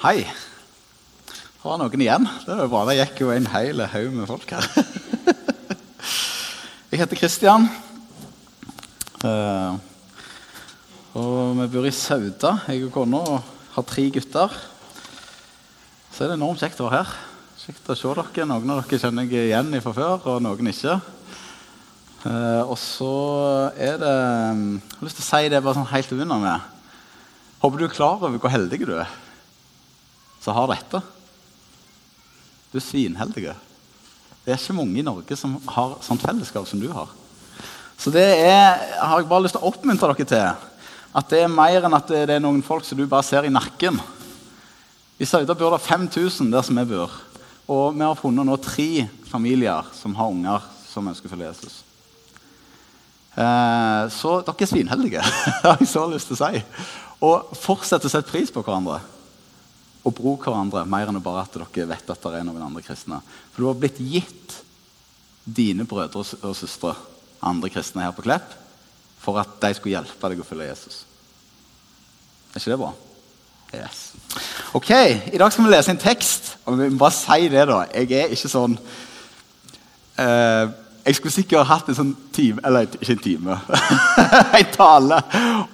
Hei. 0.00 0.22
Det 0.24 1.60
var 1.60 1.76
noen 1.76 2.00
igjen. 2.00 2.24
Det 2.46 2.54
var 2.56 2.68
bra. 2.72 2.78
Det 2.88 2.94
gikk 2.96 3.18
jo 3.20 3.34
en 3.34 3.48
hel 3.52 3.82
haug 3.92 4.14
med 4.16 4.30
folk 4.30 4.54
her. 4.56 4.64
Jeg 6.88 7.02
heter 7.02 7.20
Kristian. 7.20 7.66
Eh, 9.28 9.76
og 11.20 11.60
vi 11.60 11.68
bor 11.76 11.84
i 11.84 11.92
Sauda, 11.92 12.54
jeg 12.70 12.86
og 12.88 12.94
kona, 12.96 13.20
og 13.20 13.52
har 13.76 13.88
tre 13.92 14.06
gutter. 14.16 14.56
Så 16.08 16.24
er 16.24 16.32
det 16.32 16.40
enormt 16.40 16.64
kjekt 16.64 16.80
å 16.80 16.88
være 16.88 17.02
her. 17.02 17.14
Kjekt 17.60 17.92
å 17.92 18.00
se 18.00 18.16
dere. 18.16 18.48
Noen 18.48 18.72
av 18.72 18.80
dere 18.80 19.04
kjenner 19.04 19.28
jeg 19.28 19.52
igjen 19.52 19.80
fra 19.84 19.96
før, 20.00 20.28
og 20.32 20.44
noen 20.48 20.72
ikke. 20.72 20.96
Eh, 22.24 22.62
og 22.64 22.78
så 22.80 23.14
er 23.76 24.00
det 24.00 24.16
Jeg 24.16 24.84
har 24.96 25.10
lyst 25.10 25.20
til 25.20 25.28
å 25.28 25.32
si 25.34 25.52
det 25.52 25.60
bare 25.60 25.76
sånn 25.76 25.92
helt 25.92 26.16
å 26.16 26.36
med. 26.40 26.70
Håper 27.60 27.76
du 27.76 27.90
er 27.92 27.98
klar 28.00 28.16
over 28.16 28.40
hvor 28.40 28.56
heldig 28.56 28.86
du 28.88 28.96
er 28.96 29.20
som 30.40 30.56
har 30.56 30.70
dette. 30.72 31.02
Du 32.70 32.78
er 32.78 32.84
svinheldig. 32.84 33.50
Det 34.44 34.54
er 34.54 34.60
ikke 34.60 34.76
mange 34.78 35.00
i 35.00 35.04
Norge 35.04 35.36
som 35.36 35.58
har 35.74 35.98
sånt 36.04 36.22
fellesskap 36.24 36.68
som 36.68 36.80
du 36.80 36.88
har. 36.94 37.10
Så 38.00 38.12
det 38.14 38.24
er, 38.24 38.78
har 38.96 39.20
jeg 39.20 39.28
bare 39.28 39.44
lyst 39.44 39.58
til 39.58 39.64
å 39.64 39.72
oppmuntre 39.72 40.14
dere 40.14 40.28
til. 40.30 40.68
At 41.10 41.28
det 41.32 41.42
er 41.44 41.52
mer 41.52 41.84
enn 41.84 41.96
at 41.96 42.08
det 42.08 42.36
er 42.38 42.42
noen 42.42 42.62
folk 42.64 42.86
som 42.86 42.96
du 42.96 43.04
bare 43.10 43.26
ser 43.26 43.44
i 43.44 43.52
nakken. 43.52 43.98
I 45.20 45.28
Sauda 45.28 45.56
bor 45.58 45.74
det 45.74 45.82
5000 45.84 46.48
der 46.54 46.64
som 46.64 46.78
vi 46.80 46.86
bor. 46.94 47.12
Og 47.70 47.92
vi 47.92 48.06
har 48.06 48.16
funnet 48.18 48.46
nå 48.46 48.56
tre 48.62 49.06
familier 49.28 49.90
som 49.94 50.16
har 50.16 50.32
unger 50.32 50.64
som 50.88 51.06
ønsker 51.10 51.28
å 51.28 51.34
følge 51.34 51.50
Jesus. 51.50 51.82
Eh, 53.36 54.04
så 54.14 54.40
dere 54.46 54.64
er 54.64 54.70
svinheldige, 54.70 55.22
har 55.66 55.76
jeg 55.78 55.90
så 55.90 56.06
lyst 56.10 56.30
til 56.30 56.38
å 56.38 56.40
si. 56.40 56.62
Og 57.26 57.52
fortsett 57.58 58.06
å 58.06 58.10
sette 58.10 58.30
pris 58.30 58.50
på 58.54 58.64
hverandre 58.64 59.02
og 60.00 60.16
bruke 60.16 60.48
hverandre 60.48 60.86
mer 60.88 61.10
enn 61.10 61.20
bare 61.22 61.44
at 61.44 61.56
dere 61.56 61.88
vet 61.90 62.10
at 62.12 62.24
det 62.24 62.38
er 62.38 62.46
noen 62.48 62.64
andre 62.64 62.82
kristne. 62.84 63.20
For 63.52 63.62
du 63.62 63.68
har 63.68 63.78
blitt 63.80 64.00
gitt 64.00 64.56
dine 65.44 65.84
brødre 65.88 66.22
og 66.22 66.56
søstre, 66.56 66.94
andre 67.44 67.70
kristne 67.72 68.04
her 68.04 68.14
på 68.16 68.24
Klepp, 68.24 68.56
for 69.20 69.40
at 69.40 69.58
de 69.60 69.72
skulle 69.76 69.98
hjelpe 69.98 70.32
deg 70.32 70.40
å 70.40 70.46
følge 70.46 70.70
Jesus. 70.70 71.02
Er 72.50 72.60
ikke 72.60 72.72
det 72.72 72.80
bra? 72.80 72.92
Yes. 73.70 73.98
Ok, 74.74 74.90
I 74.90 75.38
dag 75.38 75.52
skal 75.52 75.66
vi 75.66 75.70
lese 75.70 75.92
en 75.92 76.00
tekst. 76.00 76.56
og 76.64 76.78
vi 76.78 76.88
må 76.90 76.98
bare 77.04 77.14
si 77.14 77.48
det 77.52 77.66
da. 77.68 77.84
Jeg 77.94 78.10
er 78.18 78.32
ikke 78.34 78.50
sånn 78.50 78.74
eh, 80.18 80.72
Jeg 81.06 81.16
skulle 81.16 81.32
sikkert 81.32 81.68
hatt 81.68 81.88
en 81.88 81.96
sånn 81.96 82.10
time 82.34 82.60
Eller 82.66 82.86
ikke 82.86 83.14
en 83.14 83.22
time. 83.24 83.56
en 84.58 84.72
tale 84.74 85.20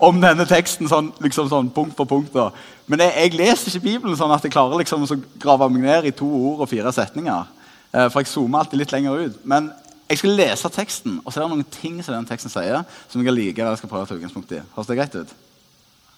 om 0.03 0.21
denne 0.23 0.47
teksten 0.49 0.89
sånn, 0.91 1.11
liksom 1.25 1.49
sånn 1.51 1.71
punkt 1.75 1.97
for 1.99 2.09
punkt. 2.09 2.35
da. 2.35 2.51
Men 2.87 3.03
jeg, 3.03 3.15
jeg, 3.17 3.35
leser 3.41 3.73
ikke 3.73 3.87
Bibelen 3.89 4.19
sånn 4.19 4.35
at 4.35 4.45
jeg 4.45 4.55
klarer 4.55 4.79
liksom 4.79 5.07
å 5.07 5.19
grave 5.43 5.69
meg 5.73 5.87
ned 5.87 6.09
i 6.11 6.15
to 6.15 6.29
ord 6.29 6.63
og 6.67 6.71
fire 6.71 6.93
setninger. 6.95 7.53
Eh, 7.93 8.09
for 8.11 8.23
jeg 8.23 8.31
zoomer 8.31 8.63
alltid 8.63 8.83
litt 8.83 8.95
lenger 8.95 9.25
ut. 9.27 9.39
Men 9.49 9.71
jeg 10.07 10.21
skal 10.21 10.37
lese 10.39 10.71
teksten, 10.71 11.21
og 11.25 11.33
så 11.33 11.41
er 11.41 11.47
det 11.47 11.57
noen 11.57 11.71
ting 11.81 11.97
som 12.05 12.15
den 12.15 12.29
teksten 12.29 12.53
sier, 12.53 12.85
som 13.11 13.25
jeg 13.25 13.35
liker, 13.35 13.65
eller 13.65 13.81
skal 13.81 13.91
prøve 13.91 14.07
å 14.07 14.11
ta 14.11 14.19
utgangspunkt 14.19 14.53
i. 14.55 14.61
Høres 14.77 14.91
det 14.91 14.99
greit 15.01 15.17
ut? 15.17 15.33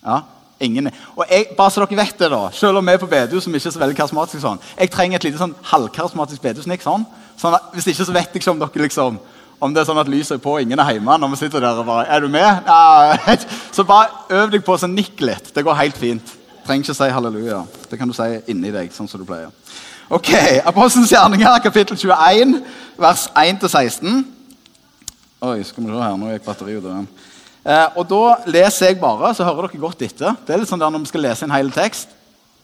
Ja? 0.03 0.19
Ingen. 0.61 0.91
Og 1.15 1.23
jeg, 1.31 1.47
bare 1.57 1.71
så 1.71 1.85
dere 1.85 2.01
vet 2.01 2.19
det 2.19 2.29
da, 2.33 2.41
Selv 2.51 2.81
om 2.81 2.89
vi 2.89 2.93
er 2.97 2.99
på 2.99 3.07
bedehus 3.07 3.47
som 3.47 3.55
ikke 3.55 3.71
er 3.71 3.75
så 3.77 3.81
veldig 3.81 3.97
karismatisk, 4.01 4.43
sånn, 4.43 4.61
jeg 4.75 4.91
trenger 4.91 5.21
et 5.21 5.29
lite 5.29 5.39
sånn 5.41 5.55
halvkarismatisk 5.71 6.43
bedehusnikk. 6.43 6.83
Sånn, 6.83 7.07
sånn 7.39 7.57
at, 7.57 7.69
hvis 7.75 7.89
ikke 7.93 8.07
så 8.07 8.15
vet 8.15 8.33
jeg 8.33 8.43
ikke 8.43 8.55
om 8.55 8.63
dere 8.63 8.87
liksom 8.87 9.19
om 9.59 9.73
det 9.75 9.83
er 9.83 9.89
sånn 9.89 9.99
at 9.99 10.11
lyset 10.11 10.37
er 10.37 10.43
på 10.43 10.53
og 10.55 10.63
ingen 10.63 10.79
er 10.79 10.93
hjemme 10.95 11.17
når 11.19 11.33
vi 11.33 11.41
sitter 11.41 11.65
der 11.65 11.81
og 11.81 11.87
bare 11.89 12.07
Er 12.15 12.23
du 12.23 12.29
med? 12.31 12.61
Nei. 12.69 13.39
Så 13.75 13.83
bare 13.87 14.11
øv 14.31 14.53
deg 14.53 14.63
på 14.63 14.77
å 14.77 14.91
nikke 14.91 15.27
litt. 15.27 15.51
Det 15.55 15.65
går 15.67 15.81
helt 15.81 15.99
fint. 15.99 16.35
Trenger 16.67 16.87
ikke 16.87 16.95
si 16.95 17.09
halleluja. 17.11 17.65
Det 17.91 17.99
kan 17.99 18.11
du 18.11 18.15
si 18.15 18.29
inni 18.53 18.71
deg. 18.71 18.93
sånn 18.95 19.09
som 19.11 19.19
du 19.19 19.27
pleier. 19.27 19.51
Ok, 20.09 20.31
Apostelens 20.65 21.11
gjerninger, 21.13 21.59
kapittel 21.61 21.99
21, 21.99 22.55
vers 22.97 23.27
1-16. 23.35 24.23
Oi, 25.45 25.59
skal 25.67 25.85
vi 25.85 25.91
se 25.91 25.99
her, 26.01 26.15
nå 26.17 26.31
gikk 26.33 26.47
batteriet 26.47 26.87
ut. 26.87 27.27
Eh, 27.69 27.99
og 27.99 28.07
Da 28.09 28.23
leser 28.49 28.93
jeg 28.93 29.01
bare, 29.03 29.35
så 29.35 29.45
hører 29.45 29.69
dere 29.69 29.83
godt 29.83 30.07
etter. 30.07 30.39
Det 30.47 30.55
er 30.55 30.63
litt 30.63 30.71
sånn 30.71 30.81
der 30.81 30.95
når 30.95 31.05
vi 31.05 31.11
skal 31.11 31.27
lese 31.27 31.45
en 31.45 31.53
hel 31.53 31.69
tekst. 31.75 32.15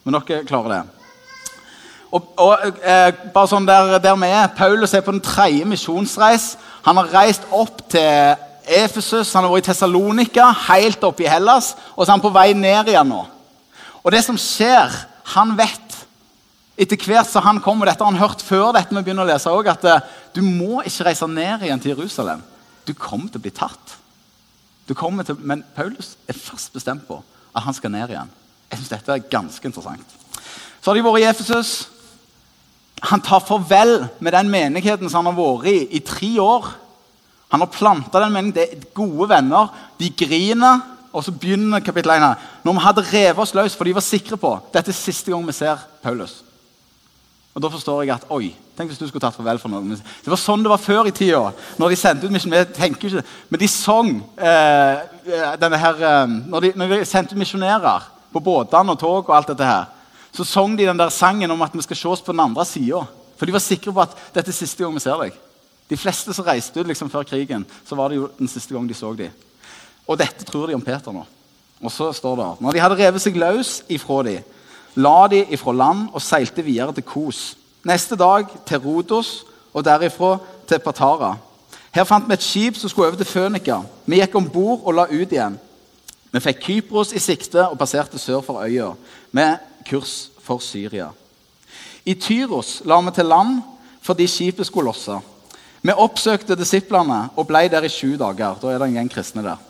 Men 0.03 0.17
dere 0.17 0.45
klarer 0.47 0.73
det. 0.73 0.94
Og, 2.15 2.27
og 2.39 2.79
eh, 2.79 3.11
bare 3.33 3.49
sånn 3.51 3.67
der, 3.67 3.97
der 3.99 4.15
vi 4.19 4.29
er, 4.31 4.51
Paulus 4.55 4.93
er 4.95 5.03
på 5.03 5.11
den 5.11 5.23
tredje 5.23 5.65
misjonsreis. 5.67 6.53
Han 6.85 7.01
har 7.01 7.11
reist 7.11 7.47
opp 7.51 7.81
til 7.91 8.37
Efesus, 8.65 9.33
han 9.35 9.45
har 9.45 9.51
vært 9.51 9.65
i 9.65 9.69
Tessalonika, 9.69 10.47
helt 10.69 11.03
opp 11.05 11.19
i 11.21 11.27
Hellas. 11.29 11.73
Og 11.95 12.05
så 12.05 12.09
er 12.09 12.15
han 12.15 12.23
på 12.23 12.33
vei 12.33 12.51
ned 12.57 12.93
igjen 12.93 13.11
nå. 13.11 13.25
Og 14.05 14.13
det 14.13 14.21
som 14.25 14.37
skjer 14.39 14.93
Han 15.35 15.55
vet 15.57 15.95
etter 16.77 16.99
hvert 17.01 17.25
som 17.25 17.41
han 17.41 17.61
kommer, 17.63 17.87
dette 17.89 18.03
har 18.03 18.11
han 18.11 18.19
hørt 18.19 18.43
før 18.45 18.73
dette 18.75 18.93
vi 18.93 19.01
begynner 19.01 19.23
å 19.23 19.29
lese 19.29 19.49
også, 19.49 19.71
at 19.73 19.85
eh, 19.89 20.09
du 20.35 20.41
må 20.43 20.83
ikke 20.83 21.07
reise 21.07 21.27
ned 21.31 21.63
igjen 21.65 21.81
til 21.81 21.95
Jerusalem. 21.95 22.43
Du 22.85 22.91
kommer 22.93 23.31
til 23.31 23.39
å 23.39 23.45
bli 23.45 23.53
tatt. 23.55 23.95
Til, 24.85 25.39
men 25.39 25.63
Paulus 25.73 26.13
er 26.29 26.37
fast 26.37 26.75
bestemt 26.75 27.07
på 27.07 27.17
at 27.55 27.65
han 27.65 27.73
skal 27.73 27.93
ned 27.95 28.11
igjen. 28.11 28.29
Jeg 28.69 28.81
synes 28.81 28.91
dette 28.91 29.15
er 29.15 29.29
ganske 29.31 29.65
interessant. 29.65 30.15
Så 30.77 30.91
har 30.91 30.99
de 30.99 31.05
vært 31.07 31.23
i 31.23 31.29
Efesus. 31.31 31.71
Han 33.01 33.21
tar 33.21 33.43
farvel 33.43 34.07
med 34.19 34.33
den 34.33 34.49
menigheten 34.49 35.09
som 35.09 35.25
han 35.25 35.35
har 35.35 35.41
vært 35.41 35.71
i 35.71 35.97
i 35.97 35.99
tre 35.99 36.31
år. 36.39 36.71
Han 37.51 37.61
har 37.61 37.71
planta 37.71 38.19
den 38.19 38.33
menigheten. 38.33 38.55
Det 38.55 38.67
er 38.71 38.93
gode 38.95 39.29
venner. 39.29 39.69
De 39.99 40.09
griner. 40.09 40.81
Og 41.15 41.23
så 41.23 41.31
begynner 41.31 41.79
kapittel 41.79 42.11
1 42.11 42.19
her. 42.19 42.41
Når 42.63 42.73
vi 42.73 42.83
hadde 42.83 43.05
revet 43.11 43.39
oss 43.39 43.53
løs, 43.55 43.75
for 43.75 43.87
de 43.87 43.95
var 43.95 44.03
sikre 44.03 44.37
på 44.37 44.57
dette 44.73 44.91
er 44.91 44.97
siste 44.97 45.31
gang 45.31 45.45
vi 45.47 45.55
ser 45.55 45.79
Paulus. 46.03 46.41
Og 47.55 47.61
Da 47.63 47.69
forstår 47.71 48.01
jeg 48.03 48.11
at 48.17 48.25
oi, 48.35 48.49
tenk 48.75 48.89
hvis 48.91 48.99
du 48.99 49.07
skulle 49.07 49.23
tatt 49.23 49.37
farvel 49.37 49.59
for 49.61 49.71
noen. 49.71 49.95
Det 49.95 50.27
var 50.27 50.39
sånn 50.39 50.63
det 50.65 50.71
var 50.73 50.81
før 50.83 51.07
i 51.07 51.13
tida. 51.15 51.53
når 51.79 51.89
de 51.89 51.95
sendte 51.95 52.27
ut 52.27 52.31
misjonærer, 52.35 52.73
tenker 52.75 53.07
ikke, 53.07 53.23
Men 53.49 53.59
de 53.59 53.67
sang 53.67 54.23
eh, 54.37 54.95
eh, 55.23 55.55
denne 55.55 55.77
her, 55.77 55.95
eh, 56.03 56.27
når, 56.27 56.59
de, 56.59 56.71
når 56.75 56.87
de 56.87 57.05
sendte 57.05 57.31
ut 57.31 57.39
misjonærer 57.39 58.11
på 58.33 58.43
båtene 58.43 58.91
og 58.91 58.99
tog, 58.99 59.29
og 59.29 59.35
alt 59.37 59.47
dette 59.47 59.63
her, 59.63 59.85
så 60.35 60.43
sang 60.43 60.75
de 60.77 60.87
den 60.87 60.99
der 60.99 61.13
sangen 61.13 61.51
om 61.51 61.61
at 61.63 61.73
vi 61.73 61.83
skal 61.85 61.97
se 61.97 62.09
oss 62.09 62.21
på 62.21 62.33
den 62.33 62.43
andre 62.43 62.65
sida. 62.67 63.05
For 63.37 63.47
de 63.47 63.55
var 63.55 63.63
sikre 63.63 63.93
på 63.93 64.03
at 64.03 64.15
dette 64.35 64.51
er 64.51 64.57
siste 64.57 64.83
gang 64.83 64.93
vi 64.95 65.03
ser 65.03 65.19
deg. 65.21 65.35
De 65.89 65.97
fleste 65.97 66.33
som 66.33 66.45
reiste 66.45 66.79
ut 66.79 66.87
liksom 66.87 67.11
før 67.13 67.23
krigen, 67.27 67.65
så 67.85 67.95
var 67.95 68.09
det 68.09 68.19
jo 68.19 68.29
den 68.39 68.49
siste 68.49 68.73
gang 68.73 68.87
de 68.89 68.97
så 68.97 69.13
dem. 69.13 69.31
Og 70.07 70.17
dette 70.19 70.45
tror 70.45 70.67
de 70.67 70.77
om 70.77 70.83
Peter 70.83 71.13
nå. 71.13 71.25
Og 71.81 71.91
så 71.91 72.11
står 72.13 72.35
det 72.35 72.49
Når 72.61 72.71
de 72.71 72.79
hadde 72.79 72.97
revet 72.99 73.21
seg 73.21 73.37
løs 73.37 73.81
ifra 73.91 74.23
dem, 74.23 74.43
la 74.95 75.27
de 75.27 75.43
ifra 75.51 75.73
land 75.75 76.07
og 76.13 76.23
seilte 76.23 76.63
videre 76.63 76.93
til 76.95 77.03
Kos. 77.03 77.57
Neste 77.85 78.15
dag 78.15 78.47
til 78.65 78.79
Rodos 78.79 79.43
og 79.73 79.83
derifra 79.85 80.37
til 80.67 80.79
Patara. 80.79 81.35
Her 81.93 82.07
fant 82.07 82.27
vi 82.27 82.33
et 82.33 82.43
skip 82.43 82.77
som 82.79 82.89
skulle 82.89 83.07
over 83.07 83.19
til 83.19 83.27
Fønika. 83.27 83.81
Vi 84.05 84.19
gikk 84.19 84.35
om 84.35 84.49
bord 84.49 84.81
og 84.83 84.95
la 84.95 85.05
ut 85.11 85.31
igjen. 85.31 85.59
Vi 86.31 86.41
fikk 86.43 86.63
Kypros 86.63 87.13
i 87.15 87.21
sikte 87.23 87.67
og 87.69 87.77
passerte 87.79 88.19
sør 88.19 88.41
for 88.43 88.63
øya 88.63 88.89
med 89.31 89.57
kurs 89.85 90.29
for 90.43 90.61
Syria. 90.63 91.11
I 92.05 92.13
Tyros 92.13 92.81
la 92.85 92.99
vi 93.01 93.13
til 93.15 93.29
land 93.29 93.61
fordi 94.05 94.27
skipet 94.29 94.67
skulle 94.67 94.91
losse. 94.91 95.15
Vi 95.81 95.93
oppsøkte 95.93 96.57
disiplene 96.57 97.29
og 97.35 97.47
ble 97.49 97.65
der 97.69 97.85
i 97.85 97.89
sju 97.89 98.15
dager. 98.17 98.59
Da 98.61 98.69
er 98.69 98.81
det 98.81 98.89
en 98.89 98.99
gjeng 98.99 99.13
kristne 99.13 99.45
der 99.45 99.63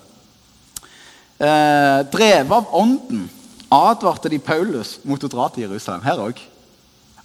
eh, 1.40 2.06
drevet 2.12 2.52
av 2.52 2.68
Ånden, 2.72 3.30
advarte 3.70 4.30
de 4.30 4.40
Paulus 4.40 5.00
mot 5.04 5.24
å 5.24 5.32
dra 5.32 5.48
til 5.52 5.66
Jerusalem. 5.66 6.04
Her 6.06 6.22
òg. 6.28 6.42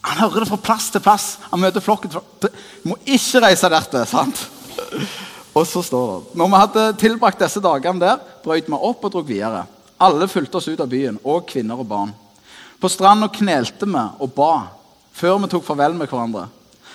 Han 0.00 0.22
hører 0.22 0.44
det 0.44 0.50
fra 0.50 0.60
plass 0.70 0.88
til 0.92 1.02
plass. 1.04 1.34
Han 1.50 1.60
møter 1.60 1.84
flokken. 1.84 2.14
Må 2.88 2.96
ikke 3.04 3.42
reise 3.44 3.68
dertil. 3.70 4.06
sant? 4.08 4.46
Og 5.58 5.66
så 5.66 5.82
står 5.82 6.10
det 6.10 6.38
Når 6.38 6.46
vi 6.46 6.58
hadde 6.62 6.82
tilbrakt 7.00 7.40
disse 7.42 7.60
dagene 7.60 8.00
der, 8.00 8.20
brøt 8.44 8.68
vi 8.70 8.76
opp 8.78 9.04
og 9.04 9.12
dro 9.12 9.22
videre. 9.26 9.64
Alle 10.00 10.28
fulgte 10.30 10.56
oss 10.56 10.68
ut 10.70 10.80
av 10.80 10.88
byen, 10.88 11.18
og 11.24 11.44
kvinner 11.50 11.82
og 11.82 11.88
barn. 11.90 12.12
På 12.80 12.88
stranda 12.88 13.28
knelte 13.28 13.86
vi 13.86 14.04
og 14.20 14.32
ba 14.32 14.54
før 15.12 15.42
vi 15.42 15.50
tok 15.52 15.66
farvel 15.66 15.94
med 15.98 16.08
hverandre. 16.08 16.46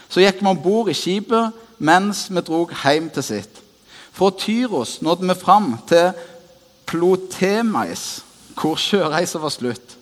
Så 0.09 0.23
gikk 0.23 0.41
vi 0.41 0.49
om 0.49 0.61
bord 0.61 0.89
i 0.89 0.97
skipet 0.97 1.53
mens 1.77 2.25
vi 2.31 2.41
drog 2.45 2.71
hjem 2.81 3.09
til 3.13 3.25
sitt. 3.25 3.61
Fra 4.15 4.31
Tyros 4.31 5.01
nådde 5.03 5.27
vi 5.27 5.35
fram 5.37 5.75
til 5.87 6.13
Plotemais, 6.85 8.23
hvor 8.55 8.79
sjøreisa 8.79 9.41
var 9.41 9.51
slutt. 9.51 9.97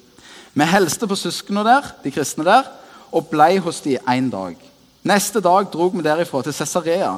Vi 0.54 0.68
helste 0.70 1.08
på 1.10 1.18
søsknene 1.18 1.64
der, 1.66 1.88
de 2.04 2.12
kristne 2.12 2.46
der, 2.46 2.68
og 3.12 3.28
blei 3.32 3.58
hos 3.58 3.82
de 3.82 3.98
en 3.98 4.30
dag. 4.30 4.58
Neste 5.04 5.42
dag 5.42 5.66
drog 5.74 5.96
vi 5.98 6.06
derifra 6.06 6.44
til 6.44 6.54
Cesarea, 6.54 7.16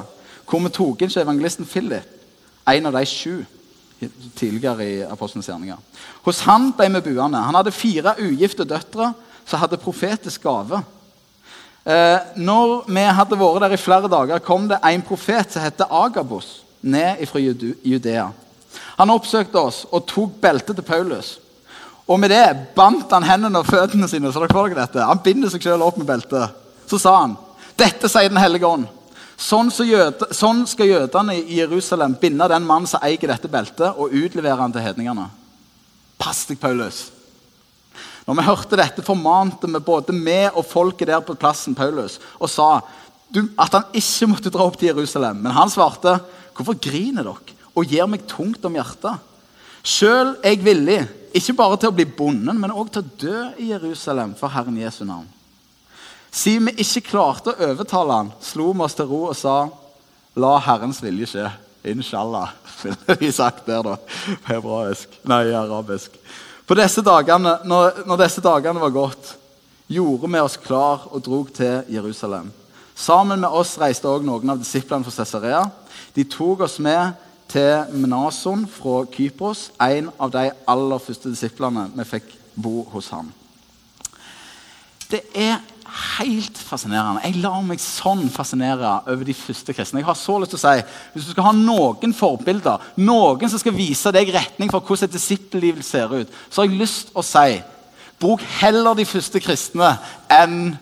hvor 0.48 0.62
vi 0.62 0.72
tok 0.72 1.02
inn 1.02 1.12
evangelisten 1.20 1.68
Philip, 1.68 2.08
en 2.66 2.88
av 2.88 2.96
de 2.96 3.04
sju 3.06 3.44
tidligere 4.36 4.84
i 4.84 4.96
Apostlenes 5.06 5.48
gjerninger. 5.48 5.78
Hos 6.26 6.42
han 6.44 6.70
ble 6.76 6.88
vi 6.98 7.12
buende. 7.12 7.40
Han 7.40 7.56
hadde 7.56 7.74
fire 7.74 8.16
ugifte 8.20 8.66
døtre 8.68 9.12
som 9.46 9.62
hadde 9.62 9.80
profetisk 9.80 10.44
gave. 10.44 10.82
Eh, 11.86 12.18
når 12.36 12.88
vi 12.90 13.04
hadde 13.14 13.38
vært 13.38 13.62
der 13.62 13.76
i 13.76 13.80
flere 13.80 14.10
dager, 14.10 14.42
kom 14.42 14.66
det 14.68 14.82
en 14.82 15.04
profet 15.06 15.54
som 15.54 15.62
het 15.62 15.86
Agabos, 15.86 16.62
ned 16.82 17.22
fra 17.30 17.40
Judea. 17.40 18.28
Han 18.98 19.12
oppsøkte 19.14 19.60
oss 19.60 19.84
og 19.90 20.06
tok 20.08 20.36
beltet 20.42 20.76
til 20.76 20.86
Paulus. 20.86 21.36
Og 22.06 22.20
med 22.20 22.30
det 22.30 22.74
bandt 22.76 23.10
han 23.14 23.26
hendene 23.26 23.62
og 23.62 23.66
føttene 23.66 24.08
sine. 24.08 24.32
så 24.32 24.42
dere 24.42 24.54
får 24.54 24.68
dere 24.70 24.84
dette. 24.84 25.06
Han 25.06 25.22
binder 25.24 25.50
seg 25.50 25.62
selv 25.62 25.86
opp 25.86 25.96
med 25.98 26.06
beltet. 26.06 26.54
Så 26.86 27.00
sa 27.02 27.16
han, 27.22 27.34
dette 27.76 28.08
sier 28.08 28.28
Den 28.30 28.38
hellige 28.38 28.66
ånd. 28.66 28.86
Sånn, 29.36 29.68
jød, 29.68 30.30
sånn, 30.32 30.62
skal 30.68 30.88
jødene 30.88 31.34
i 31.36 31.58
Jerusalem 31.58 32.14
binde 32.20 32.48
den 32.48 32.64
mannen 32.64 32.88
som 32.88 33.02
eier 33.04 33.28
dette 33.28 33.50
beltet, 33.52 33.92
og 33.92 34.14
utlevere 34.16 34.56
han 34.62 34.72
til 34.72 34.84
hedningene. 34.84 35.28
Pass 36.16 36.46
deg, 36.48 36.58
Paulus. 36.60 37.10
Når 38.26 38.38
vi 38.38 38.46
hørte 38.48 38.78
dette, 38.80 39.04
formante 39.06 39.68
vi 39.70 39.82
både 39.84 40.14
med 40.16 40.56
og 40.56 40.64
folket 40.66 41.12
der 41.12 41.20
på 41.22 41.36
plassen 41.38 41.76
Paulus 41.78 42.18
og 42.40 42.50
sa 42.50 42.70
at 43.30 43.74
han 43.74 43.94
ikke 43.94 44.28
måtte 44.30 44.50
dra 44.50 44.66
opp 44.66 44.78
til 44.80 44.90
Jerusalem. 44.90 45.42
Men 45.42 45.52
han 45.52 45.70
svarte, 45.70 46.20
'Hvorfor 46.54 46.78
griner 46.80 47.22
dere 47.22 47.54
og 47.76 47.84
gir 47.84 48.06
meg 48.06 48.26
tungt 48.26 48.64
om 48.64 48.74
hjertet?' 48.74 49.18
Sjøl 49.84 50.34
er 50.42 50.56
jeg 50.56 50.64
villig, 50.64 51.08
ikke 51.34 51.54
bare 51.54 51.76
til 51.76 51.88
å 51.88 51.94
bli 51.94 52.04
bonden, 52.04 52.58
men 52.58 52.72
òg 52.72 52.90
til 52.90 53.02
å 53.02 53.10
dø 53.20 53.50
i 53.58 53.70
Jerusalem 53.70 54.34
for 54.34 54.48
Herren 54.48 54.76
Jesu 54.76 55.04
navn. 55.04 55.28
Siden 56.36 56.68
vi 56.68 56.82
ikke 56.84 57.06
klarte 57.14 57.54
å 57.54 57.70
overtale 57.70 58.18
han, 58.18 58.32
slo 58.44 58.72
vi 58.74 58.84
oss 58.84 58.96
til 58.96 59.08
ro 59.08 59.22
og 59.30 59.36
sa, 59.38 59.68
'La 60.36 60.58
Herrens 60.60 61.00
vilje 61.02 61.30
skje'. 61.32 61.52
Inshallah, 61.86 62.50
ville 62.82 63.16
vi 63.20 63.30
sagt 63.32 63.66
der, 63.66 63.82
da. 63.82 63.96
På 64.42 64.52
hebraisk. 64.52 65.08
Nei, 65.24 65.54
arabisk. 65.54 66.18
På 66.66 66.74
disse 66.74 67.00
dagene, 67.00 67.60
når, 67.64 68.02
når 68.06 68.24
disse 68.24 68.42
dagene 68.42 68.82
var 68.82 68.90
gått, 68.90 69.36
gjorde 69.86 70.28
vi 70.32 70.40
oss 70.42 70.56
klar 70.58 71.06
og 71.12 71.22
drog 71.24 71.52
til 71.54 71.86
Jerusalem. 71.88 72.50
Sammen 72.96 73.40
med 73.40 73.54
oss 73.54 73.76
reiste 73.78 74.08
også 74.08 74.26
noen 74.26 74.50
av 74.50 74.58
disiplene 74.58 75.06
fra 75.06 75.14
Cesarea. 75.14 75.62
De 76.16 76.24
tok 76.24 76.64
oss 76.66 76.78
med 76.82 77.14
til 77.48 77.94
Menason 77.94 78.66
fra 78.66 79.04
Kypros, 79.12 79.70
en 79.78 80.10
av 80.18 80.34
de 80.34 80.50
aller 80.66 81.02
første 81.06 81.30
disiplene 81.30 81.86
vi 81.94 82.08
fikk 82.16 82.34
bo 82.56 82.82
hos 82.90 83.12
ham. 83.14 83.30
Det 85.06 85.22
er 85.38 85.60
helt 86.18 86.58
fascinerende. 86.58 87.22
Jeg 87.24 87.40
lar 87.42 87.60
meg 87.64 87.80
sånn 87.82 88.26
fascinere 88.32 88.98
over 89.06 89.26
de 89.26 89.34
første 89.36 89.74
kristne. 89.76 90.00
Jeg 90.02 90.08
har 90.08 90.18
så 90.18 90.38
lyst 90.40 90.54
til 90.54 90.60
å 90.60 90.64
si, 90.64 90.84
Hvis 91.14 91.28
du 91.28 91.30
skal 91.32 91.48
ha 91.48 91.52
noen 91.56 92.14
forbilder, 92.16 92.82
noen 92.96 93.50
som 93.50 93.60
skal 93.62 93.76
vise 93.76 94.12
deg 94.14 94.32
retning 94.34 94.70
for 94.72 94.80
hvordan 94.80 95.08
et 95.08 95.16
disippelliv 95.16 95.80
ser 95.82 96.12
ut, 96.12 96.32
så 96.50 96.62
har 96.62 96.68
jeg 96.68 96.80
lyst 96.80 97.10
til 97.10 97.20
å 97.20 97.26
si 97.26 97.62
bruk 98.20 98.42
heller 98.60 98.96
de 98.96 99.04
første 99.04 99.40
kristne 99.44 99.90
enn 100.32 100.76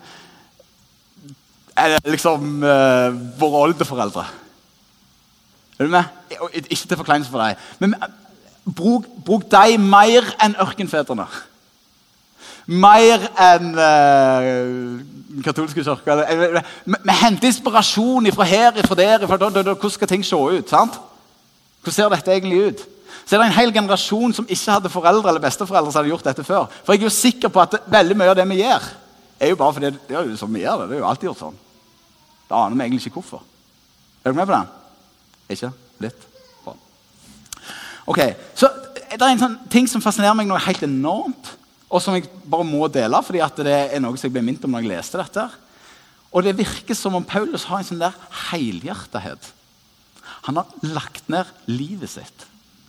liksom 2.07 2.62
uh, 2.62 3.11
våre 3.41 3.65
oldeforeldre. 3.69 4.27
Er 5.79 5.89
du 5.89 5.91
med? 5.91 6.05
Ikke 6.71 6.87
til 6.87 7.00
forkleinelse 7.00 7.33
for 7.33 7.43
deg. 7.43 7.59
Men 7.83 7.97
bruk, 8.65 9.09
bruk 9.27 9.49
deg 9.50 9.81
mer 9.83 10.29
enn 10.43 10.55
ørkenfedrene. 10.62 11.27
Mer 12.66 13.26
enn 13.37 13.75
uh, 13.76 15.43
katolske 15.44 15.84
kirke. 15.84 16.16
Vi 16.87 17.16
henter 17.20 17.50
inspirasjon 17.50 18.31
fra 18.32 18.46
her, 18.49 18.81
fra 18.87 18.96
der. 18.99 19.26
Fra 19.28 19.37
da, 19.37 19.62
hvordan 19.62 19.90
skal 19.90 20.08
ting 20.08 20.25
se 20.25 20.37
ut? 20.37 20.70
sant? 20.70 21.00
Hvordan 21.82 21.93
ser 21.93 22.08
dette 22.08 22.32
egentlig 22.32 22.61
ut? 22.69 22.84
Så 23.25 23.37
er 23.37 23.40
det 23.40 23.46
en 23.46 23.56
hel 23.56 23.72
generasjon 23.72 24.32
som 24.37 24.46
ikke 24.49 24.72
hadde 24.72 24.93
foreldre 24.93 25.28
eller 25.28 25.40
besteforeldre 25.40 25.93
som 25.93 26.00
hadde 26.00 26.12
gjort 26.12 26.25
dette 26.25 26.44
før. 26.44 26.69
For 26.84 26.93
jeg 26.93 27.00
er 27.00 27.08
jo 27.08 27.12
sikker 27.12 27.52
på 27.52 27.61
at 27.61 27.76
veldig 27.88 28.16
mye 28.20 28.32
av 28.32 28.37
det 28.37 28.46
vi 28.49 28.61
gjør, 28.61 28.88
er 29.40 29.52
jo 29.52 29.58
bare 29.61 29.76
fordi 29.76 29.90
det 29.93 30.16
er 30.16 30.28
jo 30.28 30.37
som 30.37 30.55
vi 30.55 30.64
gjør 30.64 30.82
det. 30.82 30.88
Det 30.90 30.96
er 30.96 31.02
jo 31.02 31.08
alltid 31.08 31.28
gjort 31.31 31.43
sånn. 31.43 31.58
Da 32.49 32.61
aner 32.61 32.76
vi 32.76 32.87
egentlig 32.87 33.06
ikke 33.06 33.20
hvorfor. 33.20 33.43
Er 34.25 34.32
du 34.32 34.38
med 34.38 34.49
på 34.49 34.52
det? 34.52 34.62
Ikke? 35.56 35.70
Litt? 36.05 36.26
Bra. 36.64 36.76
Ok, 38.06 38.20
så 38.55 38.72
Det 39.14 39.22
er 39.22 39.31
en 39.31 39.38
sånn 39.38 39.58
ting 39.70 39.87
som 39.87 40.02
fascinerer 40.02 40.34
meg 40.34 40.49
noe 40.49 40.58
helt 40.58 40.82
enormt, 40.82 41.52
og 41.94 42.02
som 42.02 42.17
jeg 42.17 42.26
bare 42.50 42.67
må 42.67 42.88
dele, 42.91 43.20
fordi 43.23 43.43
det 43.62 43.75
er 43.94 44.02
noe 44.02 44.19
som 44.19 44.26
jeg 44.26 44.35
ble 44.35 44.43
minnet 44.43 44.64
om 44.67 44.75
når 44.75 44.82
jeg 44.82 44.91
leste 44.91 45.20
dette. 45.20 45.44
Og 46.35 46.43
det 46.43 46.56
virker 46.58 46.99
som 46.99 47.14
om 47.14 47.26
Paulus 47.26 47.69
har 47.70 47.79
en 47.79 47.87
sånn 47.87 48.02
der 48.02 48.17
helhjertethet. 48.49 49.52
Han 50.49 50.58
har 50.58 50.91
lagt 50.96 51.29
ned 51.31 51.46
livet 51.70 52.11
sitt. 52.11 52.46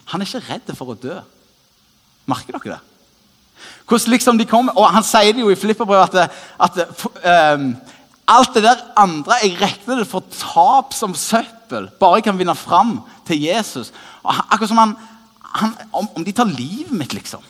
Han 0.10 0.22
er 0.22 0.30
ikke 0.30 0.48
redd 0.50 0.74
for 0.78 0.96
å 0.96 0.98
dø. 0.98 1.20
Merker 2.26 2.58
dere 2.58 2.80
det? 2.80 2.82
Hvordan 3.86 4.12
liksom 4.12 4.40
de 4.42 4.48
kommer, 4.50 4.74
og 4.76 4.90
Han 4.92 5.06
sier 5.06 5.32
det 5.34 5.44
jo 5.44 5.52
i 5.54 5.58
Flipperbrevet 5.58 6.18
at, 6.26 6.34
at 6.60 7.06
um, 7.56 7.70
Alt 8.28 8.56
det 8.58 8.64
der 8.66 8.82
andre 8.98 9.38
Jeg 9.44 9.60
regner 9.62 10.02
det 10.02 10.08
for 10.10 10.26
tap 10.34 10.96
som 10.98 11.14
søppel. 11.14 11.92
Bare 12.00 12.20
jeg 12.20 12.26
kan 12.28 12.40
vinne 12.40 12.56
fram 12.58 12.98
til 13.28 13.44
Jesus. 13.46 13.94
Akkurat 14.26 14.70
som 14.70 14.82
han, 14.82 14.96
han 15.54 15.76
om, 15.92 16.10
om, 16.16 16.26
de 16.26 16.34
tar 16.34 16.50
livet 16.50 16.92
mitt, 16.92 17.14
liksom. 17.14 17.44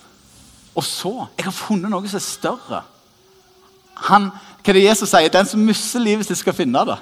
Og 0.75 0.83
så 0.83 1.27
Jeg 1.37 1.45
har 1.45 1.55
funnet 1.55 1.89
noe 1.91 2.07
som 2.07 2.19
er 2.19 2.25
større. 2.25 2.81
Han, 4.09 4.29
hva 4.59 4.71
er 4.71 4.77
det 4.77 4.83
Jesus 4.83 5.09
sier? 5.09 5.31
Den 5.31 5.47
som 5.47 5.63
mister 5.63 6.03
livet 6.03 6.27
sitt, 6.27 6.37
skal 6.41 6.53
finne 6.53 6.83
det. 6.87 6.97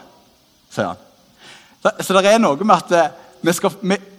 sier 0.69 0.91
han. 0.91 1.01
Så 1.99 2.13
det 2.13 2.29
er 2.29 2.39
noe 2.39 2.63
med 2.63 2.75
at 2.75 3.13
vi 3.43 3.51
skal, 3.51 3.73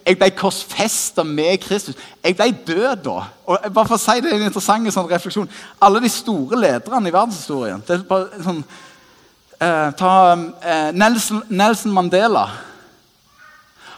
jeg 0.04 0.18
ble 0.20 0.30
korsfesta 0.36 1.22
med 1.24 1.56
Kristus. 1.62 1.96
Jeg 2.24 2.36
ble 2.36 2.50
død 2.66 3.04
da. 3.06 3.14
Og 3.46 3.68
bare 3.72 3.88
for 3.88 3.96
å 3.96 4.02
si 4.02 4.18
det 4.20 4.32
er 4.32 4.36
en 4.36 4.50
interessant 4.50 4.90
sånn 4.92 5.08
refleksjon. 5.08 5.48
Alle 5.80 6.02
de 6.04 6.10
store 6.12 6.58
lederne 6.60 7.08
i 7.08 7.14
verdenshistorien 7.14 7.80
det 7.86 7.96
er 7.96 8.04
bare 8.08 8.42
sånn, 8.44 8.60
eh, 9.56 9.88
ta 9.96 10.12
eh, 10.34 10.90
Nelson, 10.92 11.40
Nelson, 11.48 11.94
Mandela. 11.96 12.44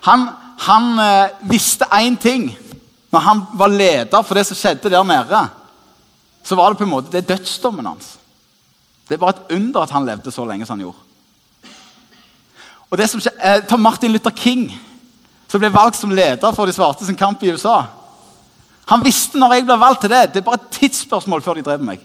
Han, 0.07 0.29
han 0.69 0.89
eh, 1.03 1.35
visste 1.51 1.91
én 1.99 2.15
ting 2.23 2.53
når 3.17 3.25
han 3.25 3.43
var 3.57 3.73
leder 3.73 4.23
for 4.23 4.37
det 4.37 4.45
som 4.45 4.59
skjedde 4.59 4.93
der 4.93 5.05
nede. 5.09 5.41
Så 6.45 6.55
var 6.55 6.71
det 6.71 6.79
på 6.79 6.85
en 6.85 6.93
måte 6.93 7.13
det 7.15 7.25
dødsdommen 7.29 7.89
hans. 7.89 8.19
Det 9.09 9.17
er 9.17 9.23
bare 9.23 9.39
et 9.39 9.57
under 9.57 9.87
at 9.87 9.95
han 9.95 10.05
levde 10.05 10.33
så 10.35 10.45
lenge 10.45 10.67
som 10.67 10.77
han 10.77 10.85
gjorde. 10.85 11.03
Og 12.91 12.99
det 13.01 13.09
som 13.11 13.23
skjedde, 13.23 13.41
eh, 13.43 13.63
Ta 13.67 13.77
Martin 13.77 14.13
Luther 14.13 14.35
King, 14.37 14.69
som 15.49 15.63
ble 15.63 15.73
valgt 15.73 15.97
som 15.97 16.11
leder 16.11 16.53
for 16.53 16.67
de 16.67 16.75
svarte 16.77 17.07
sin 17.07 17.17
kamp 17.17 17.43
i 17.43 17.51
USA. 17.51 17.87
Han 18.87 19.03
visste 19.05 19.39
når 19.39 19.55
jeg 19.55 19.67
ble 19.67 19.79
valgt 19.81 20.01
til 20.05 20.11
det. 20.11 20.33
Det 20.35 20.43
er 20.43 20.51
bare 20.51 20.61
et 20.61 20.71
tidsspørsmål 20.79 21.43
før 21.43 21.55
de 21.55 21.63
drev 21.63 21.83
meg. 21.83 22.01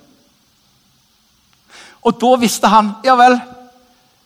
Og 2.02 2.16
da 2.22 2.36
visste 2.40 2.68
han 2.68 2.96
ja 3.06 3.14
vel, 3.16 3.36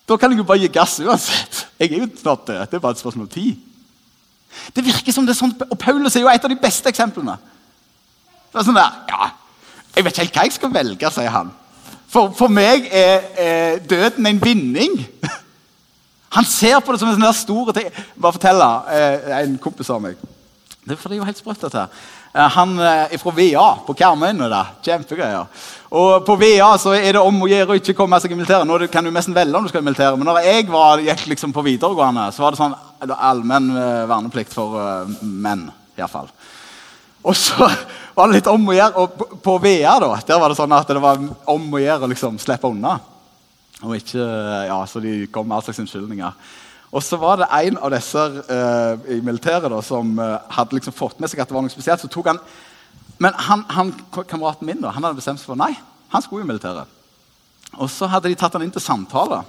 da 0.07 0.17
kan 0.17 0.31
jeg 0.31 0.37
jo 0.37 0.47
bare 0.47 0.61
gi 0.61 0.67
gass 0.67 0.99
uansett. 0.99 1.65
Jeg 1.79 1.91
er 1.91 2.05
jo 2.05 2.11
snart 2.21 2.47
død. 2.47 2.59
Det 2.69 2.73
er 2.73 2.79
bare 2.79 2.91
et 2.91 2.99
spørsmål 2.99 3.25
om 3.25 3.33
tid. 3.33 3.55
Det 4.75 4.85
virker 4.85 5.13
som 5.13 5.25
det 5.25 5.35
er 5.35 5.39
sånn, 5.39 5.53
Og 5.69 5.77
Paulus 5.79 6.15
er 6.15 6.25
jo 6.25 6.31
et 6.31 6.43
av 6.43 6.51
de 6.51 6.59
beste 6.59 6.89
eksemplene. 6.91 7.37
Det 8.51 8.61
er 8.61 8.67
sånn 8.67 8.77
der, 8.77 8.99
ja, 9.11 9.31
Jeg 9.95 10.03
vet 10.03 10.13
ikke 10.13 10.23
helt 10.25 10.35
hva 10.35 10.43
jeg 10.43 10.55
skal 10.57 10.73
velge, 10.73 11.11
sier 11.15 11.31
han. 11.31 11.53
For, 12.11 12.31
for 12.35 12.51
meg 12.51 12.87
er, 12.91 13.23
er, 13.39 13.79
døden 13.83 14.27
en 14.27 14.41
vinning. 14.43 14.97
Han 16.35 16.45
ser 16.47 16.79
på 16.83 16.91
det 16.91 16.99
som 16.99 17.11
en 17.11 17.17
sånn 17.19 17.37
stor 17.37 17.71
ting. 17.75 17.87
Bare 18.19 18.35
fortelle 18.35 18.67
eh, 18.91 19.31
en 19.41 19.57
kompis 19.61 19.91
av 19.91 20.01
meg. 20.03 20.19
Det, 20.85 20.97
for 20.99 21.09
det 21.09 21.15
er 21.15 21.21
jo 21.21 21.27
helt 21.27 21.39
sprøtt, 21.39 21.63
dette. 21.63 21.85
Eh, 22.35 22.49
han 22.57 22.75
er 22.79 23.13
eh, 23.15 23.19
fra 23.19 23.31
VA 23.35 23.65
på 23.87 23.95
Karmøyene. 23.97 24.61
Kjempegreier. 24.83 25.47
Og 25.95 26.25
På 26.27 26.35
VA 26.39 26.73
så 26.81 26.91
er 26.97 27.15
det 27.15 27.23
om 27.23 27.43
å 27.43 27.47
gjøre 27.47 27.75
å 27.75 27.79
ikke 27.79 27.95
komme 27.95 28.19
seg 28.19 28.35
i 28.35 28.37
militæret. 28.39 28.67
Nå 28.67 28.79
kan 28.91 29.07
du 29.07 29.11
nesten 29.15 29.35
velge 29.35 29.55
om 29.55 29.63
du 29.63 29.71
skal 29.71 29.83
i 29.83 29.87
militæret. 29.87 30.19
Men 30.19 30.27
når 30.27 30.41
jeg 30.43 30.67
var, 30.71 31.03
gikk 31.03 31.27
liksom 31.31 31.55
på 31.55 31.63
videregående, 31.65 32.27
så 32.35 32.43
var 32.43 32.55
det 32.55 32.59
sånn 32.59 32.75
allmenn 33.13 33.69
uh, 33.75 34.07
verneplikt 34.09 34.53
for 34.53 34.75
uh, 34.79 35.15
menn. 35.21 35.69
I 35.95 36.01
hvert 36.01 36.11
fall. 36.11 36.31
Og 37.25 37.35
så 37.37 37.69
var 38.17 38.27
det 38.27 38.39
litt 38.39 38.49
om 38.51 38.65
å 38.69 38.75
gjøre. 38.75 39.03
Og 39.05 39.39
på, 39.45 39.57
VA 39.61 39.97
da, 40.01 40.11
der 40.25 40.41
var 40.41 40.49
det 40.49 40.57
sånn 40.59 40.75
at 40.75 40.89
det 40.89 41.03
var 41.03 41.21
om 41.51 41.67
å 41.69 41.81
gjøre 41.81 42.07
å 42.07 42.11
liksom 42.11 42.39
slippe 42.41 42.69
unna. 42.71 42.97
Og 43.83 43.97
ikke, 43.97 44.25
ja, 44.69 44.77
Så 44.87 45.01
de 45.03 45.25
kom 45.31 45.47
med 45.47 45.57
all 45.57 45.65
slags 45.65 45.81
unnskyldninger. 45.83 46.37
Og 46.95 47.03
så 47.03 47.17
var 47.19 47.41
det 47.41 47.49
en 47.51 47.77
av 47.83 47.91
disse 47.91 48.21
uh, 48.47 48.93
i 49.11 49.19
militæret 49.19 49.67
da, 49.71 49.81
som 49.83 50.15
uh, 50.19 50.37
hadde 50.55 50.77
liksom 50.77 50.95
fått 50.95 51.19
med 51.19 51.31
seg 51.31 51.41
at 51.43 51.49
det 51.49 51.57
var 51.57 51.65
noe 51.65 51.73
spesielt. 51.73 51.99
så 51.99 52.11
tok 52.11 52.31
han, 52.31 52.39
Men 53.19 53.35
han, 53.47 53.65
han, 53.69 53.91
kameraten 54.27 54.67
min 54.67 54.81
da, 54.81 54.93
han 54.95 55.03
hadde 55.03 55.19
bestemt 55.19 55.41
seg 55.41 55.51
for 55.51 55.59
nei, 55.59 55.73
han 56.11 56.23
skulle 56.23 56.45
i 56.45 56.47
militæret. 56.47 56.87
Og 57.75 57.89
så 57.91 58.07
hadde 58.07 58.31
de 58.31 58.37
tatt 58.39 58.55
han 58.55 58.63
inn 58.63 58.71
til 58.71 58.83
samtale. 58.83 59.41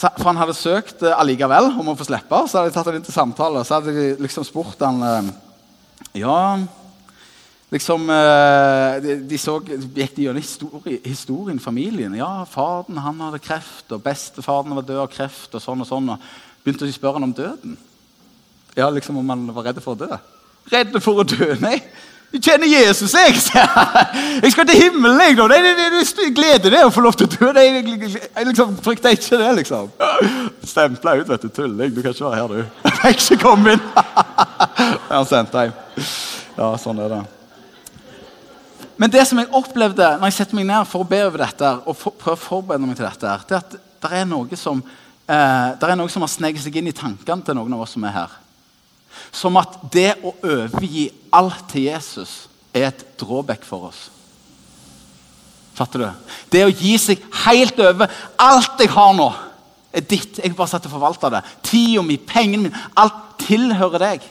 For 0.00 0.30
han 0.30 0.40
hadde 0.40 0.56
søkt 0.56 1.04
uh, 1.04 1.12
allikevel 1.20 1.72
om 1.74 1.92
å 1.92 1.96
få 1.98 2.08
slippe. 2.08 2.42
Så 2.48 2.58
hadde 2.58 2.72
de 2.72 2.76
tatt 2.78 2.88
han 2.88 2.98
inn 2.98 3.06
til 3.06 3.16
samtale, 3.16 3.64
så 3.68 3.78
hadde 3.78 3.96
de 3.96 4.10
liksom 4.24 4.46
spurt 4.48 4.80
han 4.86 5.32
Ja 6.16 6.36
liksom, 7.70 8.10
eh, 8.10 9.02
de, 9.02 9.16
de, 9.30 9.38
så, 9.38 9.56
gikk 9.62 10.16
de 10.16 10.26
gjennom 10.26 10.42
historie, 10.42 11.00
historien, 11.04 11.60
familien. 11.62 12.14
Ja, 12.18 12.44
Faren 12.50 12.98
han 13.00 13.22
hadde 13.26 13.42
kreft, 13.42 13.86
og 13.94 14.02
bestefaren 14.04 14.74
var 14.76 14.86
død 14.86 15.04
av 15.04 15.10
kreft. 15.12 15.54
og 15.54 15.62
sånn 15.62 15.84
og 15.84 15.90
sånn, 15.90 16.14
og 16.16 16.30
Begynte 16.60 16.84
de 16.84 16.92
å 16.92 16.98
spørre 16.98 17.16
han 17.16 17.24
om 17.24 17.32
døden. 17.32 17.76
Ja, 18.76 18.90
liksom 18.92 19.16
Om 19.16 19.30
han 19.32 19.46
var 19.54 19.70
redd 19.70 19.78
for 19.80 19.96
å 19.96 20.00
dø. 20.02 20.18
Redd 20.68 20.98
for 21.00 21.22
å 21.22 21.24
dø? 21.24 21.54
Nei. 21.62 21.78
Jeg 22.30 22.42
kjenner 22.46 22.68
Jesus, 22.70 23.10
jeg! 23.14 23.38
Jeg 24.42 24.52
skal 24.54 24.66
til 24.68 24.78
himmelen, 24.78 25.18
jeg! 25.18 25.34
nå. 25.34 25.48
Det 25.50 25.56
er 25.58 26.34
glede 26.34 26.70
det 26.70 26.84
å 26.86 26.92
få 26.94 27.02
lov 27.02 27.16
til 27.18 27.26
å 27.26 27.30
dø. 27.32 27.48
Det, 27.56 27.64
jeg, 27.66 28.20
liksom 28.46 28.76
frykter 28.84 29.16
ikke 29.16 29.40
det, 29.40 29.48
liksom. 29.58 29.88
Stempla 30.62 31.16
ut, 31.18 31.26
vet 31.26 31.42
du. 31.42 31.48
Tulling. 31.50 31.90
Du 31.96 31.98
kan 32.04 32.14
ikke 32.14 32.28
være 32.28 32.38
her, 32.38 32.54
du. 32.54 32.60
Jeg 32.86 33.18
fikk 33.18 33.24
ikke 33.24 33.40
komme 33.42 33.74
inn. 33.74 33.82
Jeg 33.90 35.16
har 35.16 35.26
sendt 35.26 35.56
hjem. 35.58 35.74
Ja, 36.54 36.70
sånn 36.78 37.02
er 37.02 37.16
det. 37.16 37.20
Men 39.00 39.10
det 39.10 39.22
som 39.26 39.38
jeg 39.40 39.48
opplevde 39.56 40.06
når 40.20 40.28
jeg 40.28 40.36
setter 40.36 40.58
meg 40.58 40.66
ned 40.68 40.84
for 40.86 41.00
å 41.00 41.08
be 41.08 41.22
over 41.24 41.40
dette, 41.40 41.70
og 41.88 41.96
for, 41.96 42.12
prøver 42.20 42.36
å 42.36 42.42
forberede 42.42 42.84
meg 42.84 42.98
til 42.98 43.06
dette, 43.08 43.30
det 43.48 43.56
er 43.56 43.62
at 43.64 43.76
det 44.04 44.10
er 44.18 44.26
noe 44.28 44.58
som, 44.60 44.82
eh, 45.24 45.68
det 45.80 45.88
er 45.88 45.96
noe 45.96 46.12
som 46.12 46.26
har 46.26 46.30
sneket 46.30 46.66
seg 46.66 46.76
inn 46.76 46.90
i 46.92 46.94
tankene 46.96 47.46
til 47.46 47.56
noen 47.56 47.78
av 47.78 47.86
oss 47.86 47.96
som 47.96 48.04
er 48.04 48.12
her. 48.18 48.34
Som 49.32 49.58
at 49.60 49.76
det 49.92 50.14
å 50.24 50.34
overgi 50.42 51.08
alt 51.34 51.66
til 51.70 51.88
Jesus 51.88 52.48
er 52.74 52.90
et 52.90 53.04
drawback 53.20 53.64
for 53.66 53.90
oss. 53.90 54.08
Fatter 55.74 56.02
du? 56.02 56.08
Det 56.52 56.64
å 56.66 56.72
gi 56.72 56.96
seg 57.00 57.22
helt 57.46 57.78
over. 57.80 58.10
Alt 58.40 58.82
jeg 58.82 58.92
har 58.92 59.14
nå, 59.16 59.30
er 59.94 60.04
ditt. 60.04 60.42
Jeg 60.42 60.54
bare 60.56 60.70
satt 60.70 60.86
og 60.88 60.94
forvalta 60.94 61.30
det. 61.32 61.44
Tida 61.66 62.02
mi, 62.04 62.18
pengene 62.18 62.68
mine, 62.68 62.84
alt 62.98 63.38
tilhører 63.40 64.04
deg. 64.04 64.28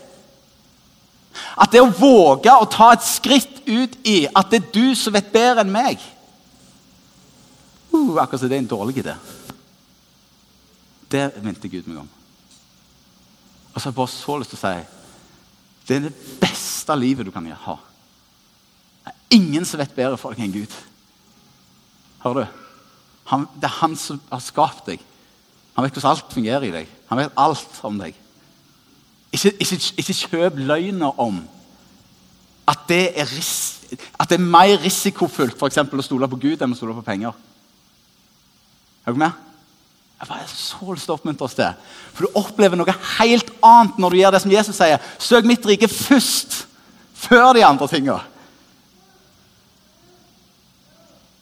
At 1.59 1.73
det 1.73 1.81
å 1.81 1.91
våge 1.93 2.53
å 2.53 2.67
ta 2.69 2.91
et 2.93 3.05
skritt 3.05 3.61
ut 3.67 3.97
i 4.07 4.23
at 4.27 4.49
det 4.51 4.61
er 4.61 4.71
du 4.73 4.95
som 4.97 5.13
vet 5.13 5.29
bedre 5.31 5.61
enn 5.61 5.71
meg 5.71 6.01
uh, 7.93 8.15
Akkurat 8.17 8.41
som 8.41 8.49
det 8.49 8.57
er 8.57 8.63
en 8.63 8.69
dårlig 8.69 8.97
idé. 9.01 9.13
Det 11.09 11.23
minte 11.45 11.69
Gud 11.69 11.87
meg 11.87 12.01
om. 12.03 12.09
Og 13.73 13.77
så 13.77 13.87
har 13.87 13.91
jeg 13.91 13.99
bare 13.99 14.13
så 14.13 14.37
lyst 14.39 14.55
til 14.55 14.59
å 14.59 14.63
si 14.63 14.77
det 15.89 15.95
er 15.95 16.03
det 16.05 16.37
beste 16.37 16.95
livet 17.01 17.25
du 17.25 17.31
kan 17.33 17.47
ha. 17.49 17.75
Det 19.01 19.09
er 19.09 19.37
ingen 19.39 19.65
som 19.65 19.79
vet 19.81 19.95
bedre 19.97 20.19
for 20.21 20.35
deg 20.37 20.45
enn 20.45 20.53
Gud. 20.53 20.75
Hører 22.21 22.43
du? 22.43 22.59
Han, 23.31 23.47
det 23.57 23.65
er 23.65 23.79
han 23.79 23.95
som 23.97 24.19
har 24.29 24.43
skapt 24.43 24.85
deg. 24.91 25.01
Han 25.73 25.85
vet 25.85 25.97
hvordan 25.97 26.11
alt 26.11 26.35
fungerer 26.35 26.67
i 26.67 26.71
deg. 26.75 26.93
Han 27.09 27.21
vet 27.23 27.41
alt 27.41 27.81
om 27.89 27.97
deg. 27.97 28.13
Ikke, 29.33 29.55
ikke, 29.57 29.79
ikke 30.01 30.17
kjøp 30.21 30.61
løgner 30.61 31.19
om 31.21 31.41
at 32.69 32.85
det, 32.89 33.03
er 33.17 33.29
ris 33.33 33.79
at 34.19 34.29
det 34.29 34.37
er 34.37 34.45
mer 34.45 34.77
risikofullt 34.83 35.57
for 35.57 35.69
eksempel, 35.69 36.01
å 36.01 36.05
stole 36.05 36.29
på 36.29 36.37
Gud 36.41 36.61
enn 36.61 36.73
å 36.73 36.77
stole 36.77 36.93
på 36.97 37.05
penger. 37.05 37.33
Er 39.05 39.13
dere 39.13 39.23
med? 39.23 39.48
Jeg 40.19 40.27
bare 40.27 40.43
er 40.43 40.51
så 40.51 40.93
lyst 40.93 41.07
til 41.07 41.13
å 41.13 41.17
oppmuntre 41.19 41.47
oss 41.47 41.55
til. 41.55 41.77
For 42.15 42.27
du 42.27 42.39
opplever 42.39 42.79
noe 42.79 42.95
helt 43.19 43.53
annet 43.63 44.01
når 44.01 44.11
du 44.11 44.19
gjør 44.19 44.35
det 44.35 44.41
som 44.43 44.51
Jesus 44.51 44.75
sier. 44.75 45.05
Søk 45.21 45.47
mitt 45.47 45.63
rike 45.65 45.87
først, 45.87 46.65
før 47.15 47.53
de 47.55 47.63
andre 47.63 47.87
tinga. 47.87 48.17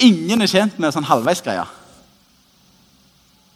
Ingen 0.06 0.46
er 0.46 0.52
tjent 0.52 0.78
med 0.78 0.94
sånn 0.94 1.08
halvveisgreie. 1.10 1.66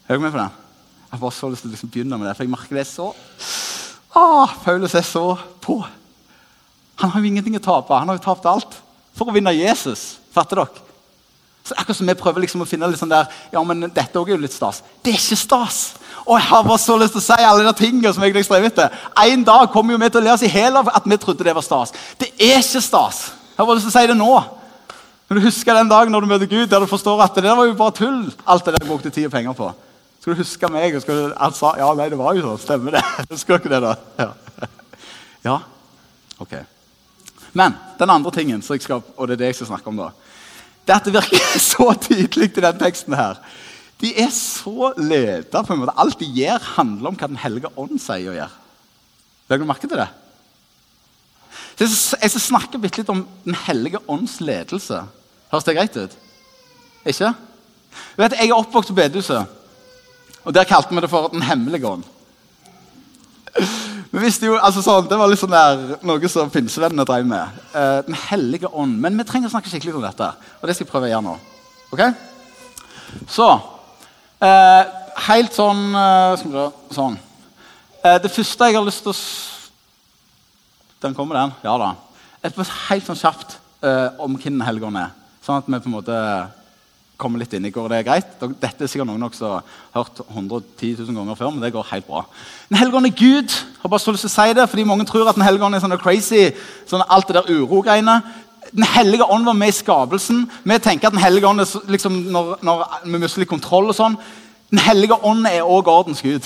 Hører 0.09 0.17
du 0.17 0.25
med 0.25 0.33
på 0.33 0.41
den? 0.41 0.57
Jeg 1.05 1.13
har 1.13 1.21
bare 1.21 1.37
så 1.37 1.49
lyst 1.51 1.65
til 1.65 1.69
å 1.69 1.75
liksom 1.75 1.91
begynne 1.93 2.17
med 2.17 2.27
det, 2.29 2.33
for 2.37 2.47
jeg 2.47 2.53
merker 2.53 2.79
det 2.79 2.87
så 2.89 3.11
Ah, 4.11 4.49
Paulus 4.63 4.95
er 4.95 5.05
så 5.07 5.37
på. 5.63 5.77
Han 6.99 7.11
har 7.13 7.21
jo 7.21 7.29
ingenting 7.29 7.55
å 7.55 7.63
tape. 7.63 7.95
Han 7.95 8.09
har 8.09 8.17
jo 8.17 8.23
tapt 8.25 8.47
alt 8.49 8.73
for 9.15 9.31
å 9.31 9.35
vinne 9.35 9.53
Jesus. 9.55 10.17
Fatter 10.35 10.59
dere? 10.59 10.90
Så 11.63 11.75
akkurat 11.77 11.97
som 11.97 12.07
Vi 12.07 12.13
prøver 12.17 12.41
liksom 12.41 12.63
å 12.63 12.67
finne 12.67 12.89
litt 12.89 12.99
sånn 12.99 13.11
der, 13.11 13.27
ja, 13.53 13.61
men 13.63 13.85
dette 13.87 14.17
også 14.17 14.31
er 14.31 14.35
jo 14.35 14.41
litt 14.41 14.55
stas. 14.55 14.81
Det 15.03 15.13
er 15.13 15.19
ikke 15.19 15.37
stas. 15.37 15.81
Og 16.25 16.37
jeg 16.37 16.47
har 16.49 16.63
bare 16.65 16.81
så 16.81 16.95
lyst 16.97 17.13
til 17.15 17.21
å 17.21 17.25
si 17.25 17.45
alle 17.45 17.65
de 17.67 17.73
tingene 17.77 18.13
som 18.13 18.23
jeg 18.25 18.45
strever 18.45 18.71
etter. 18.71 18.97
En 19.23 19.45
dag 19.45 19.69
kommer 19.73 19.95
jo 19.95 20.01
vi 20.01 20.09
til 20.09 20.21
å 20.21 20.25
lære 20.25 20.39
oss 20.39 20.47
i 20.47 20.51
hjel 20.51 20.79
av 20.81 20.89
at 20.93 21.05
vi 21.05 21.19
trodde 21.21 21.45
det 21.45 21.55
var 21.57 21.65
stas. 21.65 21.93
Det 22.17 22.31
er 22.37 22.59
ikke 22.61 22.81
stas. 22.81 23.21
Jeg 23.53 23.61
har 23.61 23.69
bare 23.69 23.77
lyst 23.77 23.89
til 23.89 23.93
å 23.93 23.99
si 23.99 24.11
det 24.11 24.17
nå. 24.17 24.33
Når 25.29 25.39
du 25.39 25.45
husker 25.45 25.77
den 25.77 25.89
dagen 25.91 26.11
når 26.11 26.25
du 26.25 26.27
møter 26.27 26.49
Gud, 26.51 26.67
der 26.67 26.83
du 26.83 26.89
forstår 26.91 27.21
at 27.23 27.37
det 27.37 27.45
der 27.45 27.55
var 27.55 27.69
jo 27.69 27.77
bare 27.79 27.95
tull. 27.95 28.25
alt 28.45 28.65
det 28.65 28.73
der 28.75 28.87
brukte 28.87 29.09
tid 29.09 29.29
og 29.29 29.31
penger 29.31 29.53
på. 29.55 29.69
Skal 30.19 30.33
du 30.33 30.41
huske 30.41 30.67
meg? 30.69 30.95
og 30.95 31.01
skal 31.01 31.15
du, 31.17 31.33
Han 31.37 31.53
sa 31.55 31.71
ja, 31.79 31.87
nei, 31.97 32.09
det 32.11 32.17
var 32.19 32.35
jo 32.35 32.43
sånn. 32.43 32.59
Stemmer 32.61 32.97
det? 32.97 33.03
Husker 33.31 33.61
ikke 33.61 33.71
det, 33.71 33.79
da? 33.81 33.95
Ja. 34.19 34.67
ja. 35.45 35.55
Ok. 36.41 36.57
Men 37.53 37.77
den 37.99 38.13
andre 38.13 38.31
tingen, 38.35 38.61
skal, 38.61 39.01
og 39.15 39.27
det 39.27 39.37
er 39.37 39.41
det 39.41 39.49
jeg 39.51 39.61
skal 39.61 39.71
snakke 39.73 39.89
om 39.89 39.97
da, 40.03 40.11
det 40.85 40.93
er 40.93 40.99
at 40.99 41.05
det 41.07 41.13
virker 41.13 41.59
så 41.71 41.91
tydelig 42.07 42.49
i 42.49 42.63
den 42.65 42.79
teksten 42.81 43.17
her. 43.17 43.41
De 44.01 44.09
er 44.17 44.31
så 44.33 44.93
leda 44.97 45.61
på 45.61 45.75
en 45.75 45.83
måte. 45.83 45.93
Alt 46.01 46.19
de 46.19 46.25
gjør, 46.25 46.63
handler 46.77 47.11
om 47.11 47.19
hva 47.19 47.29
Den 47.29 47.41
hellige 47.41 47.69
ånd 47.77 48.01
sier 48.01 48.31
og 48.33 48.39
gjør. 48.39 48.57
Legger 49.49 49.65
du 49.65 49.69
merke 49.69 49.89
til 49.89 50.01
det? 50.01 50.09
Jeg 51.81 52.29
skal 52.29 52.43
snakke 52.43 52.81
litt 52.81 53.09
om 53.09 53.23
Den 53.45 53.57
hellige 53.67 54.01
ånds 54.09 54.39
ledelse. 54.41 55.03
Høres 55.51 55.67
det 55.67 55.75
greit 55.77 55.97
ut? 55.97 56.17
Ikke? 57.05 57.33
Du 58.15 58.23
vet, 58.23 58.37
Jeg 58.39 58.49
er 58.49 58.57
oppvokst 58.57 58.89
på 58.89 58.97
bedehuset. 58.97 59.45
Og 60.43 60.53
Der 60.53 60.63
kalte 60.65 60.95
vi 60.95 61.01
det 61.01 61.09
for 61.09 61.27
Den 61.27 61.41
hemmelige 61.41 61.87
ånd. 61.87 62.03
Vi 64.11 64.19
visste 64.19 64.47
jo, 64.47 64.57
altså 64.59 64.83
sånn, 64.83 65.07
Det 65.07 65.17
var 65.19 65.29
litt 65.31 65.39
sånn 65.39 65.53
der, 65.53 65.81
noe 66.07 66.29
som 66.31 66.49
pinsevennene 66.51 67.05
drev 67.07 67.27
med. 67.27 67.59
Eh, 67.75 67.99
den 68.07 68.17
hellige 68.27 68.67
ånd. 68.71 68.97
Men 69.03 69.17
vi 69.19 69.25
trenger 69.27 69.51
å 69.51 69.53
snakke 69.53 69.71
skikkelig 69.71 69.95
om 69.97 70.05
dette. 70.05 70.27
Og 70.59 70.67
det 70.67 70.75
skal 70.75 70.85
jeg 70.85 70.91
prøve 70.91 71.09
å 71.09 71.11
gjøre 71.13 71.25
nå. 71.27 71.35
Ok? 71.91 72.03
Så 73.31 73.47
eh, 74.43 74.83
Helt 75.27 75.51
sånn 75.51 75.81
eh, 75.99 76.35
Skal 76.39 76.53
vi 76.53 76.61
se 76.61 76.95
Sånn. 76.95 77.17
det 78.23 78.31
første 78.31 78.69
jeg 78.69 78.77
har 78.77 78.85
lyst 78.87 79.03
til 79.03 79.11
å 79.11 79.17
Den 81.03 81.17
kommer, 81.17 81.35
den? 81.41 81.51
Ja 81.67 81.75
da. 81.81 81.89
Et 82.41 82.55
helt 82.55 83.05
sånn 83.09 83.19
kjapt 83.19 83.57
om 84.21 84.37
hvem 84.37 84.55
Den 84.55 84.63
hellige 84.65 84.87
ånd 84.87 84.99
er. 85.01 85.11
Sånn 85.43 85.59
at 85.59 85.67
vi 85.67 85.79
på 85.81 85.89
en 85.89 85.95
måte 85.97 86.17
komme 87.21 87.39
litt 87.41 87.53
inn. 87.53 87.65
i 87.65 87.71
Går 87.73 87.89
det 87.91 87.99
er 88.01 88.07
greit? 88.07 88.35
Dette 88.41 88.85
er 88.85 88.89
sikkert 88.89 89.09
noen 89.09 89.27
som 89.37 89.59
har 89.59 89.63
hørt 89.95 90.21
110 90.27 90.95
000 90.99 91.17
ganger 91.19 91.37
før, 91.39 91.53
men 91.53 91.63
det 91.63 91.73
går 91.75 91.89
helt 91.91 92.07
bra. 92.07 92.23
Den 92.69 92.79
hellige 92.81 93.11
Gud. 93.19 93.55
Jeg 93.55 93.81
har 93.83 93.93
bare 93.93 94.03
så 94.03 94.13
lyst 94.15 94.25
til 94.27 94.31
å 94.31 94.35
si 94.35 94.55
det, 94.57 94.69
fordi 94.69 94.87
Mange 94.87 95.05
tror 95.05 95.29
at 95.29 95.35
Den 95.35 95.45
hellige 95.45 95.69
er 95.75 95.83
sånn 95.83 95.97
crazy, 96.01 96.51
sånn 96.89 97.05
alt 97.07 97.27
det 97.27 97.37
der 97.39 97.51
uro-greiene. 97.51 98.21
Den 98.71 98.87
hellige 98.87 99.27
ånd 99.27 99.45
var 99.45 99.57
med 99.57 99.69
i 99.69 99.75
skapelsen. 99.75 100.45
Vi 100.63 100.77
tenker 100.79 101.07
at 101.07 101.13
Den 101.13 101.23
hellige 101.23 101.47
ånd 101.47 101.61
er 101.61 101.91
liksom 101.91 102.21
når, 102.31 102.57
når 102.61 102.85
vi 103.05 103.17
mister 103.17 103.43
litt 103.43 103.49
kontroll. 103.49 103.89
og 103.89 103.95
sånn. 103.95 104.17
Den 104.71 104.79
hellige 104.79 105.17
ånd 105.23 105.47
er 105.47 105.67
òg 105.67 105.89
ordens 105.91 106.21
gud. 106.21 106.45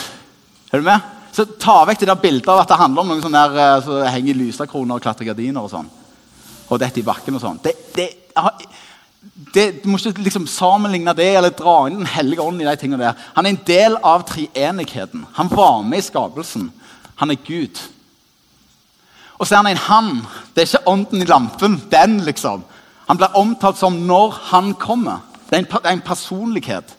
Er 0.72 0.82
du 0.82 0.84
med? 0.84 1.00
Så 1.36 1.46
Ta 1.60 1.84
vekk 1.86 2.00
det 2.00 2.08
der 2.08 2.22
bildet 2.22 2.48
av 2.48 2.63
at 2.63 2.72
det 2.72 2.79
handler 2.79 3.01
om 3.01 3.12
noen 3.12 3.22
sånne 3.22 3.44
der, 3.51 3.82
så 3.84 4.00
som 4.00 4.13
henger 4.13 4.39
lysekroner 4.39 4.96
og 4.96 5.03
klatrer 5.03 5.27
gardiner. 5.29 5.62
Og 5.62 5.70
sånn. 5.70 5.89
Og 6.70 6.79
dette 6.82 7.01
i 7.01 7.05
bakken 7.05 7.38
og 7.38 7.44
sånn. 7.44 7.60
Det, 7.63 7.75
det, 7.94 8.10
det, 9.34 9.84
du 9.84 9.89
må 9.89 9.98
ikke 9.98 10.24
liksom 10.24 10.46
sammenligne 10.48 11.13
det 11.17 11.32
eller 11.38 11.53
dra 11.55 11.88
inn 11.88 12.00
Den 12.01 12.10
hellige 12.10 12.44
ånd 12.44 12.62
i 12.62 12.67
de 12.67 12.75
tingene 12.79 13.01
der. 13.01 13.25
Han 13.36 13.46
er 13.46 13.55
en 13.55 13.65
del 13.67 13.98
av 14.03 14.25
treenigheten. 14.29 15.25
Han 15.34 15.50
var 15.51 15.82
med 15.84 16.03
i 16.03 16.05
skapelsen. 16.05 16.70
Han 17.20 17.32
er 17.32 17.41
Gud. 17.46 17.79
Og 19.39 19.48
så 19.48 19.55
er 19.55 19.63
han 19.63 19.72
en 19.72 19.86
han. 19.88 20.12
Det 20.53 20.63
er 20.63 20.70
ikke 20.70 20.91
ånden 20.91 21.24
i 21.24 21.29
lampen. 21.29 21.79
Den, 21.91 22.20
liksom. 22.27 22.63
Han 23.08 23.17
blir 23.17 23.36
omtalt 23.38 23.79
som 23.79 23.98
når 24.08 24.38
han 24.51 24.74
kommer. 24.79 25.25
Det 25.50 25.58
er 25.58 25.63
en, 25.63 25.72
det 25.72 25.82
er 25.84 25.98
en 25.98 26.05
personlighet. 26.05 26.96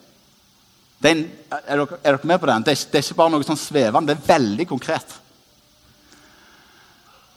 Er, 1.03 1.11
en, 1.11 1.25
er, 1.51 1.77
dere, 1.77 1.99
er, 2.03 2.17
dere, 2.17 2.27
med 2.27 2.39
på 2.43 2.51
den? 2.51 2.67
Det 2.67 2.75
er, 2.75 2.85
det 2.93 3.01
er, 3.01 3.07
ikke 3.07 3.21
bare 3.21 3.35
noe 3.35 3.47
sånn 3.47 3.61
svevende. 3.61 4.13
Det 4.13 4.19
er 4.19 4.35
veldig 4.35 4.69
konkret. 4.69 5.17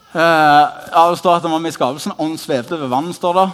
Uh, 0.10 0.66
det 1.12 1.20
står 1.20 1.36
at 1.38 1.46
han 1.46 1.54
var 1.54 1.62
med 1.62 1.74
i 1.74 1.78
skapelsen. 1.78 2.18
Ånden 2.18 2.40
svevde 2.42 2.80
ved 2.82 2.90
vannet. 2.90 3.16
står 3.16 3.38
det. 3.38 3.50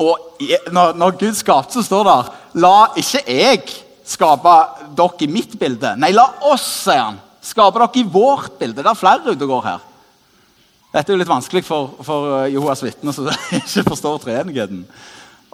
Og 0.00 0.42
når, 0.72 0.96
når 0.96 1.18
Gud 1.20 1.36
skapte, 1.36 1.76
så 1.76 1.84
står 1.84 2.08
det 2.08 2.18
La 2.62 2.74
ikke 2.98 3.24
jeg 3.26 3.62
skape 4.10 4.54
dere 4.96 5.26
i 5.26 5.30
mitt 5.30 5.54
bilde. 5.60 5.94
Nei, 6.00 6.10
la 6.16 6.26
oss, 6.50 6.66
sier 6.86 7.04
han. 7.04 7.20
Skape 7.44 7.78
dere 7.78 8.02
i 8.02 8.08
vårt 8.08 8.58
bilde. 8.60 8.82
Det 8.82 8.90
er 8.90 8.98
flere 8.98 9.34
ute 9.34 9.46
og 9.46 9.54
går 9.54 9.64
her. 9.68 9.86
Dette 10.90 11.12
er 11.12 11.14
jo 11.14 11.20
litt 11.20 11.30
vanskelig 11.30 11.62
for, 11.62 11.92
for 12.02 12.32
eh, 12.40 12.48
Jehovas 12.50 12.82
vitner 12.82 13.14
som 13.14 13.28
ikke 13.60 13.86
forstår 13.92 14.18
treenigheten. 14.24 14.82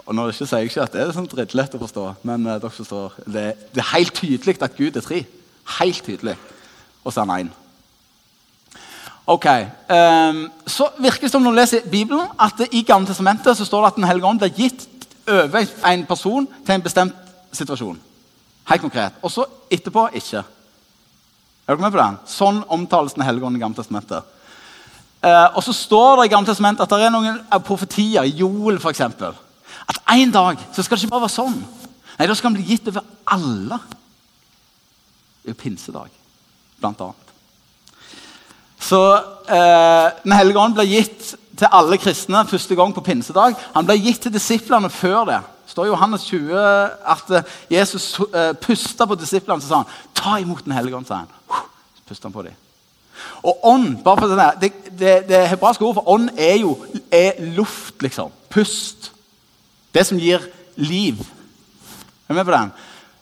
Og 0.07 0.15
nå 0.15 0.29
ikke, 0.31 0.47
sier 0.47 0.63
jeg 0.63 0.71
ikke 0.71 0.85
at 0.87 0.95
det 0.95 1.03
er 1.03 1.13
sånn 1.13 1.29
drittlett 1.29 1.75
å 1.75 1.81
forstå, 1.81 2.05
men 2.25 2.47
uh, 2.47 2.55
dere 2.55 2.73
forstår. 2.73 3.19
Det, 3.27 3.45
det, 3.75 3.83
er 3.83 3.91
helt 3.91 4.15
tydelig 4.15 4.55
at 4.63 4.77
Gud 4.79 4.97
er 4.97 5.03
tre. 5.05 5.19
Helt 5.77 6.05
tydelig. 6.07 6.37
Og 7.03 7.11
så 7.11 7.21
er 7.21 7.27
han 7.27 7.43
én. 7.43 7.51
Ok, 9.27 9.45
um, 9.45 10.51
Så 10.65 10.87
virker 10.99 11.27
det 11.27 11.31
som 11.31 11.43
når 11.43 11.51
du 11.51 11.59
leser 11.59 11.89
Bibelen, 11.91 12.29
at 12.39 12.61
i 12.71 12.81
Gamle 12.87 13.07
testamentet 13.09 13.57
så 13.57 13.65
står 13.65 13.81
det 13.81 13.87
at 13.87 13.95
Den 13.95 14.07
hellige 14.07 14.25
ånd 14.25 14.39
blir 14.39 14.53
gitt 14.55 14.87
over 15.27 15.65
en 15.85 16.05
person 16.07 16.47
til 16.65 16.75
en 16.75 16.81
bestemt 16.81 17.15
situasjon. 17.51 17.99
Helt 18.69 18.81
konkret. 18.81 19.17
Og 19.21 19.31
så 19.31 19.43
etterpå 19.71 20.07
ikke. 20.15 20.45
Er 21.67 21.75
dere 21.75 21.83
med 21.83 21.91
på 21.91 21.99
den? 21.99 22.17
Sånn 22.25 22.63
omtales 22.71 23.17
Den 23.17 23.27
hellige 23.27 23.45
ånd 23.45 23.59
i 23.59 23.59
Gamle 23.59 23.75
testamentet. 23.75 24.23
Uh, 25.23 25.57
og 25.57 25.63
så 25.65 25.75
står 25.75 26.21
det 26.21 26.29
i 26.29 26.31
Gamle 26.31 26.47
testamentet 26.47 26.87
at 26.87 26.95
det 26.95 27.09
er 27.09 27.11
noen 27.11 27.43
profetier, 27.67 28.23
i 28.23 28.37
Joel 28.39 28.79
f.eks. 28.79 29.01
At 29.01 30.03
en 30.15 30.31
dag 30.31 30.63
så 30.71 30.83
skal 30.83 30.95
det 30.95 31.03
ikke 31.03 31.17
bare 31.17 31.27
være 31.27 31.35
sånn. 31.35 31.59
Nei, 32.17 32.27
Da 32.27 32.33
skal 32.33 32.53
den 32.53 32.61
bli 32.61 32.71
gitt 32.71 32.87
over 32.87 33.03
alle. 33.27 33.83
Det 35.43 35.51
er 35.51 35.57
jo 35.57 35.63
pinsedag, 35.67 36.11
blant 36.79 37.01
annet. 37.01 37.26
Så 38.79 39.01
eh, 39.49 40.07
Den 40.23 40.35
hellige 40.37 40.59
ånd 40.59 40.75
ble 40.77 40.85
gitt 40.89 41.33
til 41.57 41.73
alle 41.73 41.97
kristne 41.97 42.43
første 42.47 42.75
gang 42.77 42.93
på 42.93 43.01
pinsedag. 43.01 43.57
Han 43.73 43.87
ble 43.87 43.97
gitt 43.99 44.21
til 44.27 44.33
disiplene 44.33 44.89
før 44.93 45.25
det. 45.29 45.39
Det 45.65 45.73
står 45.73 45.87
i 45.87 45.91
Johannes 45.91 46.27
20 46.29 46.59
at 47.13 47.33
eh, 47.33 47.57
Jesus 47.73 48.13
eh, 48.29 48.53
pusta 48.61 49.07
på 49.09 49.17
disiplene 49.19 49.57
og 49.57 49.65
sa 49.65 49.81
han, 49.81 49.91
ta 50.15 50.37
imot 50.41 50.65
Den 50.65 50.77
hellige 50.77 50.95
ånd. 50.99 51.09
sa 51.09 51.23
han. 51.23 51.33
Han 52.07 52.31
på 52.31 52.45
dem. 52.45 52.55
Og 53.43 53.65
ånd 53.65 53.97
bare 54.03 54.21
for 54.21 54.31
denne, 54.31 54.51
det, 54.61 54.71
det, 54.99 55.15
det 55.27 55.47
hebraiske 55.51 55.83
ordet 55.83 55.97
for 55.99 56.13
ånd 56.13 56.29
er 56.37 56.59
jo 56.61 56.77
er 57.11 57.41
luft, 57.57 58.01
liksom. 58.01 58.31
Pust. 58.53 59.11
Det 59.93 60.05
som 60.05 60.19
gir 60.21 60.45
liv. 60.75 61.19
Er 62.27 62.33
du 62.33 62.37
med 62.37 62.45
på 62.45 62.53
den? 62.53 62.71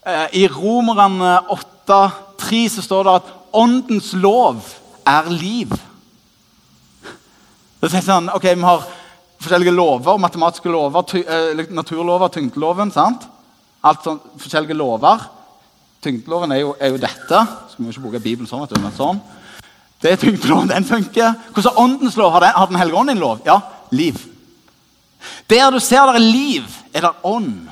Eh, 0.06 0.28
I 0.44 0.48
Romerne 0.52 1.40
8,3 1.50 2.68
så 2.70 2.82
står 2.82 3.08
det 3.08 3.16
at 3.22 3.34
åndens 3.54 4.14
lov 4.14 4.62
er 5.06 5.30
liv. 5.30 5.72
Det 7.82 7.94
er 7.94 8.02
sånn, 8.02 8.32
ok, 8.34 8.48
Vi 8.56 8.66
har 8.66 8.86
forskjellige 9.42 9.76
lover, 9.76 10.18
matematiske 10.18 10.72
lover, 10.72 11.02
ty, 11.06 11.22
eh, 11.22 11.66
naturlover, 11.70 12.28
tyngdeloven. 12.28 12.92
sant? 12.92 13.28
Alt 13.84 14.04
sånn, 14.04 14.20
forskjellige 14.38 14.78
lover. 14.78 15.30
Tyngdeloven 16.02 16.52
er 16.52 16.60
jo, 16.60 16.76
er 16.80 16.90
jo 16.90 16.98
dette. 16.98 17.48
Må 17.78 17.88
vi 17.88 17.94
ikke 17.94 18.02
bruke 18.02 18.24
Bibelen 18.24 18.48
sånn, 18.48 18.62
vet 18.62 18.76
du, 18.76 18.82
men 18.82 18.92
sånn. 18.92 19.22
Det 20.02 20.12
er 20.12 20.16
tyngdeloven, 20.22 20.68
den 20.70 20.86
funker. 20.86 21.36
Hvordan 21.54 21.72
er 21.72 21.82
åndens 21.82 22.18
lov? 22.18 22.32
Har 22.32 22.40
Den, 22.40 22.54
har 22.56 22.68
den 22.68 22.78
hellige 22.78 22.98
ånd 22.98 23.10
en 23.10 23.20
lov? 23.20 23.42
Ja, 23.46 23.62
liv. 23.92 24.18
Der 25.50 25.72
du 25.72 25.80
ser 25.80 26.06
det 26.06 26.16
er 26.16 26.20
liv, 26.20 26.64
er 26.94 27.02
det 27.02 27.12
ånd. 27.24 27.70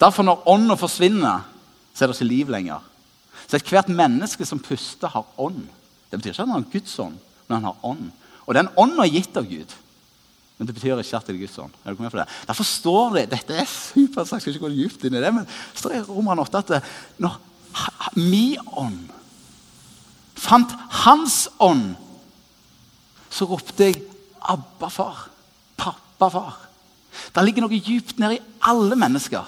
Derfor 0.00 0.22
når 0.22 0.48
ånda 0.48 0.74
forsvinner, 0.76 1.44
så 1.94 2.04
er 2.04 2.08
det 2.08 2.16
ikke 2.16 2.28
liv 2.28 2.48
lenger. 2.48 2.80
Så 3.52 3.58
ethvert 3.60 3.90
menneske 3.92 4.46
som 4.48 4.60
puster, 4.64 5.10
har 5.12 5.26
ånd. 5.36 5.66
Det 6.08 6.16
betyr 6.16 6.32
ikke 6.32 6.40
at 6.40 6.48
han 6.48 6.56
har 6.56 6.68
Guds 6.72 6.92
ånd, 7.04 7.16
men 7.44 7.58
han 7.58 7.66
har 7.68 7.82
ånd. 7.84 8.06
Og 8.46 8.54
den 8.56 8.70
ånden 8.80 9.00
er 9.04 9.10
gitt 9.12 9.36
av 9.36 9.44
Gud. 9.44 9.74
Men 10.56 10.68
det 10.70 10.76
betyr 10.78 11.02
ikke 11.02 11.18
at 11.18 11.26
det 11.28 11.34
er 11.34 11.40
Guds 11.42 11.58
ånd. 11.60 11.74
Er 11.84 11.98
det? 12.00 12.24
Derfor 12.48 12.64
står 12.64 13.18
det 13.18 13.24
Dette 13.34 13.58
er 13.60 13.68
super, 13.68 14.24
jeg 14.24 14.40
skal 14.40 14.54
ikke 14.54 14.62
gå 14.64 14.70
dypt 14.72 15.04
inn 15.04 15.18
i 15.18 15.20
det, 15.20 15.32
men 15.36 15.44
det 15.44 15.82
står 15.82 15.98
i 15.98 16.00
Roman 16.06 16.40
8 16.40 16.62
at 16.62 16.88
når 17.20 17.36
min 18.16 18.72
ånd 18.72 19.02
fant 20.42 20.72
hans 21.04 21.36
ånd, 21.60 21.92
så 23.32 23.44
ropte 23.50 23.90
jeg 23.90 24.00
'Abba, 24.40 24.88
far'. 24.88 25.28
Pappa, 25.76 26.28
far. 26.28 26.56
Det 27.34 27.44
ligger 27.44 27.66
noe 27.66 27.76
djupt 27.76 28.18
nede 28.18 28.38
i 28.38 28.42
alle 28.60 28.96
mennesker 28.96 29.44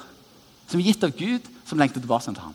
som 0.68 0.80
er 0.80 0.84
gitt 0.84 1.04
av 1.04 1.16
Gud, 1.16 1.40
som 1.64 1.78
lengter 1.78 2.00
tilbake 2.00 2.28
til 2.28 2.44
ham. 2.44 2.54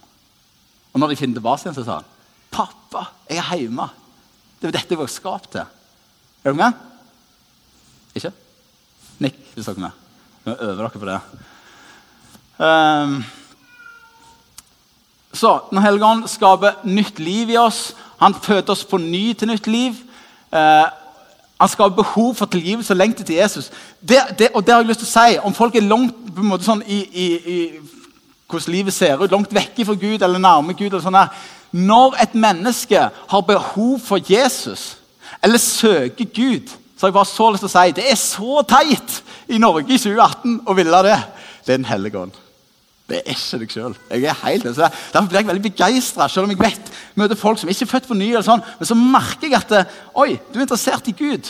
Og 0.99 1.01
når 1.01 1.13
de 1.13 1.15
finner 1.15 1.37
tilbake 1.37 1.63
igjen, 1.63 1.75
så 1.75 1.83
sa 1.87 1.93
han 1.93 2.07
'Pappa, 2.51 3.05
jeg 3.29 3.37
er 3.37 3.57
hjemme'. 3.57 3.89
Det 4.61 4.67
er 4.67 4.71
dette 4.71 4.87
jeg 4.89 4.97
var 4.99 5.05
skapt 5.07 5.51
til. 5.51 5.61
Er 5.61 6.51
dere 6.51 6.53
med? 6.53 6.73
Ikke? 8.15 8.31
Nikk 9.19 9.35
hvis 9.53 9.65
dere 9.65 9.75
er 9.75 9.79
med. 9.79 9.91
Vi 10.43 10.51
øver 10.51 10.75
dere 10.75 10.89
på 10.89 11.05
det. 11.05 11.21
Um, 12.59 13.23
så 15.33 15.59
når 15.71 15.81
Helligånd 15.81 16.27
skaper 16.27 16.83
nytt 16.83 17.19
liv 17.19 17.49
i 17.49 17.57
oss, 17.57 17.95
han 18.19 18.33
føder 18.33 18.71
oss 18.71 18.83
på 18.83 18.97
ny 18.97 19.33
til 19.33 19.47
nytt 19.47 19.67
liv. 19.67 19.91
Uh, 20.51 20.91
han 21.59 21.69
skaper 21.69 21.95
behov 21.95 22.35
for 22.35 22.45
tilgivelse 22.45 22.93
og 22.93 22.97
lengter 22.97 23.23
til 23.23 23.35
Jesus. 23.35 23.71
Det, 24.01 24.17
det, 24.39 24.49
og 24.53 24.65
det 24.65 24.73
har 24.73 24.81
jeg 24.81 24.87
lyst 24.87 24.99
til 24.99 25.07
å 25.07 25.15
si. 25.15 25.37
Om 25.43 25.53
folk 25.53 25.75
er 25.75 25.81
langt 25.81 26.35
på 26.35 26.41
en 26.41 26.47
måte 26.47 26.63
sånn 26.63 26.83
i, 26.83 26.99
i, 27.13 27.27
i 27.55 27.79
hvordan 28.49 28.73
livet 28.73 28.93
ser 28.93 29.21
ut, 29.21 29.31
langt 29.31 29.53
vekke 29.53 29.85
fra 29.85 29.93
Gud 29.93 30.21
eller 30.25 30.41
nærme 30.41 30.73
Gud 30.73 30.89
eller 30.89 31.03
sånn 31.03 31.17
der. 31.17 31.33
Når 31.71 32.17
et 32.23 32.35
menneske 32.35 33.01
har 33.13 33.45
behov 33.45 33.99
for 34.01 34.21
Jesus 34.25 34.95
eller 35.43 35.61
søker 35.61 36.25
Gud, 36.25 36.73
så 36.97 37.05
har 37.05 37.11
jeg 37.11 37.19
bare 37.19 37.29
så 37.29 37.49
lyst 37.53 37.63
til 37.63 37.69
å 37.69 37.73
si 37.75 37.95
det 37.95 38.05
er 38.11 38.19
så 38.19 38.63
teit 38.67 39.19
i 39.47 39.59
Norge 39.61 39.93
i 39.93 40.01
2018 40.01 40.61
å 40.67 40.75
ville 40.75 41.03
det. 41.05 41.17
Det 41.65 41.73
er 41.73 41.77
Den 41.77 41.85
hellige 41.85 42.19
ånd. 42.19 42.33
Det 43.09 43.21
er 43.23 43.31
ikke 43.33 43.59
deg 43.61 43.71
sjøl. 43.73 43.95
Derfor 44.09 45.29
blir 45.29 45.39
jeg 45.39 45.47
veldig 45.47 45.63
begeistra, 45.63 46.27
selv 46.29 46.45
om 46.45 46.51
jeg 46.53 46.61
vet 46.61 46.91
møter 47.17 47.39
folk 47.39 47.57
som 47.57 47.69
ikke 47.71 47.87
er 47.87 47.93
født 47.93 48.09
på 48.09 48.17
ny. 48.17 48.27
eller 48.33 48.45
sånn, 48.45 48.61
Men 48.79 48.85
så 48.85 48.95
merker 48.95 49.47
jeg 49.47 49.55
at 49.57 49.87
oi, 50.13 50.39
du 50.51 50.59
er 50.59 50.67
interessert 50.67 51.07
i 51.07 51.15
Gud. 51.17 51.49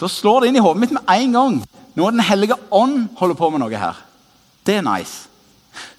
Da 0.00 0.08
slår 0.08 0.40
det 0.40 0.48
inn 0.48 0.56
i 0.56 0.64
hodet 0.64 0.80
mitt 0.80 0.92
med 0.92 1.02
en 1.08 1.32
gang. 1.32 1.64
Nå 1.94 2.06
er 2.06 2.10
Den 2.10 2.20
hellige 2.20 2.56
ånd 2.70 3.08
holder 3.16 3.34
på 3.34 3.50
med 3.50 3.60
noe 3.60 3.76
her. 3.76 3.94
Det 4.64 4.76
er 4.76 4.82
nice. 4.82 5.28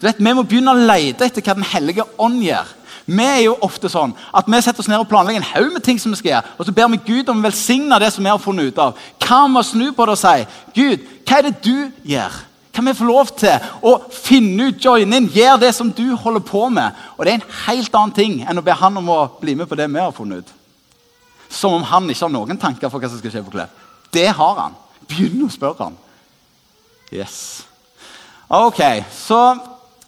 Du 0.00 0.06
vet, 0.06 0.18
Vi 0.18 0.32
må 0.32 0.42
begynne 0.42 0.72
å 0.72 0.86
lete 0.86 1.24
etter 1.24 1.42
hva 1.42 1.54
Den 1.54 1.70
hellige 1.70 2.04
ånd 2.18 2.42
gjør. 2.42 2.66
Vi 3.06 3.22
er 3.22 3.42
jo 3.44 3.54
ofte 3.62 3.88
sånn 3.88 4.16
at 4.34 4.48
vi 4.50 4.58
setter 4.64 4.82
oss 4.82 4.88
ned 4.90 4.98
og 4.98 5.06
planlegger 5.08 5.38
en 5.38 5.50
haug 5.52 5.72
med 5.76 5.84
ting 5.86 5.98
som 6.02 6.10
vi 6.10 6.18
skal 6.18 6.32
gjøre, 6.32 6.54
og 6.58 6.66
så 6.66 6.72
ber 6.74 6.88
vi 6.90 7.04
Gud 7.06 7.28
om 7.30 7.38
å 7.38 7.46
velsigne 7.46 8.00
det 8.02 8.10
som 8.12 8.24
vi 8.24 8.32
har 8.32 8.42
funnet 8.42 8.72
ut 8.72 8.80
av. 8.82 8.98
Hva 9.22 9.44
med 9.46 9.62
å 9.62 9.68
snu 9.68 9.92
på 9.94 10.06
det 10.08 10.16
og 10.16 10.18
si 10.18 10.46
Gud, 10.74 11.04
hva 11.22 11.38
er 11.38 11.46
det 11.46 11.54
du 11.62 11.76
gjør? 12.02 12.40
Kan 12.76 12.84
vi 12.84 12.96
få 12.98 13.06
lov 13.08 13.30
til 13.38 13.68
å 13.88 13.94
finne 14.12 14.66
ut, 14.68 14.82
joine 14.84 15.16
inn, 15.16 15.30
gjøre 15.32 15.62
det 15.62 15.70
som 15.72 15.88
du 15.96 16.10
holder 16.18 16.42
på 16.44 16.66
med? 16.68 16.98
Og 17.16 17.24
Det 17.24 17.32
er 17.32 17.38
en 17.38 17.54
helt 17.68 17.94
annen 17.94 18.16
ting 18.18 18.34
enn 18.42 18.58
å 18.58 18.64
be 18.66 18.74
han 18.74 18.98
om 19.00 19.08
å 19.08 19.20
bli 19.40 19.54
med 19.54 19.70
på 19.70 19.78
det 19.78 19.86
vi 19.88 20.02
har 20.02 20.12
funnet 20.12 20.42
ut. 20.42 20.52
Som 21.48 21.78
om 21.78 21.86
han 21.86 22.10
ikke 22.10 22.26
har 22.26 22.34
noen 22.34 22.58
tanker 22.58 22.90
for 22.90 23.00
hva 23.00 23.08
som 23.08 23.22
skal 23.22 23.32
skje 23.32 23.44
på 23.46 23.54
Klepp. 23.54 23.70
Det 24.12 24.28
har 24.28 24.58
han. 24.58 24.76
Begynn 25.08 25.46
å 25.46 25.48
spørre 25.52 25.86
han. 25.86 25.96
Yes. 27.14 27.64
Ok, 28.48 28.80
så 29.10 29.40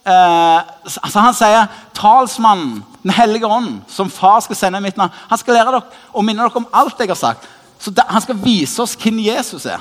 eh, 0.07 0.59
så 0.87 1.19
Han 1.19 1.35
sier 1.35 1.67
talsmannen, 1.93 2.83
Den 3.03 3.11
hellige 3.15 3.47
ånd, 3.47 3.81
som 3.87 4.09
far 4.11 4.39
skal 4.43 4.55
sende 4.55 4.79
i 4.79 4.83
mitt 4.83 4.97
navn, 4.97 5.11
han 5.29 5.39
skal 5.39 5.55
lære 5.55 5.71
dere 5.71 5.81
og 6.11 6.25
minne 6.25 6.43
dere 6.43 6.59
om 6.59 6.67
alt 6.75 6.99
jeg 6.99 7.07
har 7.07 7.15
sagt. 7.15 7.45
Så 7.79 7.91
da, 7.91 8.03
Han 8.09 8.21
skal 8.21 8.35
vise 8.43 8.81
oss 8.83 8.95
hvem 8.99 9.21
Jesus 9.23 9.65
er. 9.65 9.79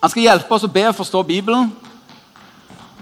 Han 0.00 0.10
skal 0.10 0.22
hjelpe 0.22 0.54
oss 0.54 0.64
å 0.64 0.72
be 0.72 0.86
og 0.88 0.96
forstå 0.96 1.22
Bibelen. 1.22 1.68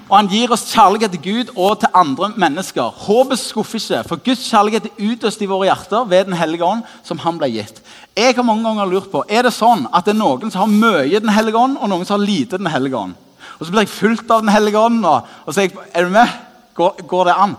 Og 0.08 0.16
han 0.18 0.28
gir 0.28 0.50
oss 0.52 0.66
kjærlighet 0.68 1.14
til 1.14 1.22
Gud 1.22 1.52
og 1.56 1.78
til 1.80 1.94
andre 1.94 2.32
mennesker. 2.36 2.90
Håpet 3.06 3.40
skuffer 3.40 3.78
ikke, 3.78 4.02
for 4.08 4.20
Guds 4.26 4.42
kjærlighet 4.50 4.90
er 4.90 5.06
utøst 5.12 5.40
i 5.40 5.48
våre 5.48 5.70
hjerter 5.70 6.04
ved 6.10 6.26
Den 6.28 6.36
hellige 6.36 6.66
ånd, 6.66 6.82
som 7.06 7.18
han 7.22 7.38
ble 7.38 7.48
gitt. 7.54 7.80
Jeg 8.16 8.34
har 8.36 8.44
mange 8.44 8.66
ganger 8.66 8.90
lurt 8.90 9.10
på, 9.10 9.24
Er 9.28 9.42
det 9.42 9.54
sånn 9.54 9.86
at 9.92 10.04
det 10.04 10.12
er 10.12 10.18
noen 10.18 10.50
som 10.50 10.66
har 10.66 10.74
mye 10.74 11.20
Den 11.20 11.32
hellige 11.32 11.56
ånd, 11.58 11.78
og 11.78 11.88
noen 11.88 12.04
som 12.04 12.18
har 12.18 12.26
lite 12.26 12.58
Den 12.58 12.66
hellige 12.66 12.98
ånd? 12.98 13.14
Og 13.62 13.68
så 13.68 13.70
blir 13.70 13.84
jeg 13.84 13.94
fulgt 13.94 14.30
av 14.34 14.40
Den 14.42 14.50
hellige 14.50 14.80
ånd. 14.80 15.04
Og, 15.06 15.28
og 15.46 15.54
så 15.54 15.62
jeg, 15.62 15.76
er 15.94 16.08
du 16.08 16.10
med? 16.10 16.30
Går, 16.74 17.04
går, 17.06 17.28
det 17.28 17.34
an? 17.38 17.52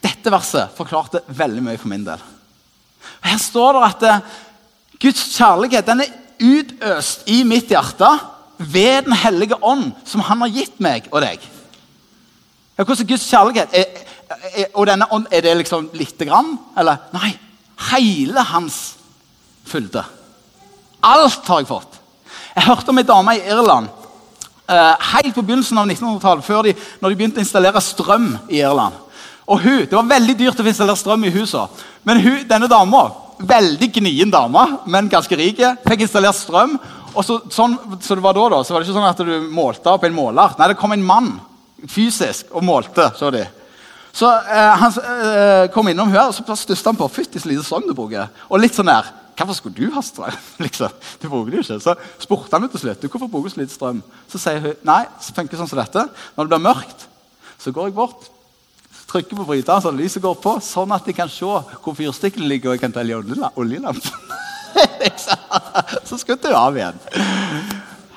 Dette 0.00 0.30
verset 0.32 0.72
forklarte 0.72 1.20
veldig 1.28 1.64
mye 1.66 1.80
for 1.80 1.90
min 1.92 2.06
del. 2.06 2.20
Og 3.20 3.26
Her 3.28 3.40
står 3.42 3.76
det 3.76 3.82
at 3.90 4.04
uh, 4.08 4.38
Guds 5.02 5.24
kjærlighet 5.34 5.90
den 5.90 6.00
er 6.00 6.14
utøst 6.40 7.28
i 7.28 7.42
mitt 7.44 7.68
hjerte 7.68 8.08
ved 8.56 9.04
Den 9.04 9.16
hellige 9.20 9.58
ånd, 9.60 9.90
som 10.08 10.24
Han 10.24 10.40
har 10.46 10.54
gitt 10.54 10.80
meg 10.80 11.10
og 11.10 11.20
deg. 11.26 11.44
Hvordan 12.78 13.04
er 13.04 13.10
Guds 13.10 13.26
kjærlighet? 13.28 13.76
Er, 13.76 14.06
er, 14.48 14.70
og 14.72 14.86
denne 14.88 15.10
ånd, 15.12 15.26
er 15.28 15.44
det 15.44 15.52
liksom 15.58 15.90
lite 15.92 16.24
grann? 16.24 16.54
Eller? 16.80 17.04
Nei. 17.12 17.34
Hele 17.90 18.46
hans 18.48 18.78
fylde. 19.68 20.06
Alt 21.04 21.52
har 21.52 21.60
jeg 21.60 21.68
fått. 21.68 22.00
Jeg 22.54 22.64
hørte 22.70 22.94
om 22.94 23.02
ei 23.02 23.04
dame 23.04 23.36
i 23.36 23.44
Irland 23.44 23.92
helt 24.68 25.34
på 25.34 25.42
begynnelsen 25.42 25.78
av 25.78 25.88
1900-tallet, 25.88 26.44
før 26.46 26.62
de, 26.64 26.74
når 27.00 27.12
de 27.12 27.18
begynte 27.18 27.40
å 27.40 27.44
installere 27.44 27.82
strøm 27.84 28.30
i 28.48 28.62
Irland. 28.62 29.00
Og 29.44 29.60
hun, 29.60 29.84
Det 29.84 29.92
var 29.92 30.08
veldig 30.08 30.38
dyrt 30.38 30.60
å 30.60 30.64
installere 30.64 30.96
strøm 30.96 31.24
i 31.24 31.32
husene. 31.34 31.68
Men 32.04 32.20
hun, 32.20 32.44
denne 32.48 32.68
dama, 32.68 33.10
veldig 33.38 33.90
gnien 33.92 34.30
dame, 34.30 34.64
men 34.86 35.10
ganske 35.10 35.36
rik, 35.36 35.60
fikk 35.84 36.06
installert 36.06 36.38
strøm. 36.38 36.78
Og 37.14 37.24
så, 37.24 37.38
sånn, 37.52 37.76
så 38.02 38.16
det 38.16 38.24
var 38.24 38.34
da, 38.34 38.48
da, 38.56 38.62
så 38.64 38.74
var 38.74 38.82
det 38.82 38.88
ikke 38.88 38.96
sånn 38.96 39.10
at 39.10 39.20
du 39.26 39.50
målte 39.54 39.92
opp 39.92 40.06
en 40.06 40.16
måler. 40.16 40.56
Nei, 40.58 40.70
det 40.70 40.78
kom 40.80 40.94
en 40.96 41.04
mann 41.04 41.34
fysisk 41.90 42.54
og 42.54 42.64
målte. 42.64 43.10
så 43.18 43.30
de. 43.30 43.44
Så 44.14 44.30
eh, 44.30 44.72
Han 44.80 44.92
eh, 45.02 45.66
kom 45.74 45.88
innom 45.90 46.10
her, 46.10 46.30
og 46.30 46.34
så 46.34 46.56
stusset 46.56 46.86
han 46.86 46.98
på 46.98 47.10
fytti 47.10 47.42
så 47.42 47.50
lite 47.50 47.66
strøm 47.66 47.88
du 47.88 47.94
bruker. 47.94 48.30
Og 48.48 48.62
litt 48.62 48.76
sånn 48.76 48.90
der, 48.90 49.10
Hvorfor 49.34 49.56
skulle 49.58 49.76
du 49.78 49.90
ha 49.94 50.02
strøm? 50.04 50.36
liksom? 50.64 50.92
Du 51.22 51.28
bruker 51.28 51.50
det 51.50 51.62
jo 51.62 51.64
ikke. 51.66 51.80
Så 51.82 51.96
spurte 52.22 52.54
han 52.54 52.68
til 52.70 52.84
slutt 52.84 53.08
hvorfor 53.08 53.30
bruker 53.30 53.50
du 53.50 53.54
så 53.56 53.62
lite 53.62 53.74
strøm. 53.74 54.04
Så 54.30 54.40
sier 54.42 54.62
hun 54.62 54.86
nei, 54.86 55.02
så 55.20 55.34
funker 55.36 55.60
sånn 55.60 55.70
som 55.70 55.80
dette. 55.80 56.06
Når 56.36 56.46
det 56.46 56.54
blir 56.54 56.64
mørkt, 56.68 57.08
så 57.58 57.72
går 57.74 57.90
jeg 57.90 57.96
bort, 57.96 58.28
trykker 59.10 59.38
på 59.38 59.46
bryteren 59.46 59.82
så 59.82 59.92
lyset 59.94 60.22
går 60.24 60.38
på, 60.42 60.56
sånn 60.64 60.92
at 60.94 61.06
jeg 61.06 61.16
kan 61.16 61.30
se 61.30 61.46
hvor 61.46 61.96
fyrstikkene 61.96 62.48
ligger, 62.50 62.72
og 62.72 62.76
jeg 62.76 62.84
kan 62.84 62.94
telle 62.94 63.18
oljelampen. 63.54 64.32
så 66.08 66.18
skjøt 66.18 66.48
hun 66.48 66.56
av 66.58 66.78
igjen. 66.78 66.98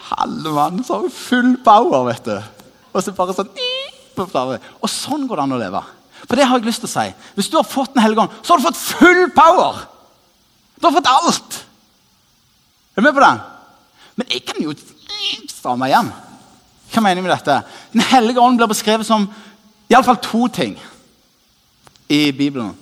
Halve 0.07 0.53
mannen 0.55 0.85
så 0.87 1.01
har 1.01 1.13
full 1.13 1.53
power, 1.65 2.07
vet 2.09 2.29
du. 2.29 2.37
Og 2.93 3.03
så 3.03 3.13
bare 3.13 3.35
sånn 3.37 3.51
Og 4.17 4.89
sånn 4.89 5.27
går 5.29 5.37
det 5.37 5.43
an 5.43 5.55
å 5.57 5.61
leve. 5.61 5.83
For 6.25 6.39
det 6.39 6.47
har 6.49 6.57
jeg 6.57 6.65
lyst 6.65 6.81
til 6.81 6.89
å 6.89 6.95
si. 6.95 7.05
Hvis 7.37 7.51
du 7.53 7.59
har 7.59 7.67
fått 7.67 7.93
Den 7.93 8.01
helligånd, 8.01 8.33
så 8.41 8.53
har 8.53 8.61
du 8.61 8.65
fått 8.65 8.79
full 8.81 9.27
power. 9.35 9.83
Du 10.77 10.87
har 10.87 10.93
fått 10.93 11.09
alt! 11.09 11.65
Er 12.95 13.01
du 13.01 13.05
med 13.05 13.13
på 13.13 13.21
det? 13.21 13.33
Men 14.17 14.31
jeg 14.33 14.45
kan 14.45 14.61
jo 14.61 14.73
stramme 15.51 15.89
igjen. 15.89 16.09
Hva 16.93 17.03
mener 17.03 17.19
jeg 17.19 17.25
med 17.27 17.33
dette? 17.35 17.57
Den 17.93 18.05
hellige 18.09 18.41
ånd 18.41 18.57
blir 18.57 18.69
beskrevet 18.71 19.05
som 19.05 19.27
iallfall 19.91 20.19
to 20.23 20.47
ting 20.53 20.77
i 22.09 22.31
Bibelen. 22.31 22.73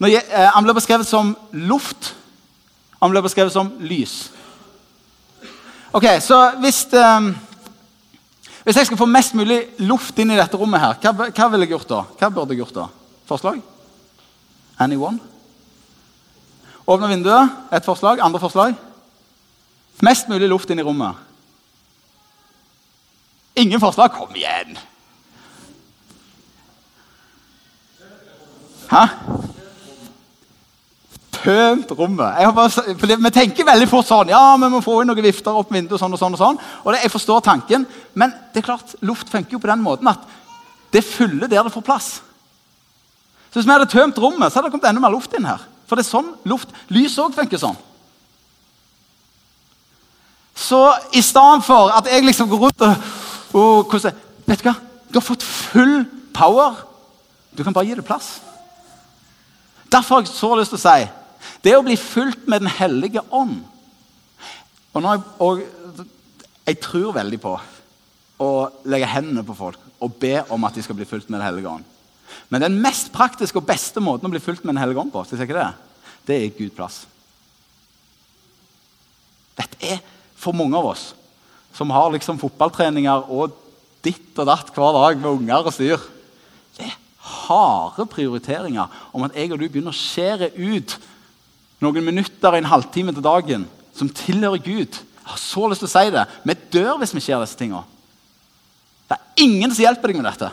Jeg, 0.00 0.22
eh, 0.28 0.50
han 0.52 0.64
blir 0.64 0.76
beskrevet 0.76 1.08
som 1.08 1.34
luft. 1.52 2.14
Han 3.00 3.10
blir 3.10 3.24
beskrevet 3.24 3.52
som 3.52 3.72
lys. 3.80 4.30
Ok, 5.92 6.04
Så 6.20 6.38
hvis, 6.60 6.84
eh, 6.92 7.30
hvis 8.64 8.76
jeg 8.76 8.86
skal 8.86 8.98
få 8.98 9.06
mest 9.06 9.34
mulig 9.34 9.64
luft 9.78 10.18
inn 10.18 10.30
i 10.30 10.36
dette 10.36 10.56
rommet, 10.56 10.80
her, 10.80 10.94
hva, 11.00 11.30
hva 11.30 11.48
ville 11.50 11.64
jeg 11.66 11.70
gjort 11.70 11.88
da? 11.88 12.02
Hva 12.18 12.30
burde 12.30 12.52
jeg 12.52 12.58
gjort 12.58 12.74
da? 12.74 12.86
Forslag? 13.26 13.62
Anyone? 14.78 15.18
Åpne 16.86 17.08
vinduet. 17.08 17.48
Ett 17.70 17.84
forslag. 17.84 18.20
Andre 18.20 18.40
forslag. 18.40 18.74
Mest 20.00 20.28
mulig 20.28 20.48
luft 20.48 20.70
inn 20.70 20.78
i 20.78 20.84
rommet. 20.86 21.16
Ingen 23.54 23.80
forslag. 23.80 24.12
Kom 24.12 24.34
igjen! 24.36 24.78
Hæ? 28.86 29.06
Tømt 31.30 31.90
rommet. 31.90 32.54
Bare, 32.54 33.16
vi 33.16 33.30
tenker 33.34 33.66
veldig 33.66 33.88
fort 33.90 34.06
sånn. 34.06 34.30
Ja, 34.30 34.54
vi 34.60 34.70
må 34.70 34.82
få 34.84 35.00
inn 35.02 35.10
noen 35.10 35.26
vifter 35.26 35.58
opp 35.58 35.72
vinduet. 35.74 35.98
sånn 36.00 36.14
Og 36.14 36.20
sånn 36.20 36.36
og 36.36 36.42
sånn. 36.42 36.60
Og 36.84 36.92
det, 36.92 37.02
jeg 37.02 37.14
forstår 37.14 37.42
tanken, 37.46 37.86
Men 38.14 38.34
det 38.52 38.62
er 38.62 38.68
klart, 38.70 38.94
luft 39.00 39.28
funker 39.32 39.58
jo 39.58 39.62
på 39.62 39.72
den 39.72 39.82
måten 39.82 40.08
at 40.08 40.22
det 40.92 41.02
fyller 41.04 41.48
der 41.48 41.64
det 41.66 41.72
får 41.72 41.82
plass. 41.82 42.20
Så 43.50 43.58
Hvis 43.58 43.66
vi 43.66 43.72
hadde 43.72 43.90
tømt 43.90 44.18
rommet, 44.18 44.52
så 44.52 44.58
hadde 44.58 44.68
det 44.68 44.76
kommet 44.76 44.88
enda 44.88 45.00
mer 45.00 45.14
luft 45.16 45.34
inn 45.34 45.44
her. 45.44 45.64
For 45.86 45.96
det 45.96 46.04
er 46.04 46.10
sånn 46.10 46.32
luft, 46.48 46.72
Lys 46.90 47.16
òg 47.22 47.34
funker 47.36 47.60
sånn. 47.60 47.76
Så 50.56 50.80
i 51.12 51.22
stedet 51.22 51.66
for 51.66 51.92
at 51.94 52.08
jeg 52.10 52.24
liksom 52.24 52.48
går 52.50 52.62
rundt 52.66 52.84
og, 52.86 53.06
og 53.60 53.92
hvordan, 53.92 54.22
Vet 54.46 54.62
du 54.62 54.68
hva? 54.68 54.76
Du 55.10 55.18
har 55.18 55.26
fått 55.26 55.42
full 55.42 56.04
power. 56.34 56.76
Du 57.50 57.64
kan 57.66 57.74
bare 57.74 57.88
gi 57.88 57.96
det 57.98 58.06
plass. 58.06 58.36
Derfor 59.90 60.16
har 60.16 60.26
jeg 60.26 60.34
så 60.34 60.52
lyst 60.58 60.74
til 60.74 60.80
å 60.80 60.84
si 60.86 61.06
det 61.62 61.74
å 61.76 61.84
bli 61.86 61.96
fulgt 61.98 62.46
med 62.50 62.62
Den 62.62 62.70
hellige 62.70 63.22
ånd 63.34 63.60
og, 64.96 65.02
jeg, 65.04 65.20
og 65.44 66.06
jeg 66.66 66.78
tror 66.82 67.14
veldig 67.14 67.38
på 67.42 67.52
å 68.42 68.48
legge 68.88 69.08
hendene 69.10 69.44
på 69.46 69.56
folk 69.56 69.82
og 70.02 70.16
be 70.20 70.38
om 70.52 70.64
at 70.66 70.76
de 70.76 70.84
skal 70.84 70.96
bli 70.96 71.06
fulgt 71.08 71.28
med 71.28 71.38
Den 71.38 71.46
hellige 71.46 71.68
ånd. 71.70 71.84
Men 72.48 72.62
den 72.62 72.78
mest 72.82 73.12
praktiske 73.14 73.58
og 73.60 73.66
beste 73.68 74.02
måten 74.02 74.28
å 74.28 74.32
bli 74.32 74.42
fulgt 74.42 74.64
med 74.64 74.74
Den 74.74 74.82
hellige 74.82 75.02
ånd 75.02 75.12
på, 75.14 75.24
det, 75.30 75.68
det 76.26 76.36
er 76.36 76.56
Guds 76.56 76.76
plass. 76.76 76.98
Dette 79.56 79.78
er 79.80 80.02
for 80.36 80.56
mange 80.56 80.76
av 80.76 80.92
oss 80.92 81.08
som 81.76 81.90
har 81.92 82.12
liksom 82.12 82.38
fotballtreninger 82.40 83.30
og 83.32 83.56
ditt 84.04 84.38
og 84.38 84.48
datt 84.48 84.70
hver 84.72 84.96
dag 84.96 85.18
med 85.20 85.32
unger 85.32 85.66
og 85.68 85.74
styr. 85.74 86.00
Det 86.76 86.86
er 86.86 86.96
harde 87.46 88.06
prioriteringer 88.12 88.92
om 89.16 89.26
at 89.26 89.36
jeg 89.36 89.52
og 89.52 89.60
du 89.60 89.66
begynner 89.66 89.92
å 89.92 89.96
skjære 89.96 90.52
ut 90.56 90.96
noen 91.84 92.06
minutter, 92.06 92.56
en 92.56 92.70
halvtime 92.70 93.12
til 93.12 93.24
dagen 93.24 93.66
som 93.96 94.12
tilhører 94.12 94.62
Gud. 94.64 94.96
Jeg 94.96 95.32
har 95.32 95.40
så 95.40 95.66
lyst 95.68 95.82
til 95.84 95.90
å 95.90 95.92
si 95.92 96.12
det. 96.14 96.24
Vi 96.46 96.56
dør 96.78 97.00
hvis 97.00 97.12
vi 97.16 97.24
skjer 97.24 97.42
disse 97.42 97.58
tingene. 97.58 97.84
Det 99.06 99.18
er 99.18 99.44
ingen 99.44 99.72
som 99.72 99.84
hjelper 99.84 100.12
deg 100.12 100.20
med 100.20 100.28
dette 100.30 100.52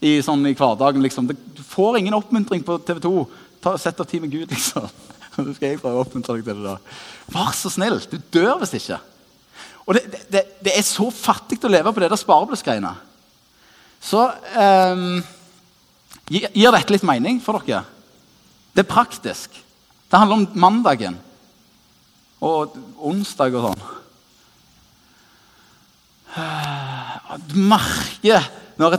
i, 0.00 0.18
sånn, 0.24 0.44
i 0.48 0.54
hverdagen. 0.56 1.02
Liksom. 1.04 1.28
Du 1.28 1.62
får 1.64 2.00
ingen 2.00 2.16
oppmuntring 2.16 2.64
på 2.66 2.78
TV 2.84 3.00
2. 3.04 3.26
Ta, 3.64 3.76
sett 3.80 4.00
av 4.00 4.08
tid 4.08 4.24
med 4.24 4.34
Gud, 4.34 4.50
liksom. 4.54 4.88
Så 5.36 5.52
skal 5.52 5.68
jeg 5.68 5.80
prøve 5.82 5.98
å 5.98 6.04
oppmuntre 6.06 6.38
deg 6.38 6.46
til 6.46 6.62
det. 6.64 6.72
da. 6.72 6.78
Vær 7.34 7.52
så 7.56 7.72
snill. 7.72 7.98
Du 8.10 8.16
dør 8.32 8.56
hvis 8.62 8.76
ikke. 8.78 9.00
Og 9.86 9.94
det, 9.94 10.22
det, 10.32 10.42
det 10.64 10.72
er 10.74 10.86
så 10.86 11.10
fattig 11.14 11.60
å 11.62 11.70
leve 11.70 11.92
på 11.92 12.02
det 12.02 12.08
der 12.10 12.18
spareblussgreiene. 12.18 12.94
Så 14.02 14.22
um, 14.56 15.20
gir, 16.30 16.48
gir 16.50 16.74
dette 16.74 16.94
litt 16.94 17.06
mening 17.06 17.38
for 17.44 17.60
dere? 17.62 17.84
Det 18.74 18.84
er 18.84 18.90
praktisk. 18.90 19.54
Det 20.06 20.18
handler 20.18 20.42
om 20.42 20.48
mandagen 20.58 21.16
og 22.44 22.76
onsdag 23.00 23.56
og 23.56 23.70
sånn. 23.70 23.86
Du 27.50 27.56
merker 27.58 28.44
når, 28.76 28.98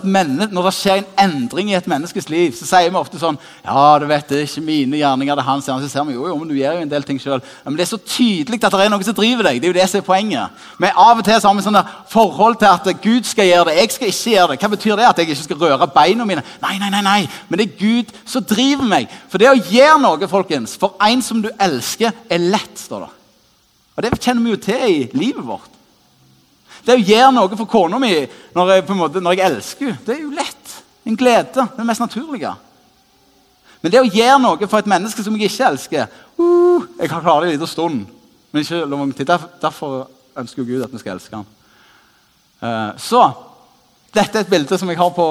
når, 0.50 0.64
det 0.66 0.74
skjer 0.74 1.04
en 1.04 1.10
endring 1.22 1.68
i 1.70 1.76
et 1.78 1.88
menneskes 1.90 2.26
liv, 2.34 2.56
så 2.58 2.66
sier 2.66 2.90
vi 2.90 2.98
ofte 2.98 3.20
sånn 3.22 3.36
Ja, 3.62 4.00
du 4.02 4.08
vet, 4.10 4.26
det 4.26 4.40
er 4.40 4.48
ikke 4.48 4.64
mine 4.66 4.98
gjerninger, 4.98 5.38
det 5.38 5.44
er 5.44 5.50
hans. 5.52 5.68
Så 5.70 5.90
ser 5.92 6.08
vi 6.08 6.16
jo, 6.16 6.24
jo, 6.26 6.38
men 6.40 6.50
du 6.50 6.56
gjør 6.58 6.80
jo 6.80 6.86
en 6.88 6.94
del 6.94 7.06
ting 7.06 7.20
sjøl. 7.22 7.44
Men 7.66 7.78
det 7.78 7.86
er 7.86 7.92
så 7.92 8.00
tydelig 8.02 8.58
at 8.58 8.74
det 8.74 8.88
er 8.88 8.90
noe 8.90 9.06
som 9.06 9.18
driver 9.20 9.52
deg. 9.52 9.60
Det 9.62 9.70
er 9.70 9.74
jo 9.76 9.78
det 9.78 9.86
som 9.92 10.02
er 10.02 10.08
poenget. 10.08 10.66
Men 10.82 10.98
av 10.98 11.22
og 11.22 11.28
til 11.28 11.38
så 11.38 11.52
har 11.52 11.60
vi 11.60 11.68
sånne 11.68 11.86
forhold 12.10 12.58
til 12.64 12.72
at 12.72 13.06
Gud 13.06 13.30
skal 13.30 13.52
gjøre 13.52 13.70
det, 13.70 13.78
jeg 13.78 13.94
skal 13.94 14.12
ikke 14.16 14.34
gjøre 14.34 14.50
det. 14.56 14.60
Hva 14.64 14.72
betyr 14.74 14.98
det? 14.98 15.08
At 15.12 15.22
jeg 15.22 15.30
ikke 15.30 15.46
skal 15.46 15.62
røre 15.68 15.92
beina 15.94 16.26
mine? 16.26 16.48
Nei, 16.66 16.74
nei, 16.82 16.92
nei, 16.98 17.06
nei. 17.06 17.22
Men 17.46 17.62
det 17.62 17.70
er 17.70 17.78
Gud 17.78 18.18
som 18.26 18.50
driver 18.50 18.90
meg. 18.98 19.14
For 19.30 19.38
det 19.42 19.54
å 19.54 19.58
gjøre 19.62 20.02
noe, 20.02 20.34
folkens, 20.34 20.74
for 20.82 20.98
en 21.06 21.22
som 21.22 21.46
du 21.46 21.52
elsker, 21.54 22.18
er 22.34 22.50
lett, 22.50 22.74
står 22.82 23.06
det. 23.06 23.14
Og 23.94 24.06
det 24.06 24.18
kjenner 24.18 24.42
vi 24.42 24.58
jo 24.58 24.66
til 24.72 24.88
i 24.90 25.02
livet 25.14 25.46
vårt. 25.46 25.77
Det 26.88 26.96
å 26.96 27.04
gjøre 27.04 27.34
noe 27.36 27.58
for 27.60 27.68
kona 27.68 28.00
mi 28.00 28.14
når 28.56 28.70
jeg, 28.72 28.84
måte, 28.96 29.20
når 29.24 29.36
jeg 29.36 29.52
elsker 29.52 29.90
henne, 29.90 30.04
det 30.06 30.14
er 30.16 30.22
jo 30.24 30.32
lett. 30.32 30.76
En 31.08 31.18
glede. 31.20 31.50
Det 31.52 31.64
er 31.64 31.74
det 31.76 31.88
mest 31.88 32.04
naturlige. 32.04 32.54
Men 33.82 33.94
det 33.94 34.00
å 34.02 34.08
gjøre 34.08 34.38
noe 34.44 34.70
for 34.70 34.80
et 34.80 34.90
menneske 34.90 35.24
som 35.24 35.36
jeg 35.38 35.52
ikke 35.52 35.68
elsker 35.68 36.08
uh, 36.40 36.86
Jeg 36.98 37.12
kan 37.12 37.22
klare 37.22 37.44
det 37.44 37.52
en 37.52 37.58
liten 37.58 37.70
stund, 37.70 38.08
men 38.52 38.64
ikke 38.64 38.86
lang 38.88 39.12
tid. 39.12 39.28
Derfor, 39.28 39.52
derfor 39.62 39.98
ønsker 40.40 40.68
Gud 40.68 40.86
at 40.86 40.94
vi 40.94 41.02
skal 41.02 41.18
elske 41.18 41.36
ham. 41.36 41.46
Uh, 42.64 42.96
så 43.02 43.22
dette 44.16 44.40
er 44.40 44.46
et 44.46 44.50
bilde 44.50 44.78
som 44.80 44.90
jeg 44.90 44.98
har 44.98 45.10
på 45.14 45.26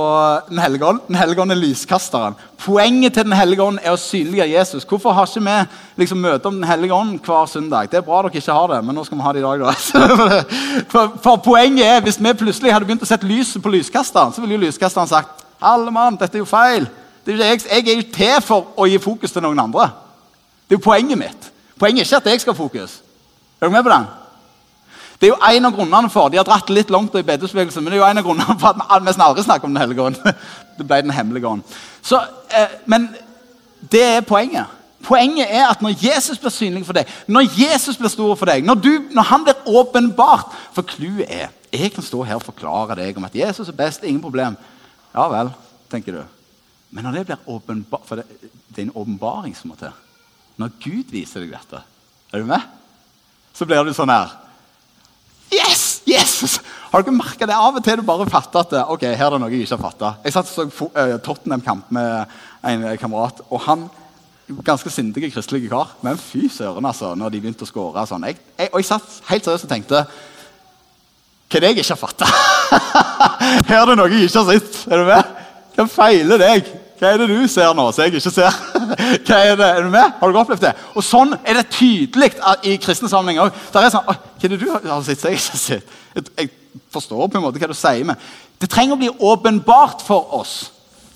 Den 0.50 0.58
hellige 0.60 0.84
ånd. 0.84 1.00
Den 1.08 1.16
hellige 1.16 1.40
ånd 1.42 1.52
er 1.52 1.58
lyskasteren. 1.58 2.36
Poenget 2.60 3.14
til 3.14 3.24
Den 3.24 3.32
hellige 3.32 3.62
ånd 3.62 3.78
er 3.82 3.94
å 3.94 4.00
synliggjøre 4.00 4.52
Jesus. 4.52 4.84
Hvorfor 4.84 5.16
har 5.16 5.26
ikke 5.26 5.40
vi 5.46 6.02
liksom 6.02 6.20
møte 6.20 6.46
om 6.46 6.60
Den 6.60 6.68
hellige 6.68 6.94
ånd 6.94 7.18
hver 7.24 7.46
søndag? 7.46 7.90
Det 7.90 7.98
er 7.98 8.04
bra 8.06 8.20
dere 8.22 8.36
ikke 8.36 8.52
har 8.52 8.68
det, 8.74 8.82
men 8.84 8.94
nå 8.94 9.04
skal 9.04 9.18
vi 9.18 9.24
ha 9.24 9.32
det 9.32 9.40
i 9.40 9.46
dag. 9.46 9.64
da. 9.64 10.42
For, 10.92 11.16
for 11.22 11.36
poenget 11.36 11.86
er, 11.86 12.00
Hvis 12.00 12.20
vi 12.20 12.32
plutselig 12.32 12.72
hadde 12.72 12.86
begynt 12.86 13.02
å 13.02 13.08
sette 13.08 13.26
lyset 13.26 13.62
på 13.62 13.72
lyskasteren, 13.72 14.32
så 14.32 14.44
ville 14.44 14.54
jo 14.54 14.66
lyskasteren 14.66 15.08
sagt 15.08 15.44
alle 15.60 15.90
mann, 15.90 16.18
dette 16.20 16.36
er 16.36 16.44
jo 16.44 16.44
feil. 16.44 16.86
Er 17.26 17.32
jeg, 17.32 17.60
jeg, 17.64 17.88
er 17.88 17.96
jo 17.96 18.06
til 18.12 18.42
for 18.44 18.68
å 18.76 18.86
gi 18.86 18.98
fokus 19.02 19.32
til 19.32 19.42
noen 19.42 19.58
andre. 19.58 19.88
Det 20.68 20.76
er 20.76 20.78
jo 20.78 20.84
poenget 20.84 21.18
mitt. 21.18 21.48
Poenget 21.80 22.04
er 22.04 22.06
ikke 22.06 22.22
at 22.22 22.30
jeg 22.30 22.44
skal 22.44 22.52
ha 22.54 22.58
fokus. 22.58 23.00
Er 23.56 23.66
dere 23.66 23.72
med 23.72 23.86
på 23.88 23.94
den? 23.94 24.06
Det 25.20 25.29
er 25.29 25.33
jo 25.33 25.57
en 25.57 25.68
av 25.68 25.76
grunnene 25.76 26.11
for 26.12 26.29
De 26.29 26.37
har 26.37 26.44
dratt 26.44 26.70
litt 26.70 26.90
langt 26.92 27.14
i 27.16 27.24
bedehusbevegelsen, 27.24 27.85
men 27.85 27.92
det 27.92 27.98
er 27.98 28.02
jo 28.02 28.09
en 28.11 28.20
av 28.20 28.26
grunnene 28.26 28.57
for 28.61 28.72
at 28.72 29.00
vi 29.00 29.09
nesten 29.09 29.24
aldri 29.24 29.44
snakker 29.46 29.68
om 29.68 29.74
Den 29.74 29.83
hellige 29.83 30.02
ånd. 30.02 30.18
Det 30.79 30.85
ble 30.85 31.02
Den 31.02 31.14
hemmelige 31.16 31.48
ånd. 31.48 31.76
Så, 32.05 32.20
eh, 32.52 32.74
men 32.85 33.09
det 33.81 34.02
er 34.02 34.20
poenget. 34.20 34.72
Poenget 35.07 35.46
er 35.48 35.68
at 35.70 35.83
når 35.83 35.94
Jesus 36.02 36.38
blir 36.38 36.50
synlig 36.50 36.83
for 36.87 36.96
deg, 36.96 37.09
når 37.31 37.48
Jesus 37.55 37.96
blir 37.96 38.11
stor 38.11 38.35
for 38.37 38.50
deg, 38.50 38.64
når, 38.66 38.81
du, 38.83 38.92
når 39.14 39.29
han 39.31 39.44
blir 39.46 39.68
åpenbart 39.81 40.52
For 40.74 40.83
clouet 40.83 41.29
er 41.29 41.52
jeg 41.72 41.92
kan 41.92 42.05
stå 42.05 42.22
her 42.24 42.38
og 42.38 42.46
forklare 42.46 42.96
deg 42.96 43.16
om 43.18 43.26
at 43.26 43.35
Jesus 43.37 43.68
er 43.68 43.76
best. 43.76 44.05
Ingen 44.05 44.22
problem. 44.22 44.57
Ja 45.14 45.26
vel, 45.29 45.50
tenker 45.90 46.18
du. 46.18 46.22
Men 46.90 47.05
når 47.05 47.18
det 47.18 47.26
blir 47.26 47.50
åpenbart 47.52 48.07
For 48.07 48.20
det, 48.20 48.24
det 48.68 48.79
er 48.79 48.88
en 48.88 48.96
åpenbaring 48.96 49.57
som 49.57 49.70
må 49.70 49.76
til. 49.81 49.92
Når 50.57 50.72
Gud 50.81 51.12
viser 51.12 51.44
deg 51.44 51.52
dette, 51.52 51.83
er 52.33 52.40
du 52.40 52.48
med? 52.48 52.61
Så 53.52 53.66
blir 53.68 53.85
du 53.85 53.92
sånn 53.96 54.12
her 54.12 54.33
Yes! 55.52 56.02
yes! 56.06 56.59
Har 56.92 57.04
dere 57.04 57.14
merka 57.14 57.46
det? 57.48 57.54
Av 57.54 57.76
og 57.76 57.85
til 57.85 58.00
du 58.00 58.06
bare 58.06 58.26
fatter 58.30 58.62
at 58.62 58.74
ok, 58.94 59.04
her 59.11 59.26
er 59.26 59.35
det 59.35 59.40
noe 59.42 59.52
jeg 59.52 59.66
ikke 59.66 59.76
har 59.76 59.82
fatta. 59.82 60.11
Jeg 60.24 60.35
satt 60.35 60.50
og 60.50 60.72
så 60.72 60.88
uh, 60.94 61.16
Tottenham-kamp 61.22 61.90
med 61.92 62.37
en 62.66 62.87
kamerat. 63.00 63.42
og 63.50 63.62
han 63.66 63.88
Ganske 64.46 64.90
sindige 64.94 65.32
kristelige 65.35 65.68
kar. 65.68 65.96
Men 66.06 66.18
fy 66.18 66.46
søren, 66.46 66.87
altså, 66.87 67.16
når 67.18 67.32
de 67.35 67.40
begynte 67.42 67.66
å 67.66 67.68
skåre. 67.68 68.04
Sånn. 68.06 68.28
Jeg, 68.30 68.38
jeg, 68.54 68.70
og 68.70 68.78
jeg 68.78 68.87
satt 68.87 69.16
helt 69.26 69.48
seriøst 69.48 69.66
og 69.66 69.72
tenkte 69.72 70.04
Hva 70.06 71.59
er 71.59 71.64
det 71.64 71.70
jeg 71.72 71.82
ikke 71.82 71.96
har 71.96 71.98
fatta? 71.98 72.28
her 73.68 73.80
er 73.80 73.90
det 73.90 73.96
noe 73.98 74.11
jeg 74.12 74.28
ikke 74.28 74.44
har 74.44 74.52
sett. 74.54 74.78
Er 74.87 75.02
du 75.02 75.11
med? 75.11 75.32
Hva 75.74 75.88
feiler 75.90 76.42
deg? 76.42 76.70
Hva 76.96 77.11
er 77.12 77.20
det 77.20 77.28
du 77.28 77.48
ser 77.50 77.74
nå 77.76 77.85
som 77.92 78.04
jeg 78.04 78.14
ikke 78.16 78.32
ser? 78.32 78.61
Hva 79.26 79.40
Er 79.42 79.59
det? 79.59 79.66
Er 79.66 79.82
du 79.85 79.90
med? 79.92 80.14
Har 80.20 80.32
du 80.32 80.38
opplevd 80.40 80.64
det? 80.64 80.72
Og 80.96 81.04
Sånn 81.04 81.35
er 81.42 81.59
det 81.59 81.66
tydelig 81.74 82.30
i 82.64 82.76
kristne 82.80 83.11
sammenhenger 83.12 83.48
òg. 83.48 83.59
Hva 83.72 83.82
er 83.85 84.48
det 84.48 84.61
du 84.61 84.70
har 84.72 85.04
sett 85.04 85.26
jeg? 85.28 85.82
Jeg 86.16 86.50
forstår 86.92 87.28
på 87.28 87.38
en 87.38 87.44
måte 87.44 87.61
hva 87.61 87.68
du 87.68 87.76
sier, 87.76 88.06
men 88.09 88.16
det 88.61 88.70
trenger 88.72 88.96
å 88.96 89.00
bli 89.00 89.12
åpenbart 89.12 90.04
for 90.06 90.32
oss. 90.38 90.56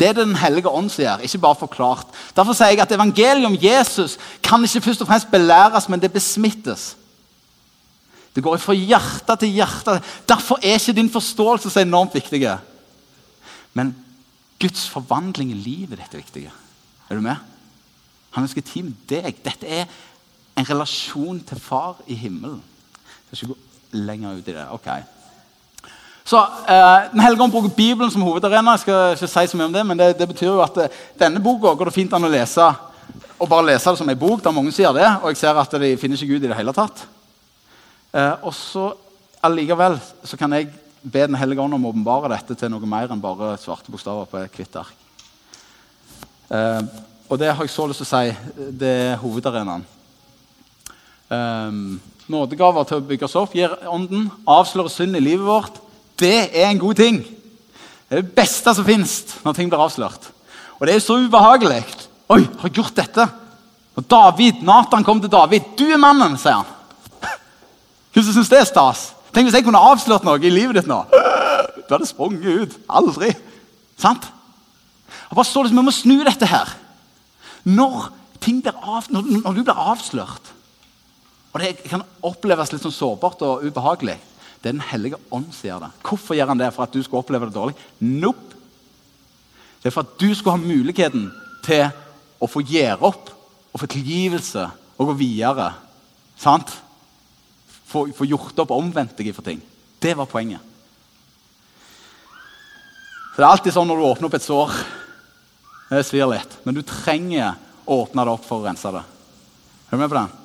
Det 0.00 0.08
er 0.08 0.14
det 0.16 0.26
Den 0.26 0.36
hellige 0.40 0.68
ånd 0.68 0.88
sier, 0.92 1.20
ikke 1.20 1.42
bare 1.42 1.60
forklart. 1.60 2.06
Derfor 2.36 2.56
sier 2.56 2.72
jeg 2.72 2.80
at 2.80 2.92
evangeliet 2.92 3.48
om 3.48 3.56
Jesus 3.60 4.16
kan 4.42 4.64
ikke 4.64 4.80
først 4.88 5.04
og 5.04 5.08
fremst 5.10 5.32
belæres, 5.32 5.88
men 5.88 6.00
det 6.00 6.12
besmittes. 6.12 6.94
Det 8.34 8.44
går 8.44 8.60
fra 8.62 8.76
hjerte 8.76 9.36
til 9.42 9.56
hjerte. 9.58 9.98
Derfor 10.28 10.60
er 10.62 10.78
ikke 10.78 10.96
din 10.96 11.10
forståelse 11.10 11.70
så 11.70 11.82
enormt 11.82 12.14
viktig. 12.14 12.44
Men 13.74 13.92
Guds 14.60 14.88
forvandling 14.92 15.54
i 15.54 15.58
livet 15.58 15.98
ditt 16.00 16.14
er 16.14 16.22
viktig. 16.22 16.44
Er 17.08 17.16
du 17.16 17.24
med? 17.24 17.36
Han 18.36 18.44
ønsker 18.44 18.64
tid 18.64 18.90
med 18.90 18.98
deg. 19.10 19.38
Dette 19.44 19.66
er 19.66 19.86
en 20.58 20.68
relasjon 20.68 21.40
til 21.46 21.60
far 21.60 22.02
i 22.06 22.14
himmelen. 22.14 22.60
Jeg 23.30 23.38
skal 23.38 23.48
ikke 23.48 23.54
gå 23.54 24.04
lenger 24.04 24.36
ut 24.36 24.48
i 24.48 24.54
det. 24.54 24.66
ok. 24.70 24.90
Så 26.30 26.38
eh, 26.70 27.40
ånd 27.40 27.52
bruker 27.52 27.72
Bibelen 27.74 28.10
som 28.10 28.22
hovedarena. 28.22 28.76
Jeg 28.76 28.84
skal 28.84 29.16
ikke 29.16 29.30
si 29.32 29.46
så 29.50 29.58
mye 29.58 29.66
om 29.66 29.72
Det 29.72 29.86
men 29.86 29.98
det, 29.98 30.18
det 30.18 30.28
betyr 30.28 30.52
jo 30.52 30.62
at 30.62 30.76
eh, 30.78 30.98
denne 31.18 31.42
boka 31.42 31.74
går 31.74 31.90
det 31.90 31.96
fint 31.96 32.12
an 32.12 32.28
å 32.28 32.30
lese 32.30 32.68
og 33.40 33.48
bare 33.48 33.70
lese 33.72 33.90
det 33.90 33.98
som 33.98 34.08
en 34.08 34.18
bok. 34.18 34.42
Det 34.42 34.50
er 34.50 34.54
mange 34.54 34.72
sier 34.72 34.92
det, 34.94 35.08
og 35.22 35.32
jeg 35.32 35.40
ser 35.40 35.58
at 35.58 35.74
de 35.80 35.96
finner 35.98 36.20
ikke 36.20 36.34
Gud 36.34 36.44
i 36.44 36.50
det 36.50 36.58
hele 36.58 36.74
tatt. 36.76 37.06
Eh, 38.12 38.34
og 38.44 38.54
så 38.54 38.90
allikevel 39.42 39.96
så 40.22 40.36
kan 40.36 40.52
jeg 40.52 40.68
be 41.02 41.26
Den 41.26 41.38
hellige 41.40 41.62
ånd 41.62 41.74
om 41.74 41.84
å 41.86 41.92
åpenbare 41.94 42.28
dette 42.34 42.56
til 42.58 42.70
noe 42.72 42.88
mer 42.88 43.12
enn 43.12 43.22
bare 43.22 43.54
svarte 43.60 43.92
bokstaver 43.92 44.28
på 44.28 44.40
et 44.40 44.56
hvitt 44.58 44.76
ark. 44.76 44.96
Eh, 46.50 46.82
og 47.30 47.38
det 47.40 47.52
har 47.54 47.64
jeg 47.64 47.72
så 47.72 47.86
lyst 47.88 48.02
til 48.02 48.08
å 48.08 48.10
si, 48.10 48.64
det 48.80 48.90
er 49.06 49.20
hovedarenaen. 49.22 49.84
Eh, 51.30 51.78
nådegaver 52.30 52.88
til 52.88 53.00
å 53.00 53.06
bygge 53.06 53.28
oss 53.28 53.38
opp, 53.40 53.54
gir 53.56 53.72
ånden, 53.88 54.28
avslører 54.44 54.92
synd 54.92 55.16
i 55.16 55.22
livet 55.24 55.46
vårt. 55.46 55.78
Det 56.20 56.50
er 56.50 56.68
en 56.68 56.82
god 56.82 57.00
ting. 57.00 57.22
Det 57.22 58.18
er 58.18 58.26
det 58.26 58.34
beste 58.36 58.74
som 58.74 58.84
fins 58.84 59.20
når 59.44 59.56
ting 59.56 59.70
blir 59.70 59.80
avslørt. 59.80 60.28
Og 60.80 60.88
det 60.88 60.96
er 60.96 61.04
så 61.04 61.16
ubehagelig. 61.22 61.80
Oi, 62.30 62.42
har 62.42 62.68
jeg 62.68 62.76
gjort 62.76 62.98
dette? 62.98 63.24
Og 63.96 64.04
David, 64.10 64.60
Nathan 64.66 65.04
kom 65.04 65.20
til 65.20 65.32
David. 65.32 65.72
'Du 65.76 65.86
er 65.86 65.98
mannen', 65.98 66.38
sier 66.38 66.60
han. 66.60 66.68
Hvem 68.12 68.24
syns 68.24 68.48
det 68.48 68.60
er 68.60 68.68
stas? 68.68 69.10
Tenk 69.30 69.46
hvis 69.46 69.56
jeg 69.58 69.66
kunne 69.66 69.82
avslørt 69.90 70.26
noe 70.26 70.40
i 70.42 70.52
livet 70.52 70.80
ditt 70.80 70.90
nå. 70.90 71.02
Du 71.86 71.94
hadde 71.94 72.08
sprunget 72.08 72.62
ut. 72.64 72.78
Aldri. 72.90 73.32
Sant? 74.00 74.26
Jeg 75.30 75.36
bare 75.36 75.46
så 75.46 75.62
liksom, 75.62 75.78
Vi 75.78 75.86
må 75.86 75.94
snu 75.94 76.16
dette 76.26 76.48
her. 76.50 76.72
Når, 77.68 78.08
av, 78.80 79.10
når, 79.12 79.28
når 79.44 79.58
du 79.58 79.62
blir 79.62 79.84
avslørt, 79.90 80.52
og 81.50 81.60
det 81.60 81.74
kan 81.90 82.04
oppleves 82.24 82.70
litt 82.72 82.84
sånn 82.84 82.94
sårbart 82.94 83.40
og 83.42 83.64
ubehagelig 83.66 84.14
Det 84.62 84.68
er 84.68 84.76
Den 84.76 84.84
hellige 84.86 85.18
ånd 85.34 85.48
gjør 85.50 85.80
det. 85.82 85.90
Hvorfor 86.06 86.36
gjør 86.38 86.52
han 86.52 86.60
det? 86.60 86.70
For 86.74 86.84
at 86.84 86.94
du 86.94 87.02
skal 87.02 87.22
oppleve 87.22 87.48
det 87.48 87.56
dårlig? 87.56 87.74
Nope. 87.98 88.58
Det 89.80 89.88
er 89.88 89.94
for 89.94 90.04
at 90.04 90.18
du 90.20 90.34
skal 90.36 90.54
ha 90.54 90.60
muligheten 90.60 91.30
til 91.64 91.88
å 92.40 92.48
få 92.48 92.62
gjøre 92.62 93.00
opp 93.08 93.30
og 93.72 93.80
få 93.80 93.88
tilgivelse 93.88 94.66
og 94.98 95.10
gå 95.10 95.14
videre. 95.22 95.70
Sant? 96.38 96.74
Få, 97.90 98.06
få 98.14 98.28
gjort 98.28 98.58
opp 98.62 98.74
omvendt 98.76 99.16
deg 99.18 99.32
for 99.34 99.46
ting. 99.46 99.60
Det 100.00 100.14
var 100.16 100.30
poenget. 100.30 100.62
Så 103.30 103.40
Det 103.40 103.46
er 103.46 103.50
alltid 103.50 103.74
sånn 103.74 103.88
når 103.90 104.00
du 104.00 104.08
åpner 104.08 104.28
opp 104.30 104.36
et 104.38 104.46
sår. 104.46 104.76
Det 105.90 106.04
svir 106.06 106.28
litt. 106.30 106.60
Men 106.64 106.76
du 106.76 106.84
trenger 106.86 107.58
å 107.84 108.02
åpne 108.04 108.26
det 108.26 108.34
opp 108.36 108.46
for 108.46 108.60
å 108.60 108.68
rense 108.68 108.94
det. 108.94 109.02
Er 109.02 109.98
du 109.98 110.02
med 110.02 110.10
på 110.12 110.18
den? 110.20 110.38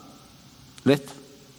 Litt? 0.90 1.14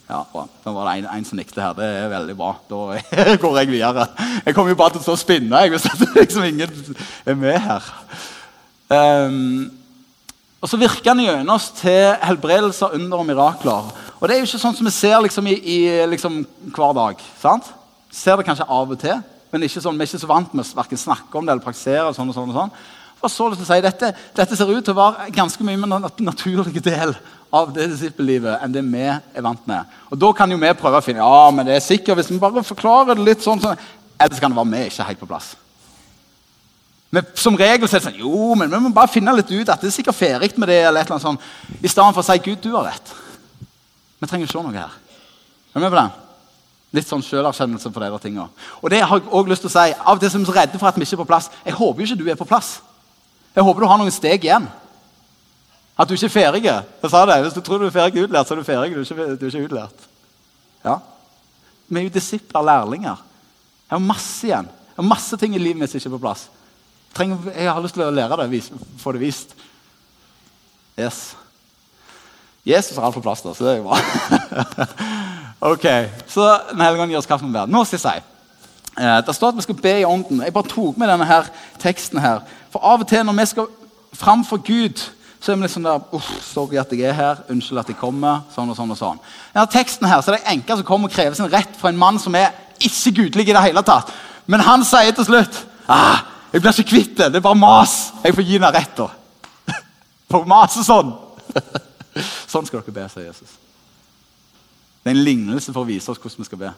Ja, 0.06 0.20
bra. 0.30 0.44
Da 0.62 0.72
var 0.74 0.88
det 0.90 1.10
en 1.10 1.26
som 1.26 1.38
nikket 1.38 1.58
her. 1.58 1.74
Det 1.78 1.86
er 1.86 2.10
veldig 2.10 2.36
bra. 2.38 2.52
Da 2.70 3.36
går 3.42 3.58
jeg 3.60 3.70
videre. 3.72 4.06
Jeg 4.44 4.54
kommer 4.54 4.74
jo 4.74 4.78
bare 4.78 4.94
til 4.94 5.02
å 5.02 5.06
stå 5.06 5.16
og 5.16 5.22
spinne 5.22 5.62
jeg, 5.64 5.74
hvis 5.74 5.86
det 6.02 6.12
liksom 6.14 6.46
ingen 6.46 6.96
er 7.26 7.38
med 7.38 7.58
her. 7.62 7.88
Um, 8.86 9.66
og 10.62 10.70
så 10.70 10.78
virker 10.78 11.10
han 11.10 11.22
gjennom 11.24 11.56
oss 11.56 11.72
til 11.78 12.14
helbredelser, 12.22 12.94
under 12.98 13.22
og 13.22 13.26
mirakler. 13.28 13.90
Og 14.16 14.28
det 14.28 14.34
er 14.36 14.40
jo 14.40 14.48
ikke 14.48 14.60
sånn 14.62 14.76
som 14.76 14.88
vi 14.88 14.94
ser 14.94 15.16
liksom, 15.24 15.48
i, 15.50 15.56
i 15.60 15.78
liksom, 16.08 16.42
hver 16.72 16.94
dag. 16.96 17.24
sant? 17.40 17.72
Ser 18.12 18.38
det 18.38 18.46
kanskje 18.48 18.68
av 18.68 18.92
og 18.94 19.00
til, 19.00 19.18
men 19.52 19.66
sånn, 19.68 19.96
vi 19.96 20.04
er 20.04 20.08
ikke 20.08 20.22
så 20.22 20.30
vant 20.30 20.54
med 20.56 20.64
å 20.64 20.98
snakke 21.00 21.38
om 21.38 21.46
det 21.46 21.52
eller 21.52 21.64
praktisere. 21.64 22.14
sånn 22.14 22.32
og 22.32 22.36
sånn 22.36 22.52
og 22.52 22.56
sånn. 22.56 22.72
For 23.20 23.32
så 23.32 23.48
lyst 23.48 23.62
til 23.62 23.68
si, 23.68 23.80
dette, 23.84 24.12
dette 24.36 24.56
ser 24.56 24.70
ut 24.70 24.84
til 24.84 24.92
å 24.92 24.98
være 24.98 25.30
ganske 25.34 25.64
mye 25.64 25.80
mer 25.80 25.96
en 25.98 26.26
naturlig 26.26 26.82
del 26.84 27.14
av 27.54 27.70
det 27.72 27.86
disippellivet 27.92 28.64
enn 28.64 28.74
det 28.74 28.82
vi 28.84 29.04
er 29.06 29.44
vant 29.44 29.62
med. 29.68 29.84
Og 30.10 30.18
Da 30.20 30.32
kan 30.36 30.50
jo 30.50 30.58
vi 30.60 30.72
prøve 30.76 31.00
å 31.00 31.04
finne 31.04 31.24
ja, 31.24 31.50
men 31.54 31.68
det 31.68 31.76
er 31.76 31.84
sikkert 31.84 32.20
hvis 32.20 32.32
vi 32.32 32.40
bare 32.42 32.64
forklarer 32.66 33.16
det 33.16 33.24
litt 33.24 33.44
sånn, 33.44 33.62
sånn 33.62 33.78
Ellers 34.16 34.40
kan 34.40 34.52
det 34.52 34.56
være 34.56 34.72
vi 34.72 34.84
ikke 34.88 35.04
helt 35.10 35.20
på 35.20 35.28
plass. 35.28 35.50
Men 37.12 37.26
som 37.36 37.56
regel 37.56 37.88
så 37.88 37.98
er 37.98 38.00
det 38.00 38.08
sånn 38.08 38.22
jo, 38.22 38.54
men 38.56 38.70
vi 38.72 38.80
må 38.80 38.90
bare 38.96 39.12
finne 39.12 39.34
litt 39.36 39.52
ut 39.52 39.68
at 39.68 39.82
det 39.82 39.90
er 39.90 39.94
sikkert 39.94 40.16
ferdig 40.16 40.54
med 40.56 40.68
det. 40.72 40.82
eller 40.88 41.00
et 41.00 41.06
eller 41.06 41.18
annet 41.18 41.26
sånt, 41.26 41.40
I 41.82 41.88
stedet 41.88 42.14
for 42.16 42.24
å 42.24 42.26
si 42.26 42.38
Gud, 42.44 42.62
du 42.64 42.72
har 42.76 42.88
rett. 42.88 43.12
Vi 44.26 44.30
trenger 44.32 44.48
å 44.48 44.50
se 44.50 44.62
noe 44.66 44.74
her. 44.74 44.94
Er 45.70 45.78
du 45.78 45.84
med 45.84 45.92
på 45.92 45.98
den? 46.00 46.14
Litt 46.98 47.06
sånn 47.06 47.22
sjølerkjennelse 47.22 47.92
på 47.94 48.00
de 48.02 48.08
tingene. 48.24 48.48
Og 48.80 48.90
det 48.90 48.98
har 49.04 49.20
jeg 49.20 49.28
også 49.28 49.52
lyst 49.52 49.62
til 49.62 49.70
å 49.70 49.74
si. 49.76 49.92
Av 49.94 50.16
og 50.16 50.24
til 50.24 50.40
er 50.40 50.56
redde 50.56 50.80
for 50.80 50.90
at 50.90 50.98
vi 50.98 51.06
ikke 51.06 51.14
er 51.14 51.20
på 51.20 51.28
plass. 51.28 51.46
Jeg 51.62 51.76
håper 51.78 52.02
jo 52.02 52.08
ikke 52.08 52.18
du 52.24 52.30
er 52.32 52.40
på 52.40 52.48
plass. 52.48 52.70
Jeg 53.54 53.62
håper 53.62 53.84
du 53.84 53.88
har 53.92 54.00
noen 54.02 54.14
steg 54.14 54.48
igjen. 54.48 54.66
At 55.94 56.10
du 56.10 56.16
ikke 56.16 56.26
er 56.26 56.34
ferdig. 56.34 56.64
Jeg 56.66 57.12
sa 57.12 57.22
det. 57.30 57.38
Hvis 57.44 57.54
du 57.54 57.62
tror 57.62 57.78
du 57.78 57.86
er 57.86 57.94
ferdig 57.94 58.26
utlært, 58.26 58.48
så 58.50 58.56
er 58.56 58.64
du 58.64 58.66
ferdig. 58.66 58.96
Du 58.96 59.04
er 59.04 59.06
ikke, 59.06 59.38
du 59.38 59.46
er 59.46 59.54
ikke 59.54 59.70
utlært. 59.70 60.10
Ja. 60.82 60.98
Vi 61.86 62.02
er 62.02 62.08
jo 62.08 62.16
disipler, 62.18 62.66
lærlinger. 62.66 63.24
Jeg 63.86 63.94
har 63.94 64.04
masse 64.10 64.50
igjen. 64.50 64.74
Jeg 64.90 64.98
har 65.04 65.10
masse 65.14 65.38
ting 65.38 65.54
i 65.54 65.62
livet 65.62 65.84
mitt 65.84 65.94
som 65.94 66.02
ikke 66.02 66.10
er 66.10 66.18
på 66.18 66.24
plass. 66.26 66.48
Jeg 67.54 67.70
har 67.70 67.82
lyst 67.84 67.94
til 67.94 68.04
å 68.04 68.12
lære 68.12 68.42
det, 68.42 68.64
få 68.98 69.14
det 69.14 69.22
vist. 69.22 69.54
Yes. 70.98 71.36
Jesus 72.66 72.96
har 72.96 73.06
alt 73.06 73.14
på 73.14 73.22
plass, 73.22 73.44
da, 73.44 73.52
så 73.54 73.64
det 73.64 73.72
er 73.72 73.76
jo 73.76 73.86
bra. 73.86 73.98
ok, 75.72 75.86
Så 76.26 76.46
Den 76.72 76.80
hellige 76.82 77.02
ånd 77.02 77.12
gir 77.12 77.20
oss 77.20 77.28
kaffen 77.30 77.52
med 77.52 77.70
Nå 77.70 77.84
skal 77.86 78.00
jeg. 78.04 78.24
Eh, 78.98 79.18
det 79.26 79.34
står 79.36 79.52
at 79.52 79.58
vi 79.58 79.66
skal 79.66 79.78
be 79.82 79.92
i 80.00 80.04
ånden. 80.08 80.42
Jeg 80.42 80.54
bare 80.54 80.72
tok 80.72 80.96
med 80.98 81.08
denne 81.08 81.28
her 81.28 81.46
teksten 81.78 82.18
her. 82.18 82.40
For 82.72 82.82
av 82.82 83.04
og 83.04 83.08
til 83.08 83.22
når 83.24 83.38
vi 83.38 83.46
skal 83.52 83.68
fram 84.16 84.44
for 84.44 84.58
Gud, 84.64 85.02
så 85.40 85.52
er 85.52 85.58
vi 85.58 85.66
litt 85.66 85.74
sånn 85.76 85.86
der 85.86 86.16
Uff, 86.16 86.30
sorry 86.42 86.80
at 86.80 86.90
jeg 86.90 87.06
er 87.06 87.14
her. 87.14 87.42
Unnskyld 87.52 87.84
at 87.84 87.92
jeg 87.92 88.00
kommer. 88.00 88.42
Sånn 88.54 88.72
og 88.72 88.78
sånn 88.78 88.94
og 88.94 88.98
sånn. 88.98 89.20
Denne 89.54 89.70
teksten 89.70 90.08
her, 90.10 90.24
så 90.24 90.32
er 90.32 90.40
det 90.40 90.54
en 90.54 90.64
som 90.72 90.86
kommer 90.88 91.10
og 91.10 91.14
krever 91.14 91.38
sin 91.38 91.52
rett 91.52 91.76
fra 91.78 91.92
en 91.92 92.00
mann 92.00 92.18
som 92.18 92.34
er 92.34 92.50
ikke 92.82 93.14
gudelig 93.20 93.46
i 93.46 93.54
det 93.54 93.66
hele 93.68 93.84
tatt. 93.86 94.10
Men 94.50 94.64
han 94.66 94.84
sier 94.84 95.14
til 95.14 95.28
slutt 95.28 95.62
ah, 95.86 96.24
'Jeg 96.52 96.62
blir 96.62 96.72
ikke 96.72 96.90
kvitt 96.90 97.18
det. 97.18 97.32
Det 97.32 97.36
er 97.36 97.44
bare 97.46 97.58
mas. 97.58 98.12
Jeg 98.24 98.34
får 98.34 98.42
gi 98.42 98.58
henne 98.58 98.72
rett.' 98.72 98.96
da. 98.96 99.08
For 100.30 100.42
å 100.42 100.48
mase 100.48 100.82
sånn. 100.82 101.12
Sånn 102.56 102.68
skal 102.68 102.82
dere 102.82 102.96
be, 102.96 103.06
sier 103.12 103.28
Jesus. 103.28 103.54
Det 105.02 105.12
er 105.12 105.16
en 105.16 105.26
lignelse 105.26 105.70
for 105.70 105.84
å 105.84 105.88
vise 105.88 106.10
oss 106.10 106.18
hvordan 106.18 106.42
vi 106.42 106.48
skal 106.48 106.62
be. 106.64 106.72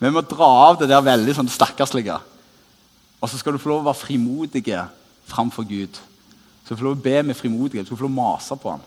Vi 0.00 0.12
må 0.14 0.22
dra 0.24 0.48
av 0.68 0.78
det 0.80 0.88
der 0.88 1.02
veldig 1.04 1.34
sånn 1.36 1.50
stakkarslige. 1.50 2.20
Og 3.20 3.28
så 3.28 3.40
skal 3.40 3.56
du 3.56 3.60
få 3.60 3.72
lov 3.72 3.82
å 3.82 3.88
være 3.90 4.00
frimodige 4.00 4.84
framfor 5.28 5.66
Gud. 5.68 5.98
Du 5.98 6.70
skal 6.70 6.78
få 6.78 6.86
lov 6.86 6.96
å 6.96 7.04
be 7.04 7.16
med 7.26 7.36
frimodighet. 7.36 7.84
Du 7.84 7.90
skal 7.90 8.00
få 8.00 8.06
lov 8.06 8.14
å 8.14 8.20
mase 8.20 8.56
på 8.60 8.72
ham. 8.72 8.86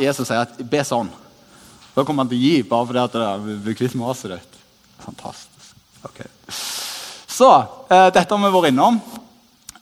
Jesus 0.00 0.26
sier 0.30 0.42
at 0.42 0.58
be 0.70 0.82
sånn. 0.86 1.10
Da 1.94 2.02
kommer 2.02 2.24
han 2.24 2.32
til 2.32 2.40
å 2.40 2.42
gi, 2.42 2.64
bare 2.66 2.88
fordi 2.88 3.02
at 3.04 3.18
det 3.20 3.58
blir 3.62 3.78
kvitt 3.78 3.94
maset 3.98 4.34
ditt. 4.34 4.58
Fantastisk. 5.04 5.76
Okay. 6.08 6.26
Så 6.50 7.50
eh, 7.54 8.08
dette 8.14 8.26
har 8.26 8.42
vi 8.42 8.54
vært 8.56 8.72
innom. 8.72 8.98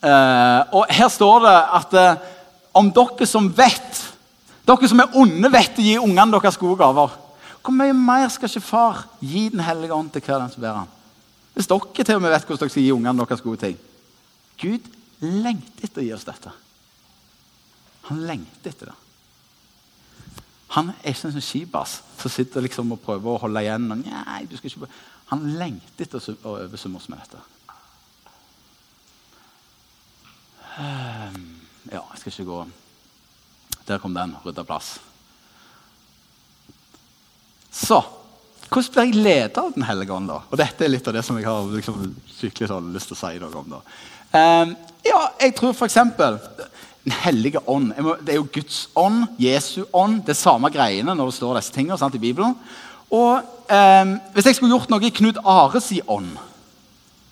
Eh, 0.03 0.75
og 0.75 0.91
her 0.93 1.09
står 1.11 1.47
det 1.47 1.57
at 1.79 1.97
eh, 1.99 2.29
om 2.77 2.89
dere 2.93 3.27
som 3.29 3.49
vet 3.57 4.02
Dere 4.63 4.87
som 4.87 5.01
er 5.03 5.15
onde, 5.19 5.51
vet 5.51 5.79
å 5.79 5.83
gi 5.83 5.95
ungene 5.99 6.31
deres 6.37 6.57
gode 6.59 6.79
gaver. 6.79 7.15
Hvor 7.63 7.75
mye 7.75 7.95
mer 7.95 8.29
skal 8.31 8.49
ikke 8.49 8.63
far 8.63 9.05
gi 9.23 9.47
Den 9.51 9.63
hellige 9.63 9.95
ånd 9.95 10.11
til 10.11 10.23
hver 10.23 10.41
den 10.41 10.51
som 10.51 10.63
ber 10.63 10.81
ham? 10.81 10.91
Hvis 11.53 11.69
dere 11.69 12.03
til 12.03 12.17
og 12.17 12.23
med 12.23 12.33
vet 12.33 12.45
hvordan 12.47 12.61
dere 12.63 12.73
skal 12.73 12.83
gi 12.83 12.91
ungene 12.95 13.25
deres 13.25 13.43
gode 13.43 13.61
ting. 13.61 13.79
Gud 14.59 14.91
lengter 15.23 15.87
etter 15.87 16.01
å 16.01 16.05
gi 16.05 16.13
oss 16.15 16.27
dette. 16.27 16.51
Han 18.09 18.23
lengter 18.27 18.71
etter 18.71 18.91
det. 18.91 18.99
Han 20.73 20.89
er 20.89 21.11
ikke 21.11 21.29
en 21.29 21.35
sånn 21.35 21.45
skibas 21.45 21.99
som 22.17 22.31
sitter 22.33 22.63
liksom 22.65 22.95
og 22.95 23.01
prøver 23.03 23.35
å 23.35 23.41
holde 23.43 23.61
igjen. 23.61 23.91
Og, 23.93 23.99
nei, 24.07 24.45
du 24.49 24.55
skal 24.57 24.71
ikke... 24.71 24.89
Han 25.29 25.43
lengter 25.59 26.07
etter 26.07 26.23
å 26.33 26.55
oversumme 26.65 26.99
oss 26.99 27.09
med 27.11 27.21
dette. 27.21 27.41
Ehm, 30.81 31.43
ja, 31.91 32.01
jeg 32.01 32.23
skal 32.23 32.33
ikke 32.33 32.49
gå 32.49 32.63
Der 33.87 33.99
kom 33.99 34.13
den. 34.15 34.35
Rydda 34.45 34.63
plass. 34.67 34.97
Så 37.73 38.03
hvordan 38.73 38.93
blir 38.93 39.03
jeg 39.03 39.23
leder 39.23 39.61
av 39.61 39.73
Den 39.75 39.85
hellige 39.85 40.13
ånd? 40.13 40.29
da? 40.31 40.39
Og 40.49 40.57
Dette 40.57 40.85
er 40.85 40.89
litt 40.89 41.07
av 41.07 41.13
det 41.13 41.21
som 41.25 41.37
jeg 41.37 41.45
har 41.45 41.67
liksom, 41.69 41.99
skikkelig 42.39 42.69
sånn, 42.71 42.93
lyst 42.95 43.11
til 43.11 43.17
å 43.17 43.19
si 43.19 43.41
noe 43.41 43.59
om. 43.59 43.75
da. 43.75 43.81
Um, 44.33 44.71
ja, 45.05 45.19
jeg 45.43 45.53
tror 45.59 45.75
f.eks. 45.75 45.99
Den 47.03 47.17
hellige 47.21 47.61
ånd. 47.69 47.91
Det 48.23 48.33
er 48.33 48.39
jo 48.39 48.47
Guds 48.55 48.87
ånd, 48.97 49.27
Jesu 49.37 49.83
ånd. 49.91 50.23
Det 50.25 50.33
er 50.33 50.39
samme 50.39 50.71
greiene 50.73 51.13
når 51.13 51.29
det 51.29 51.37
står 51.37 51.59
disse 51.59 51.75
tingene 51.75 51.99
sant, 51.99 52.15
i 52.15 52.23
Bibelen. 52.23 52.55
Og 53.13 53.43
um, 53.43 54.15
Hvis 54.33 54.49
jeg 54.49 54.57
skulle 54.57 54.73
gjort 54.73 54.89
noe 54.89 55.05
i 55.05 55.13
Knut 55.13 55.41
Ares 55.43 55.91
i 55.93 56.01
ånd 56.07 56.33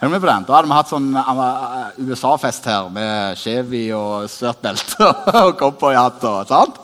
er 0.01 0.09
du 0.09 0.19
på 0.19 0.29
den? 0.31 0.45
Da 0.47 0.55
hadde 0.55 0.69
vi 0.69 0.73
hatt 0.73 0.89
sånn 0.89 1.11
uh, 1.13 1.99
USA-fest 2.01 2.65
her 2.65 2.87
med 2.89 3.37
Chevy 3.37 3.83
og 3.93 4.25
svært 4.33 4.63
belte 4.63 5.11
og 5.45 5.53
cowboyhatt. 5.59 6.23
sant? 6.49 6.79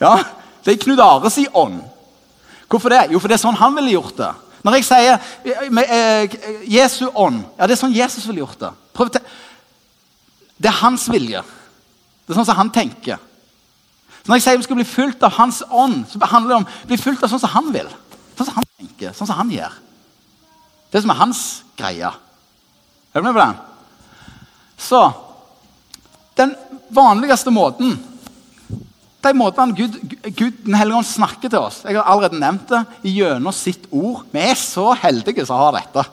Ja, 0.00 0.16
Det 0.64 0.72
er 0.72 0.80
Knut 0.80 1.02
Ares 1.04 1.36
i 1.38 1.46
ånd. 1.52 1.82
Hvorfor 2.68 2.90
det? 2.90 3.02
Jo, 3.12 3.20
for 3.20 3.28
det 3.28 3.36
er 3.36 3.44
sånn 3.44 3.58
han 3.60 3.76
ville 3.76 3.92
gjort 3.92 4.16
det. 4.18 4.32
Når 4.66 4.78
jeg 4.78 4.86
sier 4.88 5.68
med, 5.70 5.84
eh, 5.84 6.32
Jesu 6.66 7.04
ånd 7.12 7.44
ja, 7.54 7.68
Det 7.68 7.76
er 7.76 7.78
sånn 7.84 7.94
Jesus 7.94 8.24
ville 8.26 8.42
gjort 8.42 8.64
det. 8.64 8.72
Prøv 8.96 9.12
til. 9.14 9.36
Det 10.56 10.72
er 10.72 10.80
hans 10.80 11.06
vilje. 11.12 11.44
Det 12.24 12.32
er 12.32 12.40
sånn 12.40 12.48
som 12.48 12.58
han 12.58 12.72
tenker. 12.74 13.20
Så 14.24 14.32
Når 14.32 14.40
jeg 14.40 14.42
sier 14.42 14.58
vi 14.58 14.66
skal 14.66 14.80
bli 14.80 14.88
fulgt 14.88 15.22
av 15.22 15.36
hans 15.36 15.60
ånd, 15.70 16.06
så 16.10 16.18
handler 16.24 16.48
det 16.50 16.56
om 16.56 16.66
å 16.66 16.88
bli 16.88 16.98
fulgt 16.98 17.22
av 17.22 17.30
sånn 17.30 17.44
som 17.44 17.52
han 17.52 17.68
vil. 17.76 17.92
Sånn 18.34 18.48
som 18.48 18.56
han 18.56 18.66
tenker, 18.80 19.12
sånn 19.14 19.28
som 19.28 19.38
han 19.38 19.52
gjør. 19.52 19.76
Det 20.90 21.02
som 21.04 21.12
er 21.12 21.20
hans 21.20 21.42
greie. 21.78 22.10
Er 23.16 23.22
du 23.22 23.24
med 23.24 23.32
på 23.32 23.40
den? 23.40 23.56
Så 24.76 25.12
Den 26.36 26.52
vanligste 26.92 27.50
måten 27.50 27.96
de 29.24 29.32
måtene 29.34 29.74
Gud, 29.74 29.96
Gud, 30.36 30.52
Den 30.62 30.76
hellige 30.78 31.00
ånd 31.00 31.06
snakker 31.08 31.50
til 31.50 31.58
oss. 31.58 31.80
Jeg 31.82 31.96
har 31.96 32.06
allerede 32.06 32.38
nevnt 32.38 32.68
det 32.70 33.10
gjennom 33.10 33.54
sitt 33.56 33.88
ord. 33.90 34.20
Vi 34.30 34.38
er 34.38 34.54
så 34.60 34.92
heldige 35.00 35.46
som 35.48 35.58
har 35.58 35.74
dette. 35.80 36.04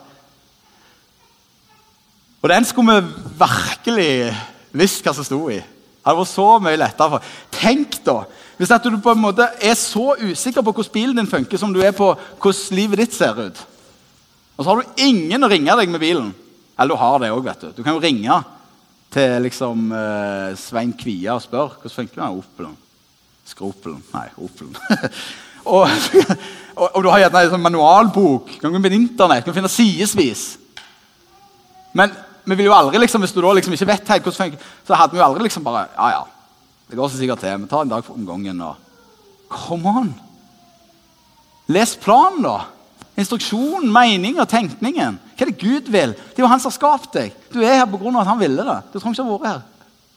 Og 2.42 2.50
den 2.50 2.66
skulle 2.66 2.96
vi 2.96 3.28
virkelig 3.38 4.08
visst 4.72 5.04
hva 5.04 5.14
som 5.14 5.28
sto 5.28 5.44
i. 5.52 5.60
Det 5.60 6.08
hadde 6.08 6.20
vært 6.24 6.32
så 6.32 6.48
mye 6.64 6.80
lettere. 6.80 7.10
for. 7.10 7.20
Tenk 7.52 8.00
da, 8.04 8.24
Hvis 8.56 8.70
at 8.70 8.82
du 8.82 8.98
på 8.98 9.10
en 9.12 9.22
måte 9.22 9.46
er 9.60 9.74
så 9.74 10.16
usikker 10.18 10.62
på 10.62 10.72
hvordan 10.72 10.92
bilen 10.92 11.16
din 11.16 11.30
funker, 11.30 11.58
som 11.58 11.72
du 11.72 11.80
er 11.80 11.92
på 11.92 12.14
hvordan 12.40 12.76
livet 12.76 12.98
ditt 12.98 13.14
ser 13.14 13.34
ut, 13.34 13.66
og 14.56 14.64
så 14.64 14.70
har 14.70 14.82
du 14.82 15.02
ingen 15.02 15.42
å 15.42 15.48
ringe 15.48 15.76
deg 15.76 15.88
med 15.90 16.00
bilen 16.00 16.34
Eller 16.78 16.94
du 16.94 17.00
har 17.00 17.22
det 17.22 17.30
òg, 17.32 17.44
vet 17.46 17.64
du. 17.64 17.72
Du 17.76 17.82
kan 17.82 17.94
jo 17.94 18.02
ringe 18.02 18.40
til 19.14 19.44
liksom 19.44 19.92
eh, 19.94 20.50
Svein 20.58 20.92
Kvia 20.98 21.36
og 21.36 21.44
spørre 21.44 21.78
hvordan 21.78 21.94
funker 21.94 22.20
den 22.20 22.40
Opelen. 22.40 22.76
Skropelen 23.46 24.02
Nei, 24.14 24.26
Opelen. 24.42 24.76
og, 25.74 25.86
og, 26.80 26.86
og, 26.88 27.00
du 27.04 27.10
har 27.12 27.22
gjerne 27.22 27.44
en 27.44 27.54
sånn 27.54 27.66
manualbok. 27.66 28.56
Du 28.56 28.60
kan 28.64 28.74
gå 28.74 28.82
finne 28.82 29.02
internett, 29.04 29.44
du 29.44 29.52
kan 29.52 29.58
finne 29.60 29.72
sidevis. 29.72 30.46
Men 31.94 32.14
vi 32.44 32.58
vil 32.58 32.68
jo 32.68 32.76
aldri, 32.76 32.98
liksom, 33.00 33.22
hvis 33.24 33.32
du 33.32 33.40
da 33.44 33.52
liksom 33.56 33.76
ikke 33.76 33.88
vet 33.92 34.10
helt 34.12 34.26
hvordan 34.26 34.40
funker, 34.40 34.70
så 34.84 34.98
hadde 34.98 35.14
vi 35.14 35.22
jo 35.22 35.26
aldri 35.28 35.46
liksom 35.46 35.64
bare 35.64 35.86
Ja, 35.94 36.08
ja, 36.18 36.24
det 36.90 36.98
går 36.98 37.08
så 37.08 37.20
sikkert 37.20 37.44
til. 37.44 37.60
Vi 37.62 37.70
tar 37.70 37.86
en 37.86 37.92
dag 37.92 38.10
om 38.10 38.26
gangen. 38.26 38.60
og 38.60 38.76
Come 39.48 39.94
on! 40.00 40.14
Les 41.70 41.94
planen, 41.96 42.42
da. 42.44 42.58
Instruksjonen, 43.16 43.92
meningen, 43.92 44.46
tenkningen. 44.46 45.20
Hva 45.34 45.44
er 45.46 45.50
det 45.50 45.60
Gud 45.60 45.90
vil? 45.90 46.12
Det 46.14 46.38
er 46.38 46.44
jo 46.44 46.50
han 46.50 46.60
som 46.62 46.70
har 46.70 46.76
skapt 46.76 47.16
deg. 47.16 47.34
Du 47.50 47.60
er 47.62 47.80
her 47.80 47.88
pga. 47.90 48.20
at 48.20 48.30
han 48.30 48.38
ville 48.38 48.66
det. 48.68 48.76
Du 48.92 48.98
trenger 48.98 49.18
ikke 49.18 49.24
ha 49.24 49.38
vært 49.38 49.48
her. 49.50 49.62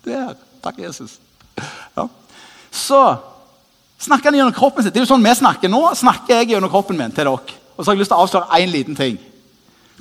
Du 0.04 0.12
er 0.12 0.26
her. 0.28 0.36
Takk, 0.62 0.80
Jesus. 0.80 1.18
Ja. 1.98 2.08
Så 2.72 3.00
snakker 3.98 4.30
han 4.30 4.38
gjennom 4.38 4.54
kroppen 4.54 4.84
sin. 4.84 4.94
Det 4.94 5.02
er 5.02 5.06
jo 5.08 5.14
sånn 5.14 5.26
vi 5.26 5.34
snakker. 5.40 5.72
Nå 5.72 5.82
snakker 5.98 6.42
jeg 6.42 6.54
gjennom 6.54 6.70
kroppen 6.70 7.00
min 7.00 7.14
til 7.14 7.26
dere. 7.26 7.58
Og 7.78 7.82
så 7.82 7.90
har 7.90 7.98
jeg 7.98 8.04
lyst 8.04 8.14
til 8.14 8.18
å 8.18 8.26
avsløre 8.26 8.62
én 8.62 8.74
liten 8.74 8.98
ting. 8.98 9.18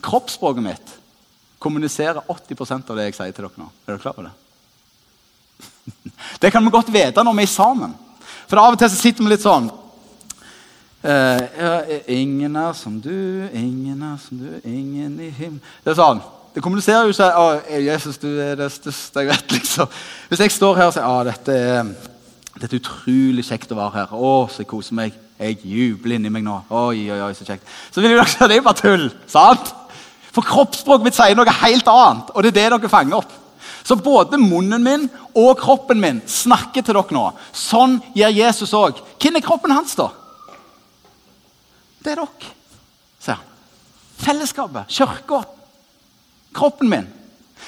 Kroppsspråket 0.05 0.65
mitt 0.65 0.93
kommuniserer 1.59 2.21
80% 2.29 2.91
av 2.93 2.99
det 2.99 3.09
jeg 3.09 3.17
sier 3.17 3.33
til 3.33 3.47
dere 3.47 3.63
nå. 3.63 3.71
Er 3.87 3.95
dere 3.95 4.03
klar 4.03 4.19
over 4.19 4.29
det? 4.29 4.35
Det 6.43 6.53
kan 6.53 6.65
vi 6.65 6.75
godt 6.75 6.93
vite 6.93 7.25
når 7.25 7.39
vi 7.41 7.47
er 7.47 7.51
sammen. 7.51 7.97
For 8.47 8.61
av 8.61 8.77
og 8.77 8.81
til 8.81 8.93
så 8.93 9.01
sitter 9.01 9.25
vi 9.25 9.33
litt 9.33 9.45
sånn 9.45 9.71
uh, 11.07 11.93
Ingen 12.13 12.57
er 12.57 12.73
som 12.77 12.99
du, 13.01 13.47
ingen 13.53 14.03
er 14.03 14.17
som 14.23 14.41
du, 14.41 14.49
ingen 14.65 15.21
i 15.21 15.31
himmelen 15.31 15.63
Det 15.85 15.93
er 15.93 16.01
sånn. 16.01 16.23
Det 16.57 16.63
kommuniserer 16.65 17.05
jo 17.05 17.13
ikke 17.13 17.31
å, 17.37 17.49
Jesus, 17.85 18.17
du 18.17 18.31
er 18.41 18.55
det 18.57 18.71
største 18.73 19.23
jeg 19.23 19.29
vet. 19.29 19.51
liksom. 19.59 19.91
Hvis 20.31 20.41
jeg 20.41 20.55
står 20.55 20.79
her 20.79 20.89
og 20.89 20.95
sier 20.97 21.09
å, 21.09 21.19
dette 21.29 21.53
er, 21.53 21.91
dette 22.57 22.71
er 22.71 22.81
utrolig 22.81 23.45
kjekt 23.45 23.75
å 23.75 23.77
være 23.77 23.99
her. 23.99 24.15
Å, 24.17 24.31
så 24.49 24.63
jeg 24.63 24.71
koser 24.71 24.97
meg. 24.97 25.19
Jeg 25.37 25.59
jubler 25.69 26.17
inni 26.17 26.33
meg 26.33 26.47
nå. 26.47 26.55
Oi, 26.73 27.11
oi, 27.13 27.19
oi, 27.27 27.33
så 27.37 27.45
kjekt. 27.45 27.67
Så 27.93 28.01
vil 28.01 28.15
jo 28.15 28.23
dere 28.23 28.33
si 28.33 28.49
det 28.49 28.57
er 28.57 28.65
bare 28.65 28.81
tull. 28.81 29.11
sant? 29.29 29.75
For 30.33 30.45
kroppsspråket 30.49 31.05
mitt 31.05 31.17
sier 31.17 31.37
noe 31.37 31.59
helt 31.61 31.89
annet, 31.93 32.33
og 32.33 32.45
det 32.45 32.55
er 32.55 32.57
det 32.57 32.71
dere 32.73 32.93
fanger 32.93 33.21
opp. 33.21 33.37
Så 33.87 33.95
både 34.01 34.41
munnen 34.41 34.83
min 34.83 35.05
og 35.37 35.61
kroppen 35.61 36.01
min 36.01 36.25
snakker 36.25 36.83
til 36.83 36.97
dere 36.97 37.15
nå. 37.15 37.27
Sånn 37.53 38.01
gjør 38.17 38.33
Jesus 38.41 38.73
òg. 38.77 39.05
Hvem 39.21 39.37
er 39.39 39.45
kroppen 39.45 39.77
hans, 39.77 39.93
da? 40.01 40.09
Det 42.07 42.13
er 42.15 42.21
dere, 42.23 42.51
sier 43.19 43.35
han. 43.35 43.55
Fellesskapet, 44.17 44.93
kirka, 44.95 45.41
kroppen 46.55 46.89
min. 46.89 47.09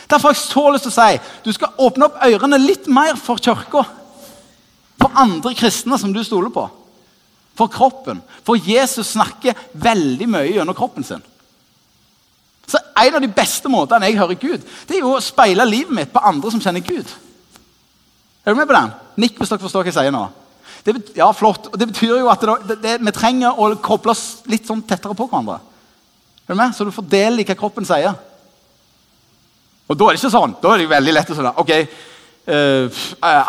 Derfor 0.08 0.28
har 0.28 0.36
jeg 0.36 0.44
så 0.44 0.62
lyst 0.70 0.86
til 0.86 0.92
å 0.92 0.96
si 0.96 1.40
du 1.44 1.50
skal 1.52 1.80
åpne 1.82 2.06
opp 2.06 2.20
ørene 2.24 2.60
litt 2.62 2.86
mer 2.86 3.18
for 3.18 3.42
kirka. 3.42 3.82
For 4.98 5.18
andre 5.18 5.52
kristne 5.58 5.98
som 5.98 6.14
du 6.14 6.22
stoler 6.22 6.54
på. 6.54 6.64
For 7.58 7.70
kroppen. 7.72 8.22
For 8.46 8.54
Jesus 8.62 9.16
snakker 9.16 9.58
veldig 9.74 10.30
mye 10.30 10.54
gjennom 10.54 10.78
kroppen 10.78 11.06
sin. 11.06 11.24
Så 12.68 12.78
En 12.98 13.14
av 13.14 13.22
de 13.22 13.30
beste 13.30 13.70
måtene 13.70 14.06
jeg 14.06 14.18
hører 14.18 14.38
Gud, 14.38 14.64
det 14.88 14.96
er 14.96 15.04
jo 15.04 15.16
å 15.16 15.22
speile 15.22 15.66
livet 15.66 15.94
mitt 15.94 16.10
på 16.14 16.22
andre 16.22 16.50
som 16.50 16.62
kjenner 16.62 16.82
Gud. 16.82 17.06
Er 18.44 18.54
du 18.54 18.58
med 18.58 18.66
på 18.66 18.74
den? 18.74 18.90
Nikk 19.22 19.38
hvis 19.38 19.50
dere 19.50 19.62
forstår 19.62 19.84
hva 19.84 19.90
jeg 19.92 19.98
sier 19.98 20.14
nå. 20.14 20.24
Det, 20.84 20.94
ja, 21.18 21.28
flott. 21.36 21.70
Det 21.74 21.88
betyr 21.90 22.14
jo 22.20 22.30
at 22.32 22.44
det, 22.68 22.78
det, 22.82 22.94
vi 23.04 23.14
trenger 23.16 23.58
å 23.58 23.70
koble 23.82 24.14
oss 24.14 24.44
litt 24.50 24.68
sånn 24.68 24.84
tettere 24.86 25.16
på 25.18 25.26
hverandre. 25.28 25.58
Er 26.48 26.56
du 26.56 26.60
med? 26.60 26.74
Så 26.76 26.86
du 26.86 26.94
får 26.94 27.08
del 27.12 27.42
i 27.42 27.46
hva 27.48 27.56
kroppen 27.58 27.86
sier. 27.88 28.14
Og 29.88 29.96
da 29.96 30.06
er 30.06 30.16
det 30.16 30.22
ikke 30.22 30.32
sånn. 30.32 30.56
Da 30.62 30.72
er 30.72 30.82
det 30.82 30.90
veldig 30.90 31.14
lett 31.16 31.30
å 31.32 31.36
si 31.36 31.52
ok, 31.62 31.72
uh, 32.52 33.04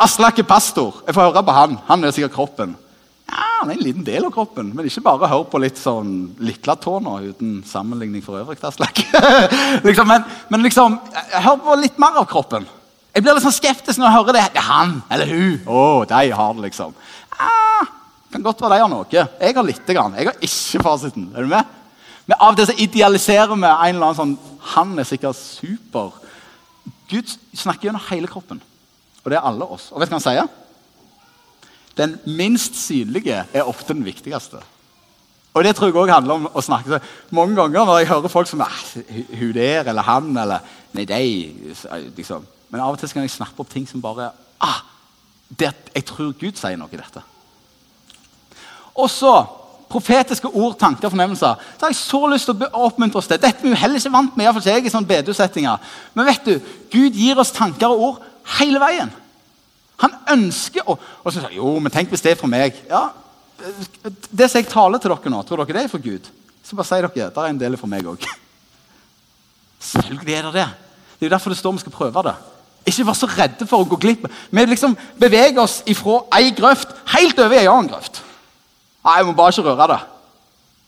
Aslak 0.06 0.40
er 0.40 0.48
pastor. 0.48 1.02
Jeg 1.08 1.16
får 1.16 1.30
høre 1.30 1.44
på 1.48 1.56
han. 1.56 1.80
Han 1.90 2.04
er 2.04 2.16
sikkert 2.16 2.36
kroppen. 2.36 2.76
Ja, 3.30 3.46
Han 3.60 3.70
er 3.70 3.76
en 3.76 3.84
liten 3.84 4.06
del 4.08 4.26
av 4.26 4.32
kroppen, 4.34 4.72
men 4.74 4.88
ikke 4.88 5.04
bare 5.06 5.28
hør 5.30 5.44
på 5.52 5.60
litt 5.62 5.78
sånn 5.78 6.32
Litlatå 6.42 6.96
nå, 7.04 7.18
uten 7.30 7.60
sammenligning 7.68 8.24
for 8.26 8.40
øvrig. 8.40 8.58
liksom, 9.88 10.08
men, 10.08 10.24
men, 10.50 10.64
liksom, 10.66 10.96
hør 11.44 11.60
på 11.66 11.76
litt 11.82 12.00
mer 12.02 12.22
av 12.24 12.28
kroppen. 12.32 12.66
Jeg 13.20 13.26
blir 13.26 13.36
litt 13.36 13.44
sånn 13.44 13.52
skeptisk 13.52 14.00
når 14.00 14.06
jeg 14.08 14.16
hører 14.16 14.36
det. 14.38 14.42
Det 14.54 14.62
er 14.62 14.68
han 14.70 14.92
eller 15.12 15.28
hun. 15.28 15.56
Å, 15.68 15.80
de 16.08 16.20
har 16.40 16.54
det, 16.56 16.62
liksom. 16.70 16.94
Ah, 17.36 17.90
kan 18.32 18.46
godt 18.46 18.62
være 18.64 18.78
de 18.78 18.84
har 18.86 18.92
noe. 18.94 19.08
Jeg 19.12 19.56
har 19.58 19.66
lite 19.68 19.96
grann. 19.98 20.14
Jeg 20.16 20.30
har 20.30 20.38
ikke 20.48 20.84
fasiten. 20.86 21.26
Er 21.36 21.44
du 21.44 21.50
med? 21.52 21.74
Men 22.30 22.38
av 22.38 22.54
og 22.54 22.62
til 22.62 22.70
så 22.70 22.76
idealiserer 22.80 23.52
vi 23.52 23.58
en 23.60 23.74
eller 23.90 24.06
annen 24.06 24.16
sånn 24.16 24.62
Han 24.72 24.94
er 25.04 25.08
sikkert 25.10 25.36
super. 25.36 26.14
Gud 27.12 27.34
snakker 27.60 27.90
gjennom 27.90 28.06
hele 28.08 28.30
kroppen. 28.32 28.62
Og 29.26 29.34
det 29.34 29.36
er 29.36 29.48
alle 29.50 29.68
oss. 29.68 29.90
Og 29.92 30.00
vet 30.00 30.08
du 30.08 30.16
hva 30.16 30.22
han 30.22 30.24
sier? 30.24 30.48
Den 32.00 32.14
minst 32.40 32.78
synlige 32.80 33.42
er 33.52 33.68
ofte 33.68 33.98
den 33.98 34.06
viktigste. 34.08 34.62
Og 35.52 35.66
det 35.68 35.74
tror 35.76 35.90
jeg 35.90 35.98
også 35.98 36.14
handler 36.14 36.38
om 36.40 36.48
å 36.56 36.64
snakke 36.64 37.02
Mange 37.36 37.58
ganger 37.58 37.84
når 37.84 38.00
jeg 38.00 38.10
hører 38.14 38.32
folk 38.32 38.48
som 38.48 38.62
er, 38.64 38.80
hun 39.42 39.52
der 39.58 39.92
eller 39.92 40.08
han 40.08 40.32
eller 40.38 40.72
Nei, 40.96 41.04
de 41.10 41.20
liksom. 42.16 42.48
Men 42.70 42.84
av 42.86 42.94
og 42.94 43.02
til 43.02 43.12
kan 43.14 43.26
jeg 43.26 43.34
snappe 43.34 43.62
opp 43.64 43.70
ting 43.72 43.88
som 43.90 44.02
bare 44.02 44.32
ah, 44.62 44.82
det, 45.50 45.72
Jeg 45.96 46.06
tror 46.06 46.34
Gud 46.38 46.58
sier 46.60 46.78
noe 46.78 46.92
i 46.94 47.00
dette. 47.00 47.24
Og 49.00 49.10
så 49.10 49.34
profetiske 49.90 50.50
ord, 50.54 50.76
tanker, 50.78 51.10
fornemmelser. 51.10 51.62
Så 51.78 51.86
har 51.86 51.94
jeg 51.94 51.98
så 51.98 52.20
lyst 52.30 52.50
til 52.50 52.68
å 52.68 52.84
oppmuntre 52.86 53.22
oss 53.22 53.30
til. 53.30 53.40
Dette 53.42 53.66
er 53.66 53.72
vi 53.72 53.80
heller 53.80 53.98
ikke 53.98 54.14
vant 54.14 54.36
med, 54.38 54.46
iallfall 54.46 54.68
jeg 54.70 54.86
i 54.86 54.92
sånne. 54.94 55.78
Men 56.14 56.28
vet 56.30 56.46
du, 56.46 56.60
Gud 56.94 57.18
gir 57.18 57.42
oss 57.42 57.54
tanker 57.56 57.90
og 57.90 58.04
ord 58.06 58.28
hele 58.60 58.82
veien. 58.82 59.10
Han 60.00 60.14
ønsker 60.32 60.86
å 60.88 60.96
Og 60.96 61.34
så 61.34 61.42
sier 61.42 61.58
jo, 61.58 61.74
men 61.82 61.92
tenk 61.92 62.12
hvis 62.14 62.22
det 62.24 62.32
er 62.34 62.40
for 62.40 62.52
meg. 62.52 62.78
Ja, 62.90 63.10
Det 64.32 64.48
som 64.50 64.62
jeg 64.62 64.70
taler 64.72 65.02
til 65.02 65.12
dere 65.12 65.34
nå, 65.34 65.42
tror 65.44 65.64
dere 65.66 65.80
det 65.80 65.84
er 65.84 65.92
for 65.92 66.04
Gud? 66.04 66.30
Så 66.64 66.78
bare 66.78 66.88
sier 66.88 67.08
dere 67.08 67.32
det 67.34 67.44
er 67.44 67.50
en 67.50 67.60
del 67.60 67.76
for 67.78 67.92
meg 67.92 68.06
òg. 68.08 68.24
Selvfølgelig 69.92 70.36
er 70.38 70.48
det 70.48 70.54
det. 70.54 70.70
Det 71.18 71.26
er 71.26 71.30
jo 71.30 71.34
derfor 71.36 71.52
det 71.52 71.60
står 71.60 71.76
vi 71.76 71.84
skal 71.84 71.98
prøve 71.98 72.24
det. 72.30 72.36
Ikke 72.88 73.06
vær 73.08 73.18
så 73.18 73.28
redde 73.30 73.68
for 73.68 73.84
å 73.84 73.90
gå 73.90 74.00
glipp. 74.02 74.30
Vi 74.52 74.66
liksom 74.66 74.96
beveger 75.20 75.60
oss 75.64 75.82
ifra 75.90 76.22
ei 76.40 76.54
grøft 76.56 76.94
helt 77.16 77.40
over 77.40 77.58
i 77.58 77.66
en 77.66 77.74
annen 77.74 77.92
grøft. 77.92 78.22
Nei, 79.06 79.18
Jeg 79.20 79.28
må 79.28 79.36
bare 79.38 79.54
ikke 79.56 79.68
røre 79.68 79.88
det. 79.94 80.00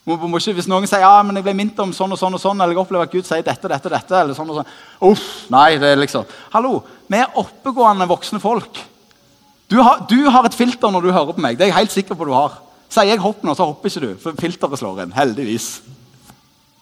Må, 0.06 0.15
må 0.17 0.39
ikke, 0.41 0.56
hvis 0.58 0.69
noen 0.69 0.88
sier 0.89 1.04
ja, 1.04 1.13
men 1.21 1.38
jeg 1.38 1.45
ble 1.45 1.54
minnet 1.54 1.77
om 1.84 1.91
sånn 1.93 2.15
og 2.15 2.17
sånn, 2.17 2.34
og 2.34 2.41
sånn, 2.41 2.58
eller 2.58 2.73
jeg 2.73 2.82
opplever 2.82 3.06
at 3.06 3.13
Gud 3.13 3.27
sier 3.27 3.43
dette, 3.45 3.69
dette, 3.69 3.91
dette, 3.93 4.15
eller 4.17 4.38
sånn 4.38 4.49
og 4.49 4.58
sånn. 4.58 4.71
Uff, 5.12 5.27
nei, 5.54 5.75
det 5.82 5.91
er 5.93 6.01
liksom... 6.01 6.25
Hallo, 6.56 6.80
vi 7.06 7.19
er 7.21 7.38
oppegående 7.38 8.10
voksne 8.10 8.41
folk. 8.41 8.82
Du 9.69 9.77
har, 9.80 10.01
du 10.10 10.17
har, 10.25 10.47
et 10.47 10.58
filter 10.58 10.91
når 10.91 11.06
du 11.06 11.12
hører 11.13 11.38
på 11.38 11.43
meg. 11.43 11.60
Det 11.60 11.67
er 11.67 11.71
jeg 11.71 11.77
helt 11.77 11.93
sikker 11.93 12.17
på 12.17 12.27
du 12.27 12.34
har. 12.34 12.58
Sier 12.91 13.13
jeg 13.13 13.21
hopp 13.23 13.45
nå, 13.45 13.54
så 13.56 13.69
hopper 13.69 13.91
ikke 13.91 14.04
du, 14.04 14.10
for 14.19 14.41
filteret 14.41 14.82
slår 14.82 15.06
inn. 15.06 15.13
Heldigvis. 15.15 15.69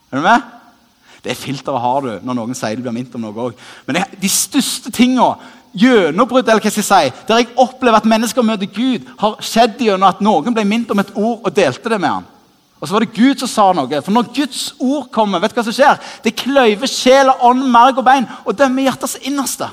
Er 0.10 0.22
du 0.22 0.26
med? 0.26 0.48
Det 1.24 1.38
filteret 1.38 1.84
har 1.84 2.06
du 2.06 2.12
når 2.24 2.38
noen 2.38 2.58
sier 2.58 2.80
du 2.80 2.86
blir 2.86 2.96
minnet 2.96 3.16
om 3.18 3.26
noe 3.26 3.48
òg. 3.50 3.64
Men 3.88 4.00
det, 4.00 4.06
de 4.22 4.32
største 4.32 4.92
tinga, 4.96 5.34
gjennombrudd, 5.78 6.48
eller 6.48 6.64
hva 6.64 6.72
skal 6.72 6.82
jeg 6.82 7.12
si, 7.12 7.24
der 7.28 7.42
jeg 7.42 7.52
opplever 7.62 8.00
at 8.00 8.10
mennesker 8.10 8.46
møter 8.46 8.70
Gud, 8.74 9.08
har 9.20 9.38
skjedd 9.44 9.82
gjennom 9.84 10.10
at 10.10 10.24
noen 10.26 10.56
ble 10.56 10.66
minnet 10.66 10.92
om 10.94 11.02
et 11.04 11.12
ord 11.16 11.44
og 11.44 11.56
delte 11.56 11.92
det 11.92 12.00
med 12.02 12.14
ham. 12.16 12.30
Og 12.80 12.88
så 12.88 12.96
var 12.96 13.04
det 13.04 13.16
Gud 13.16 13.42
som 13.42 13.52
sa 13.52 13.66
noe. 13.76 14.02
For 14.06 14.16
når 14.16 14.32
Guds 14.36 14.62
ord 14.80 15.10
kommer, 15.12 15.42
vet 15.44 15.52
du 15.52 15.60
hva 15.60 15.66
som 15.68 15.76
skjer? 15.76 16.00
Det 16.24 16.38
kløyver 16.40 16.90
sjel 16.90 17.32
og 17.34 17.44
ånd, 17.52 17.66
merg 17.74 18.00
og 18.00 18.08
bein 18.08 18.28
og 18.46 18.56
dømmer 18.56 18.88
hjertets 18.88 19.18
innerste. 19.28 19.68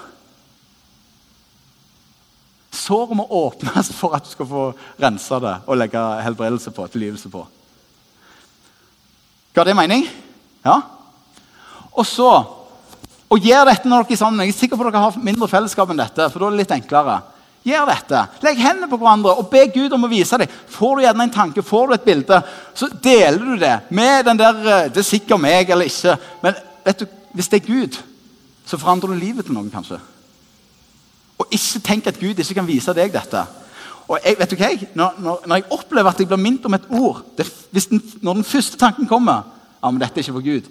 Såret 2.77 3.17
må 3.17 3.25
åpnes 3.31 3.89
for 3.97 4.17
at 4.17 4.27
du 4.27 4.33
skal 4.35 4.49
få 4.51 4.65
rensa 5.01 5.39
det 5.41 5.55
og 5.65 5.79
legge 5.79 6.03
helbredelse 6.27 6.75
på, 6.75 6.89
tilgivelse 6.93 7.31
på. 7.33 7.47
Ga 9.57 9.65
det 9.65 9.77
mening? 9.79 10.05
Ja? 10.67 10.81
Og 11.97 12.07
så 12.07 12.31
og 13.27 13.43
gjør 13.43 13.67
dette 13.67 13.91
når 13.91 14.05
dere 14.05 14.15
er 14.15 14.21
sammen. 14.21 14.45
Jeg 14.45 14.55
er 14.55 14.59
sikker 14.61 14.79
på 14.79 14.87
at 14.87 14.93
dere 14.95 15.03
har 15.03 15.17
mindre 15.23 15.49
fellesskap 15.51 15.91
enn 15.91 15.99
dette. 15.99 16.29
for 16.31 16.39
da 16.39 16.47
er 16.47 16.55
det 16.55 16.61
litt 16.63 16.75
enklere. 16.77 17.17
Gjør 17.67 17.89
dette. 17.91 18.21
Legg 18.47 18.61
hendene 18.63 18.89
på 18.91 18.99
hverandre 19.01 19.33
og 19.41 19.49
be 19.51 19.65
Gud 19.75 19.95
om 19.97 20.07
å 20.07 20.11
vise 20.11 20.39
deg. 20.39 20.53
Får 20.71 20.93
du 20.97 21.03
gjerne 21.03 21.27
en 21.27 21.35
tanke, 21.35 21.65
får 21.67 21.89
du 21.89 21.95
et 21.97 22.07
bilde, 22.07 22.39
så 22.79 22.89
deler 23.03 23.43
du 23.43 23.57
det 23.59 23.75
med 23.91 24.29
den 24.29 24.39
der 24.39 24.61
eh, 24.63 24.91
Det 24.93 25.03
er 25.03 25.09
sikkert 25.09 25.43
meg 25.43 25.73
eller 25.75 25.91
ikke. 25.91 26.15
Men 26.45 26.61
vet 26.87 27.03
du, 27.03 27.17
hvis 27.35 27.51
det 27.51 27.59
er 27.59 27.67
Gud, 27.67 27.99
så 28.67 28.79
forandrer 28.79 29.11
du 29.11 29.19
livet 29.19 29.49
til 29.49 29.59
noen, 29.59 29.73
kanskje. 29.75 29.99
Og 31.43 31.51
ikke 31.51 31.83
tenk 31.83 32.07
at 32.07 32.23
Gud 32.23 32.39
ikke 32.39 32.61
kan 32.61 32.71
vise 32.71 32.95
deg 32.95 33.11
dette. 33.13 33.43
Og 34.07 34.21
jeg, 34.23 34.39
vet 34.39 34.55
du 34.55 34.57
hva? 34.61 34.71
Når, 34.95 35.19
når, 35.19 35.45
når, 35.51 35.57
jeg 35.59 35.71
opplever 35.75 36.15
at 36.15 36.23
jeg 36.23 36.31
blir 36.31 36.39
minnet 36.39 36.71
om 36.71 36.79
et 36.79 36.91
ord 36.95 37.25
det, 37.35 37.49
den, 37.75 38.03
Når 38.23 38.39
den 38.39 38.47
første 38.47 38.79
tanken 38.79 39.09
kommer 39.11 39.43
ja, 39.83 39.91
men 39.91 39.99
dette 39.99 40.21
er 40.21 40.23
ikke 40.23 40.39
for 40.39 40.47
Gud 40.47 40.71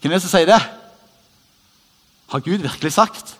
Hvem 0.00 0.12
er 0.12 0.18
det 0.18 0.24
som 0.24 0.32
sier 0.32 0.48
det? 0.48 0.60
Har 2.32 2.42
Gud 2.44 2.64
virkelig 2.64 2.92
sagt? 2.92 3.36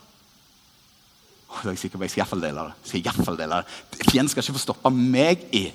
Det 1.56 1.64
er 1.64 1.74
jeg 1.74 1.86
sikker 1.86 1.98
på, 1.98 2.04
jeg 2.04 2.12
skal 2.12 2.20
i 2.20 2.24
hvert 2.24 2.32
fall 2.34 2.44
dele 2.44 2.64
det. 2.68 2.74
Jeg 2.82 2.88
skal 2.88 2.98
i 2.98 3.04
hvert 3.06 3.28
fall 3.28 3.38
dele 3.38 3.58
det. 3.60 4.08
Fienden 4.10 4.30
skal 4.30 4.44
ikke 4.44 4.58
få 4.58 4.64
stoppe 4.66 4.92
meg 4.92 5.46
i 5.56 5.66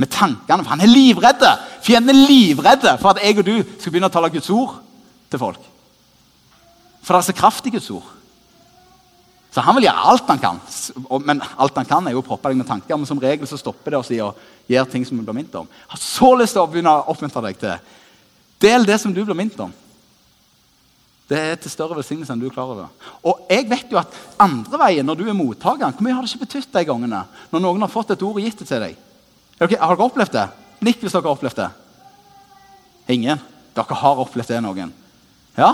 med 0.00 0.08
tankene, 0.08 0.64
for 0.64 0.72
han 0.72 0.80
er 0.80 0.88
livredde. 0.88 1.50
Fienden 1.84 2.14
er 2.14 2.28
livredde 2.30 2.94
for 3.02 3.12
at 3.12 3.20
jeg 3.20 3.36
og 3.42 3.44
du 3.44 3.58
skal 3.60 3.92
begynne 3.92 4.08
å 4.08 4.14
tale 4.14 4.30
Guds 4.32 4.48
ord 4.54 4.78
til 5.28 5.42
folk. 5.42 5.60
For 7.04 7.12
det 7.12 7.20
er 7.20 7.28
så 7.28 7.36
kraft 7.36 7.68
i 7.68 7.72
Guds 7.74 7.90
ord. 7.92 8.08
Så 9.50 9.60
han 9.66 9.76
vil 9.76 9.88
gjøre 9.88 10.06
alt 10.12 10.30
han 10.30 10.40
kan. 10.40 10.60
Men 11.26 11.42
alt 11.58 11.76
han 11.76 11.88
kan 11.88 12.06
er 12.06 12.14
jo 12.14 12.22
å 12.22 12.26
proppe 12.26 12.48
deg 12.48 12.60
med 12.60 12.68
tanker. 12.68 12.96
Men 12.96 13.08
som 13.08 13.20
regel 13.20 13.48
så 13.50 13.58
stopper 13.58 13.92
det 13.92 14.00
oss 14.00 14.12
i 14.14 14.22
å 14.22 14.30
gjøre 14.70 14.92
ting 14.92 15.04
som 15.04 15.18
vi 15.18 15.26
blir 15.26 15.36
minnet 15.36 15.56
om. 15.58 15.68
Jeg 15.68 15.92
har 15.96 16.02
så 16.04 16.30
lyst 16.38 16.56
til 16.56 16.62
å 16.62 16.70
begynne 16.70 16.92
å 16.94 17.08
oppmuntre 17.12 17.42
deg 17.48 17.60
til. 17.60 17.96
Del 18.62 18.86
det 18.86 19.00
som 19.02 19.12
du 19.12 19.20
blir 19.24 19.36
minnet 19.36 19.58
om. 19.66 19.72
Det 21.30 21.38
er 21.38 21.58
til 21.62 21.70
større 21.70 21.94
velsignelse 21.94 22.34
enn 22.34 22.40
du 22.42 22.48
er 22.48 22.54
klar 22.54 22.72
over. 22.72 22.88
Og 23.22 23.44
jeg 23.46 23.68
vet 23.70 23.92
jo 23.92 24.00
at 24.00 24.14
andre 24.42 24.80
veien, 24.80 25.06
når 25.06 25.20
du 25.20 25.28
er 25.28 25.36
mottakeren, 25.38 25.94
hvor 25.94 26.02
mye 26.02 26.16
har 26.16 26.26
det 26.26 26.32
ikke 26.32 26.46
betydd 26.48 26.72
de 26.74 26.82
gangene? 26.88 27.20
Når 27.52 27.62
noen 27.62 27.84
har 27.86 27.92
fått 27.92 28.10
et 28.10 28.24
ord 28.26 28.40
og 28.40 28.42
gitt 28.42 28.58
det 28.58 28.66
til 28.66 28.82
deg? 28.82 28.96
Okay, 29.60 29.78
har 29.78 29.94
dere 29.94 30.08
opplevd 30.08 30.34
det? 30.34 30.48
Nikk 30.88 31.04
hvis 31.04 31.14
dere 31.14 31.28
har 31.28 31.36
opplevd 31.36 31.60
det. 31.60 31.68
Ingen? 33.14 33.42
Dere 33.78 33.98
har 34.02 34.22
opplevd 34.24 34.50
det, 34.50 34.58
noen? 34.64 34.90
Ja? 35.54 35.70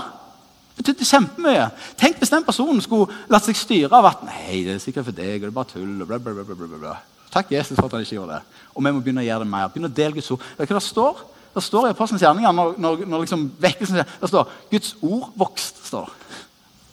Det 0.76 0.82
betydde 0.82 1.09
kjempemye. 1.09 1.70
Tenk 1.96 2.18
hvis 2.20 2.34
den 2.34 2.44
personen 2.44 2.82
skulle 2.84 3.22
latt 3.32 3.48
seg 3.48 3.57
styre 3.57 3.96
av 3.96 4.11
at 4.11 4.26
nei, 4.28 4.61
det 4.66 4.74
er 4.74 4.82
sikkert 4.82 5.09
for 5.09 5.16
deg, 5.16 5.38
og 5.38 5.46
det 5.46 5.52
er 5.54 5.57
bare 5.57 5.70
tull. 5.70 5.94
og 6.02 6.11
bla, 6.11 6.18
bla, 6.20 6.36
bla, 6.36 6.59
bla, 6.59 6.80
bla. 6.82 6.98
Takk 7.32 7.54
Jesus 7.57 7.78
for 7.78 7.88
at 7.88 7.96
han 7.96 8.04
ikke 8.04 8.18
gjorde 8.18 8.36
det. 8.36 8.61
Og 8.74 8.84
vi 8.84 8.92
må 8.92 9.00
begynne 9.00 9.24
å 9.24 9.26
gjøre 9.30 9.46
det 9.46 9.52
mer. 9.54 9.72
Begynne 9.72 9.88
å 9.88 9.96
dele 10.02 10.18
Guds 10.18 10.30
ord. 10.36 10.44
Vet 10.59 10.68
du 10.68 10.76
hva 10.76 10.82
det 10.82 10.88
står? 10.90 11.24
Det 11.57 11.64
står 11.64 11.86
i 11.86 11.94
Apostelens 11.94 12.20
gjerninger 12.22 12.52
når, 12.52 12.74
når, 12.78 13.04
når 13.09 13.22
liksom 13.24 13.46
vekkelsen 13.59 14.02
Det 14.20 14.28
står 14.28 14.50
'Guds 14.70 14.96
ord 15.02 15.30
vokste'. 15.40 15.86
står. 15.86 16.11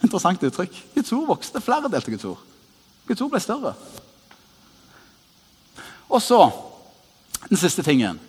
Interessant 0.03 0.43
uttrykk. 0.43 0.83
Guds 0.95 1.11
ord 1.11 1.27
vokste. 1.27 1.61
Flere 1.61 1.89
delte 1.91 2.11
Guds 2.11 2.25
ord. 2.25 2.39
Guds 3.07 3.21
ord 3.21 3.29
ble 3.31 3.39
større. 3.39 3.73
Og 6.09 6.21
så 6.21 6.49
den 7.49 7.57
siste 7.57 7.83
tingen. 7.83 8.19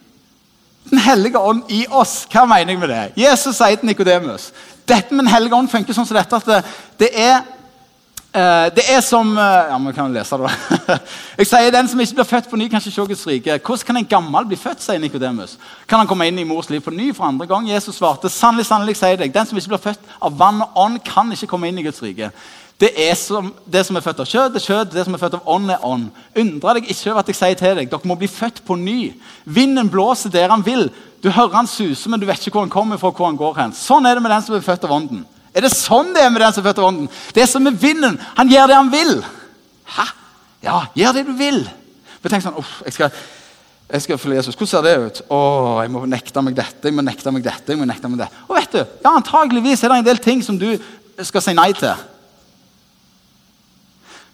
Den 0.91 0.99
hellige 0.99 1.39
ånd 1.39 1.63
i 1.69 1.85
oss. 1.91 2.27
Hva 2.33 2.45
mener 2.45 2.73
jeg 2.73 2.79
med 2.79 2.89
det? 2.89 3.13
Jesus 3.17 3.57
sier 3.57 3.77
til 3.77 3.87
Nikodemus 3.87 4.53
dette 4.89 5.15
med 5.15 5.25
Den 5.25 5.33
hellige 5.33 5.57
ånd 5.57 5.71
funker 5.73 5.97
sånn 5.97 6.07
som 6.07 6.17
dette 6.19 6.37
at 6.37 6.49
det, 6.49 6.59
det 7.01 7.09
er 7.17 7.39
det 8.35 8.83
er 8.91 9.01
som 9.01 9.29
eh, 9.39 9.69
Ja, 9.71 9.77
vi 9.79 9.93
kan 9.95 10.13
lese 10.13 10.39
det. 10.41 10.51
Jeg 11.39 11.47
sier 11.47 11.71
Den 11.71 11.89
som 11.89 12.01
ikke 12.03 12.17
blir 12.19 12.27
født 12.27 12.49
på 12.51 12.59
ny, 12.59 12.67
kan 12.69 12.83
ikke 12.83 12.91
se 12.91 13.07
Guds 13.07 13.27
rike. 13.29 13.59
Hvordan 13.63 13.87
kan 13.87 13.97
en 14.01 14.09
gammel 14.11 14.49
bli 14.51 14.59
født? 14.59 14.83
sier 14.83 14.99
Nikodemus. 14.99 15.55
Kan 15.87 16.03
han 16.03 16.11
komme 16.11 16.27
inn 16.27 16.41
i 16.43 16.49
mors 16.49 16.71
liv 16.71 16.83
på 16.83 16.91
ny 16.91 17.13
for 17.15 17.29
andre 17.29 17.47
gang? 17.47 17.69
Jesus 17.71 18.01
svarte, 18.01 18.29
sannelig, 18.29 18.67
sannelig, 18.67 18.97
sier 18.99 19.21
deg, 19.21 19.31
den 19.35 19.47
som 19.47 19.59
ikke 19.59 19.77
blir 19.77 19.85
født 19.87 20.13
av 20.19 20.35
vann 20.39 20.65
og 20.65 20.83
ånd, 20.87 20.99
kan 21.07 21.31
ikke 21.31 21.47
komme 21.53 21.71
inn 21.71 21.79
i 21.79 21.87
Guds 21.87 22.03
rike. 22.03 22.33
Det 22.81 22.91
er 22.99 23.15
som, 23.15 23.53
det 23.71 23.85
som 23.87 23.97
er 23.97 24.03
født 24.03 24.25
av 24.25 24.27
kjød, 24.27 24.57
er 24.59 24.65
kjød. 24.65 24.91
Det 24.91 25.05
som 25.07 25.15
er 25.15 25.23
født 25.23 25.37
av 25.39 25.53
ånd, 25.55 25.71
er 25.71 25.85
ånd. 25.87 26.09
Undre 26.43 26.75
deg 26.81 26.91
ikke 26.91 27.13
over 27.13 27.23
at 27.23 27.31
jeg 27.31 27.39
sier 27.39 27.61
til 27.61 27.79
deg, 27.79 27.91
dere 27.93 28.11
må 28.11 28.17
bli 28.19 28.27
født 28.29 28.65
på 28.67 28.75
ny. 28.81 29.13
Vinden 29.47 29.91
blåser 29.93 30.33
der 30.35 30.51
han 30.51 30.65
vil. 30.67 30.89
Du 31.23 31.31
hører 31.31 31.55
han 31.61 31.71
suser, 31.71 32.11
men 32.11 32.19
du 32.19 32.27
vet 32.27 32.43
ikke 32.43 32.59
hvor 32.59 32.67
han 32.67 32.75
kommer 32.75 32.99
fra. 32.99 33.15
hvor 33.15 33.31
han 33.31 33.39
går 33.39 33.55
hen. 33.61 33.79
Sånn 33.79 34.11
er 34.11 34.19
det 34.19 34.27
med 34.27 34.35
den 34.35 34.43
som 34.43 34.59
er 34.59 34.67
født 34.67 34.89
av 34.89 34.99
ånden. 34.99 35.23
Er 35.55 35.65
det 35.65 35.71
sånn 35.71 36.11
det 36.17 36.25
er 36.25 36.33
med 36.35 36.43
den 36.43 36.53
som 36.55 36.65
er 36.65 36.69
født 36.71 36.83
av 36.83 36.89
ånden? 36.89 37.09
Det 37.35 37.45
er 37.45 37.49
som 37.51 37.63
med 37.63 37.79
vinden. 37.79 38.19
Han 38.41 38.51
gjør 38.51 38.71
det 38.71 38.79
han 38.81 38.91
vil. 38.93 39.15
Hæ? 39.95 40.07
Ja, 40.65 40.81
gjør 40.99 41.17
det 41.19 41.25
du 41.29 41.35
vil. 41.39 41.63
Men 42.25 42.33
tenk 42.33 42.47
sånn, 42.47 42.61
uff, 42.61 42.81
jeg 42.89 42.99
skal... 42.99 43.25
Jeg 43.85 44.01
skal 44.01 44.17
følge 44.19 44.39
Jesus. 44.39 44.57
Hvordan 44.57 44.71
ser 44.71 44.85
det 44.87 44.93
ut? 44.97 45.19
Å, 45.29 45.39
jeg 45.85 45.91
må 45.93 46.01
nekte 46.09 46.43
meg 46.43 46.55
dette, 46.57 46.89
jeg 46.89 46.97
må 46.97 47.03
nekte 47.05 47.31
meg 47.31 47.45
dette. 47.45 47.69
jeg 47.69 47.79
må 47.79 47.85
nekte 47.87 48.09
meg 48.09 48.23
det. 48.23 48.29
Og 48.49 48.57
vet 48.57 48.73
du, 48.73 48.81
ja, 48.81 49.11
Antageligvis 49.13 49.85
er 49.85 49.93
det 49.93 49.99
en 50.01 50.07
del 50.09 50.21
ting 50.25 50.41
som 50.43 50.57
du 50.59 50.71
skal 51.21 51.45
si 51.45 51.53
nei 51.55 51.69
til. 51.77 51.93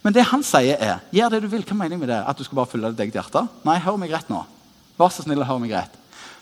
Men 0.01 0.15
det 0.15 0.23
han 0.31 0.41
sier, 0.45 0.79
er 0.79 1.03
gjør 1.13 1.35
det 1.35 1.43
du 1.43 1.49
vil. 1.51 1.65
Hva 1.67 1.77
mener 1.77 1.97
jeg 1.97 2.01
med 2.01 2.09
det? 2.09 2.21
At 2.31 2.39
du 2.39 2.47
skal 2.47 2.61
bare 2.61 2.71
følge 2.71 2.93
ditt 2.95 3.03
eget 3.05 3.19
hjerte? 3.19 3.43
Nei, 3.67 3.77
hør 3.83 3.99
meg 4.01 4.15
rett 4.15 4.31
nå. 4.31 4.39
Vær 4.97 5.11
så 5.13 5.27
snill 5.27 5.43
og 5.43 5.51
hør 5.51 5.61
meg 5.61 5.75
rett. 5.75 6.00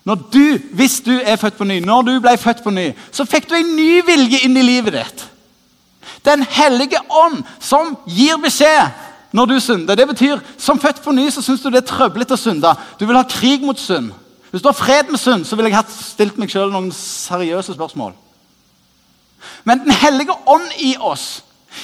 Når 0.10 0.16
du, 0.34 0.60
Hvis 0.74 1.02
du 1.06 1.12
er 1.24 1.36
født 1.36 1.58
på 1.58 1.64
ny, 1.70 1.80
når 1.86 2.02
du 2.02 2.16
ble 2.20 2.38
født 2.38 2.64
på 2.64 2.72
ny, 2.74 2.88
så 3.12 3.26
fikk 3.30 3.50
du 3.50 3.54
en 3.56 3.76
ny 3.78 4.00
vilje 4.08 4.40
inn 4.48 4.58
i 4.58 4.64
livet 4.66 4.96
ditt. 4.96 5.26
Den 6.26 6.42
hellige 6.50 6.98
ånd 7.14 7.44
som 7.62 7.94
gir 8.10 8.40
beskjed 8.42 8.90
når 9.38 9.52
du 9.52 9.60
synder. 9.62 9.96
Det 9.96 10.08
betyr, 10.08 10.40
Som 10.58 10.80
født 10.80 11.04
på 11.04 11.14
ny 11.14 11.28
så 11.30 11.44
syns 11.46 11.62
du 11.62 11.70
det 11.70 11.84
er 11.84 11.92
trøblete 11.92 12.34
å 12.34 12.42
synde. 12.42 12.74
Du 12.98 13.06
vil 13.06 13.20
ha 13.20 13.24
krig 13.24 13.62
mot 13.62 13.80
synd. 13.80 14.10
Hvis 14.50 14.66
du 14.66 14.72
har 14.72 14.80
fred 14.80 15.12
med 15.12 15.22
synd, 15.22 15.46
så 15.46 15.56
vil 15.56 15.70
jeg 15.70 15.78
ha 15.78 15.86
stilt 15.86 16.42
meg 16.42 16.50
sjøl 16.50 16.74
noen 16.74 16.90
seriøse 16.92 17.78
spørsmål. 17.78 18.18
Men 19.64 19.86
Den 19.86 19.94
hellige 19.94 20.34
ånd 20.48 20.74
i 20.82 20.96
oss 20.98 21.44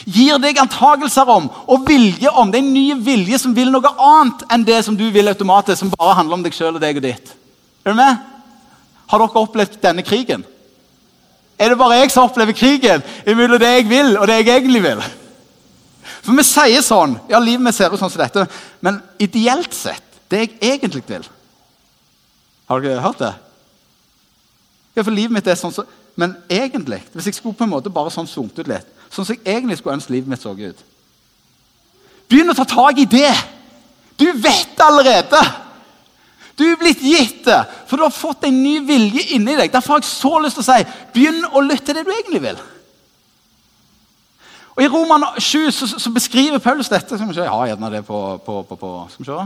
gir 0.09 0.41
deg 0.41 0.57
antagelser 0.57 1.29
om 1.29 1.51
og 1.67 1.85
vilje 1.85 2.33
om. 2.33 2.49
Det 2.49 2.57
er 2.57 2.65
en 2.65 2.73
ny 2.73 2.89
vilje 3.05 3.37
som 3.45 3.53
vil 3.55 3.69
noe 3.69 3.93
annet 4.01 4.49
enn 4.49 4.65
det 4.65 4.81
som 4.85 4.97
du 4.97 5.11
vil 5.13 5.29
automatisk, 5.29 5.79
som 5.79 5.93
bare 5.93 6.17
handler 6.17 6.39
om 6.41 6.43
deg 6.43 6.57
sjøl 6.57 6.73
og 6.73 6.81
deg 6.81 6.97
og 6.97 7.11
ditt. 7.11 7.35
Er 7.85 7.93
du 7.93 7.99
med? 7.99 8.17
Har 9.05 9.21
dere 9.21 9.41
opplevd 9.45 9.77
denne 9.83 10.03
krigen? 10.05 10.45
Er 11.59 11.69
det 11.71 11.77
bare 11.79 12.01
jeg 12.01 12.11
som 12.11 12.25
opplever 12.27 12.57
krigen 12.57 13.03
mellom 13.25 13.59
det 13.61 13.69
jeg 13.69 13.87
vil, 13.89 14.17
og 14.17 14.27
det 14.27 14.39
jeg 14.41 14.49
egentlig 14.57 14.81
vil? 14.83 15.03
For 16.25 16.33
vi 16.35 16.43
sier 16.45 16.81
sånn 16.85 17.15
Ja, 17.29 17.39
livet 17.39 17.63
mitt 17.63 17.77
ser 17.77 17.93
ut 17.93 18.01
sånn 18.01 18.11
som 18.11 18.21
dette, 18.21 18.47
men 18.83 18.99
ideelt 19.21 19.73
sett, 19.73 20.03
det 20.29 20.41
jeg 20.41 20.51
egentlig 20.73 21.03
vil 21.07 21.27
Har 22.69 22.81
dere 22.81 23.03
hørt 23.03 23.21
det? 23.21 23.31
Ja, 24.95 25.03
for 25.03 25.13
livet 25.13 25.37
mitt 25.37 25.47
er 25.47 25.57
sånn 25.59 25.73
så, 25.73 25.85
Men 26.17 26.35
egentlig, 26.49 27.01
hvis 27.13 27.29
jeg 27.29 27.37
skulle 27.37 27.57
på 27.57 27.65
en 27.65 27.73
måte 27.73 27.93
bare 27.93 28.11
sånn 28.13 28.29
zoomet 28.29 28.59
ut 28.59 28.69
litt 28.71 28.91
sånn 29.15 29.27
som 29.27 29.35
jeg 29.37 29.45
egentlig 29.47 29.77
skulle 29.79 29.95
ønske 29.95 30.11
livet 30.11 30.27
mitt 30.27 30.41
så 30.43 30.51
ut. 30.51 30.79
Begynn 32.27 32.51
å 32.51 32.55
ta 32.57 32.65
tak 32.67 32.97
i 32.99 33.05
det! 33.07 33.31
Du 34.19 34.25
vet 34.43 34.81
allerede! 34.81 35.39
Du 36.55 36.63
er 36.63 36.77
blitt 36.79 37.01
gitt 37.03 37.43
det, 37.47 37.57
for 37.89 37.99
du 37.99 38.05
har 38.05 38.13
fått 38.15 38.45
en 38.47 38.61
ny 38.63 38.77
vilje 38.87 39.25
inni 39.35 39.57
deg. 39.57 39.73
Derfor 39.73 39.95
har 39.95 40.03
jeg 40.03 40.11
så 40.11 40.37
lyst 40.39 40.59
til 40.59 40.63
å 40.63 40.69
si 40.69 40.85
begynn 41.15 41.43
å 41.51 41.63
lytte 41.65 41.89
til 41.89 41.99
det 41.99 42.05
du 42.07 42.13
egentlig 42.13 42.41
vil. 42.45 42.61
Og 44.75 44.83
I 44.83 44.91
Roman 44.91 45.23
7 45.39 45.71
så, 45.71 45.87
så, 45.87 46.11
beskriver 46.11 46.63
Paulus 46.63 46.91
dette. 46.91 47.15
Skal 47.15 47.27
vi 47.27 47.35
se, 47.35 47.43
Jeg 47.43 47.51
har 47.51 47.67
gjerne 47.71 47.91
det 47.91 48.01
på, 48.07 48.21
på, 48.45 48.61
på, 48.67 48.75
på 48.79 48.93
Skal 49.11 49.23
vi 49.23 49.29
se. 49.31 49.43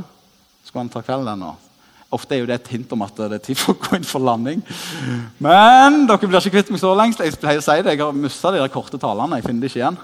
Skal 0.70 0.84
han 0.84 0.94
ta 0.94 1.02
kvelden 1.06 1.42
nå? 1.42 1.56
Ofte 2.14 2.34
er 2.34 2.42
jo 2.42 2.48
det 2.50 2.56
et 2.58 2.72
hint 2.74 2.94
om 2.96 3.04
at 3.06 3.18
det 3.22 3.38
er 3.38 3.42
tid 3.44 3.58
for 3.58 3.76
å 3.76 3.82
gå 3.84 3.98
inn 4.00 4.08
for 4.08 4.24
landing. 4.26 4.64
Men 5.38 6.08
dere 6.10 6.26
blir 6.26 6.42
ikke 6.42 6.56
kvitt 6.58 6.72
meg 6.74 6.82
så 6.82 6.96
lengst. 6.98 7.22
Jeg 7.22 7.38
pleier 7.38 7.62
å 7.62 7.66
si 7.66 7.76
det, 7.86 7.94
jeg 7.94 8.02
har 8.02 8.18
mista 8.18 8.54
de 8.54 8.62
der 8.64 8.74
korte 8.74 8.98
talene. 9.02 9.38
jeg 9.38 9.46
finner 9.46 9.62
det 9.62 9.70
ikke 9.70 9.82
igjen. 9.84 10.00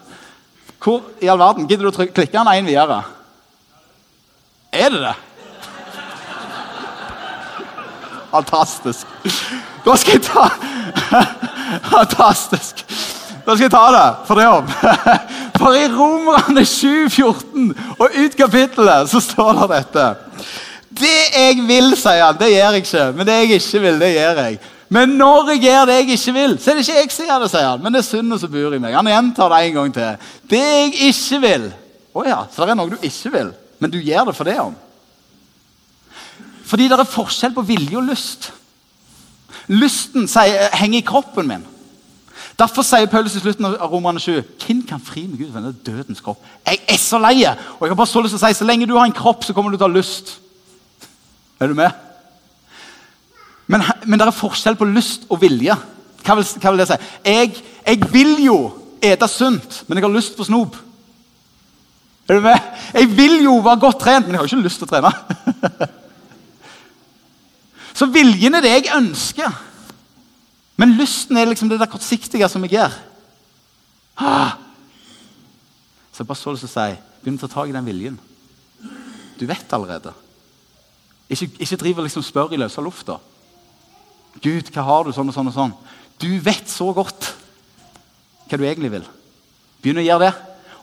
Hvor 0.85 1.07
i 1.25 1.29
all 1.33 1.41
verden? 1.41 1.65
Gidder 1.65 1.87
du 1.87 1.89
å 1.89 2.05
klikke 2.05 2.29
den 2.35 2.51
én 2.53 2.69
videre? 2.69 2.99
Er 4.69 4.93
det 4.93 5.01
det? 5.01 5.15
Fantastisk. 8.35 9.07
Da 9.85 9.95
skal 9.95 10.17
jeg 10.17 10.25
ta 10.27 10.49
Fantastisk. 11.95 12.83
Da 13.45 13.53
skal 13.53 13.67
jeg 13.67 13.71
ta 13.71 13.85
det 13.93 14.05
for 14.27 14.41
det 14.41 14.47
om. 14.49 14.69
For 15.61 15.77
i 15.77 15.85
Romerne 15.87 16.65
7,14 16.67 17.69
og 17.95 18.15
ut 18.19 18.33
kapittelet 18.35 19.09
så 19.09 19.21
står 19.23 19.53
det 19.61 19.67
dette. 19.71 20.07
Det 20.95 21.19
jeg 21.31 21.61
vil, 21.67 21.93
sier 21.99 22.25
han, 22.25 22.39
det 22.39 22.51
gjør 22.51 22.75
jeg 22.75 22.83
ikke. 22.83 23.05
Men 23.15 23.27
det 23.27 23.37
jeg 23.37 23.59
ikke 23.59 23.83
vil, 23.85 23.99
det 24.01 24.11
gjør 24.15 24.41
jeg. 24.41 24.59
Men 24.95 25.15
når 25.19 25.53
jeg 25.53 25.61
gjør 25.63 25.87
det 25.89 25.95
jeg 25.95 26.17
ikke 26.17 26.33
vil, 26.35 26.57
så 26.59 26.71
er 26.71 26.79
det 26.79 26.85
ikke 26.85 26.99
jeg 26.99 27.29
gjør 27.29 27.45
det, 27.45 27.51
sier 27.53 27.69
han. 27.69 27.83
Men 27.83 27.95
det 27.95 28.01
er 28.01 28.07
synden 28.09 28.41
som 28.41 28.51
bor 28.51 28.75
i 28.75 28.81
meg. 28.81 28.97
Han 28.97 29.11
gjentar 29.13 29.53
det 29.53 29.61
en 29.61 29.79
gang 29.79 29.93
til. 29.95 30.31
Det 30.51 30.63
jeg 30.65 30.93
ikke 31.11 31.41
vil. 31.45 31.69
Å 32.15 32.19
oh 32.19 32.27
ja, 32.27 32.41
så 32.51 32.65
det 32.65 32.75
er 32.75 32.79
noe 32.79 32.91
du 32.91 32.99
ikke 33.03 33.31
vil, 33.33 33.53
men 33.83 33.91
du 33.91 33.97
gjør 33.99 34.29
det 34.29 34.35
for 34.37 34.47
det 34.47 34.59
om. 34.63 34.75
Fordi 36.65 36.89
det 36.89 36.97
er 36.97 37.09
forskjell 37.09 37.53
på 37.55 37.65
vilje 37.65 37.97
og 37.99 38.07
lyst. 38.09 38.49
Lysten 39.71 40.27
sier, 40.29 40.69
henger 40.77 41.01
i 41.01 41.05
kroppen 41.05 41.49
min. 41.49 41.65
Derfor 42.59 42.85
sier 42.87 43.09
Paulus 43.11 43.35
i 43.35 43.41
slutten 43.43 43.67
av 43.67 43.91
Romane 43.91 44.21
7 44.21 44.37
Hvem 44.63 44.81
kan 44.87 45.01
fri 45.03 45.25
meg 45.27 45.41
ut 45.41 45.49
fra 45.51 45.59
denne 45.59 45.75
dødens 45.85 46.21
kropp? 46.23 46.43
Jeg 46.63 46.79
er 46.87 46.99
så 47.01 47.19
lei! 47.19 47.41
Og 47.43 47.83
jeg 47.83 47.91
har 47.91 47.99
bare 47.99 48.11
så 48.11 48.23
lyst 48.23 48.37
til 48.37 48.39
å 48.39 48.47
si, 48.47 48.57
så 48.59 48.67
lenge 48.67 48.87
du 48.87 48.95
har 48.95 49.07
en 49.07 49.15
kropp, 49.15 49.43
så 49.43 49.53
kommer 49.55 49.73
du 49.73 49.77
til 49.77 49.87
å 49.87 49.89
ha 49.89 49.97
lyst. 49.97 50.37
Er 51.59 51.71
du 51.71 51.75
med? 51.77 51.91
Men, 53.67 53.83
men 54.05 54.21
det 54.21 54.27
er 54.27 54.37
forskjell 54.37 54.77
på 54.79 54.87
lyst 54.87 55.27
og 55.29 55.41
vilje. 55.41 55.75
Hva 56.25 56.37
vil, 56.39 56.47
hva 56.61 56.73
vil 56.73 56.81
det 56.81 56.89
si? 56.89 56.99
Jeg, 57.25 57.51
jeg, 57.81 58.09
vil 58.13 58.33
jo 58.45 58.57
ete 59.03 59.29
sunt, 59.29 59.83
men 59.87 59.99
jeg 59.99 60.07
har 60.07 60.15
lyst 60.15 60.37
på 60.37 60.47
snop. 60.47 60.77
Er 62.29 62.39
du 62.39 62.45
med? 62.45 62.71
Jeg 62.93 63.11
vil 63.17 63.37
jo 63.43 63.59
være 63.65 63.83
godt 63.83 64.01
trent, 64.01 64.25
men 64.25 64.35
jeg 64.35 64.41
har 64.41 64.49
ikke 64.49 64.65
lyst 64.65 64.81
til 64.81 64.87
å 64.87 64.93
trene. 64.95 65.11
Så 67.95 68.09
viljen 68.11 68.57
er 68.57 68.63
det 68.63 68.73
jeg 68.73 68.91
ønsker. 68.95 69.55
Men 70.75 70.97
lysten 70.99 71.37
er 71.39 71.47
liksom 71.47 71.69
det 71.71 71.79
der 71.79 71.89
kortsiktige 71.91 72.49
som 72.51 72.63
jeg 72.67 72.75
gjør. 72.75 72.95
Ah. 74.19 74.55
Så 76.11 76.23
jeg 76.23 76.27
bare 76.27 76.39
så 76.39 76.51
lyst 76.55 76.67
til 76.67 76.71
å 76.71 76.75
si 76.75 77.01
begynn 77.23 77.39
å 77.39 77.47
ta 77.47 77.53
tak 77.55 77.71
i 77.71 77.75
den 77.75 77.87
viljen. 77.87 78.17
Du 79.39 79.47
vet 79.49 79.73
allerede. 79.73 80.11
Ikke, 81.29 81.47
ikke 81.57 81.79
driv 81.81 82.01
og 82.01 82.05
liksom 82.05 82.23
spør 82.23 82.53
i 82.53 82.59
løse 82.59 82.83
lufta. 82.83 83.17
Gud, 84.43 84.69
hva 84.75 84.83
har 84.85 85.07
du? 85.07 85.13
Sånn 85.15 85.31
og 85.31 85.35
sånn 85.35 85.49
og 85.49 85.55
sånn. 85.55 85.73
Du 86.21 86.29
vet 86.43 86.69
så 86.69 86.91
godt 86.95 87.31
hva 88.45 88.59
du 88.59 88.65
egentlig 88.67 88.91
vil. 88.93 89.07
Begynn 89.81 90.03
å 90.03 90.05
gjøre 90.05 90.27
det. 90.27 90.33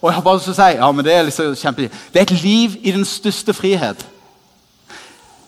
Og 0.00 0.08
jeg 0.08 0.16
har 0.16 0.24
bare 0.26 0.40
lyst 0.40 0.48
til 0.48 0.56
å 0.56 0.58
si, 0.58 0.80
ja, 0.80 0.88
men 0.90 1.04
Det 1.06 1.14
er 1.14 1.28
liksom 1.28 1.54
kjempe... 1.60 1.88
Det 2.12 2.20
er 2.20 2.26
et 2.26 2.42
liv 2.42 2.74
i 2.82 2.94
den 2.96 3.04
største 3.06 3.54
frihet. 3.54 4.02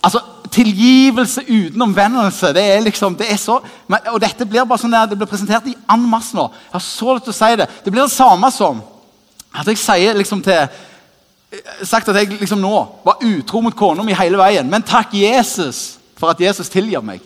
Altså, 0.04 0.20
Tilgivelse 0.54 1.42
uten 1.48 1.82
omvendelse. 1.82 2.52
Det 2.54 2.62
er 2.62 2.82
liksom, 2.86 3.16
det 3.18 3.26
er 3.32 3.38
så, 3.40 3.58
og 3.58 4.18
dette 4.22 4.46
blir 4.46 4.66
bare 4.68 4.78
sånn 4.80 4.94
der, 4.94 5.08
det 5.10 5.18
blir 5.18 5.30
presentert 5.30 5.66
i 5.66 5.74
en 5.90 6.04
masse 6.10 6.36
nå. 6.36 6.46
Jeg 6.68 6.76
har 6.76 6.84
så 6.86 7.16
lyst 7.16 7.26
til 7.26 7.34
å 7.34 7.38
si 7.40 7.52
det. 7.58 7.68
Det 7.82 7.92
blir 7.94 8.04
det 8.04 8.14
samme 8.14 8.50
som 8.54 8.82
at 9.54 9.70
jeg 9.70 9.78
sier 9.78 10.18
liksom 10.18 10.42
til 10.42 10.66
sagt 11.86 12.08
at 12.10 12.16
jeg 12.18 12.32
liksom 12.40 12.62
nå 12.62 12.72
var 13.04 13.22
utro 13.22 13.60
mot 13.62 13.76
kona 13.76 14.02
mi 14.02 14.16
hele 14.16 14.38
veien. 14.40 14.66
Men 14.70 14.82
takk 14.86 15.14
Jesus 15.14 16.00
for 16.18 16.32
at 16.32 16.40
Jesus 16.40 16.70
tilgir 16.72 17.04
meg. 17.04 17.22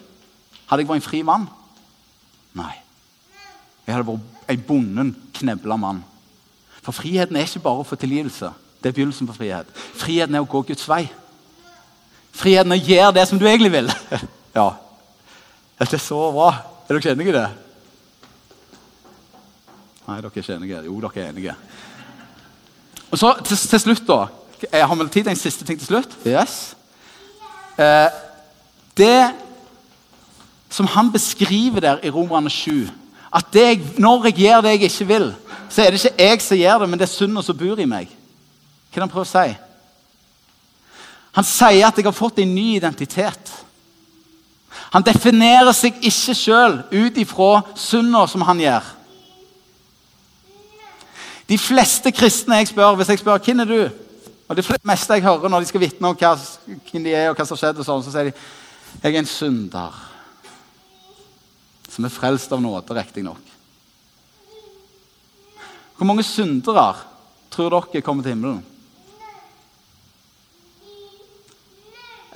Hadde 0.69 0.85
jeg 0.85 0.91
vært 0.91 1.01
en 1.01 1.09
fri 1.09 1.23
mann? 1.25 1.47
Nei. 2.57 2.75
Jeg 3.87 3.97
hadde 3.97 4.09
vært 4.11 4.53
en 4.53 4.65
bonden, 4.69 5.15
knebla 5.39 5.79
mann. 5.81 6.03
For 6.85 6.97
friheten 6.97 7.37
er 7.37 7.49
ikke 7.49 7.65
bare 7.65 7.83
å 7.83 7.89
få 7.89 7.97
tilgivelse. 8.01 8.51
Det 8.83 8.91
er 8.91 8.97
begynnelsen 8.97 9.29
på 9.29 9.37
frihet. 9.37 9.71
Friheten 9.99 10.37
er 10.37 10.45
å 10.45 10.49
gå 10.49 10.63
Guds 10.69 10.87
vei. 10.89 11.07
Friheten 12.39 12.75
å 12.75 12.79
gjøre 12.79 13.15
det 13.17 13.25
som 13.29 13.41
du 13.41 13.47
egentlig 13.49 13.73
vil. 13.75 13.91
ja. 14.59 14.69
Dette 15.79 15.99
er 15.99 16.03
så 16.03 16.21
bra. 16.35 16.53
Er 16.87 16.99
dere 16.99 17.15
enige 17.15 17.33
i 17.33 17.37
det? 17.37 17.49
Nei, 20.09 20.21
dere 20.21 20.31
er 20.31 20.43
ikke 20.43 20.57
enige. 20.57 20.85
Jo, 20.87 21.01
dere 21.05 21.25
er 21.25 21.33
enige. 21.33 21.57
Og 23.11 23.19
så 23.21 23.35
til, 23.45 23.57
til 23.57 23.83
slutt, 23.89 24.07
da. 24.09 24.21
Jeg 24.73 24.87
har 24.91 24.99
vel 24.99 25.11
tid 25.11 25.27
til 25.27 25.33
en 25.35 25.41
siste 25.41 25.67
ting 25.67 25.79
til 25.79 25.91
slutt. 25.91 26.15
Yes. 26.27 26.57
Eh, 27.79 28.09
det 28.99 29.31
som 30.71 30.87
han 30.87 31.13
beskriver 31.13 31.81
der 31.81 32.01
i 32.03 32.11
Romerne 32.11 32.51
7 32.51 32.89
at 33.35 33.45
jeg, 33.55 33.81
Når 33.99 34.25
jeg 34.25 34.35
gjør 34.35 34.61
det 34.61 34.71
jeg 34.71 34.83
ikke 34.83 35.07
vil, 35.07 35.35
så 35.69 35.83
er 35.83 35.91
det 35.91 36.05
ikke 36.05 36.25
jeg 36.25 36.43
som 36.43 36.57
gjør 36.57 36.79
det, 36.79 36.89
men 36.89 36.99
det 36.99 37.05
er 37.09 37.13
synden 37.13 37.43
som 37.43 37.59
bor 37.59 37.79
i 37.79 37.85
meg. 37.85 38.09
Hva 38.09 38.95
er 38.95 38.95
det 38.95 39.05
han 39.05 39.13
prøver 39.13 39.29
å 39.29 39.33
si? 39.33 39.57
Han 41.39 41.47
sier 41.47 41.87
at 41.87 41.99
jeg 41.99 42.07
har 42.09 42.17
fått 42.17 42.41
en 42.43 42.51
ny 42.51 42.73
identitet. 42.75 43.53
Han 44.91 45.05
definerer 45.07 45.71
seg 45.77 46.01
ikke 46.03 46.35
sjøl 46.35 46.81
ut 46.91 47.19
ifra 47.21 47.61
synda 47.79 48.25
som 48.27 48.43
han 48.49 48.59
gjør. 48.59 48.89
De 51.49 51.59
fleste 51.61 52.11
kristne 52.13 52.59
jeg 52.59 52.73
spør, 52.73 52.97
hvis 52.99 53.13
jeg 53.13 53.21
spør 53.23 53.39
hvem 53.45 53.63
er 53.63 53.71
du 53.71 53.81
og 54.49 54.57
Det 54.57 54.65
meste 54.89 55.13
jeg 55.13 55.27
hører 55.27 55.51
når 55.53 55.61
de 55.61 55.69
skal 55.69 55.83
vitne 55.83 56.09
om 56.09 56.17
hva, 56.17 56.31
hvem 56.89 57.05
de 57.05 57.13
er, 57.13 57.27
og 57.29 57.37
hva 57.37 57.45
som 57.45 57.53
har 57.53 57.61
skjedd, 57.61 57.83
sånn, 57.85 58.01
så 58.07 58.15
sier 58.15 58.31
de 58.31 58.33
jeg 59.03 59.13
er 59.13 59.19
en 59.21 59.29
synder 59.29 59.99
som 61.93 62.07
er 62.09 62.15
frelst 62.15 62.55
av 62.57 62.63
nåde, 62.65 62.97
riktignok. 62.97 63.53
Hvor 65.99 66.09
mange 66.09 66.25
syndere 66.25 66.87
tror 67.53 67.75
dere 67.77 68.03
kommer 68.07 68.25
til 68.25 68.33
himmelen? 68.33 68.65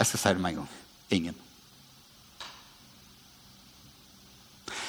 Jeg 0.02 0.08
skal 0.08 0.18
si 0.18 0.28
det 0.34 0.42
med 0.42 0.50
en 0.50 0.56
gang. 0.56 0.70
Ingen. 1.14 1.34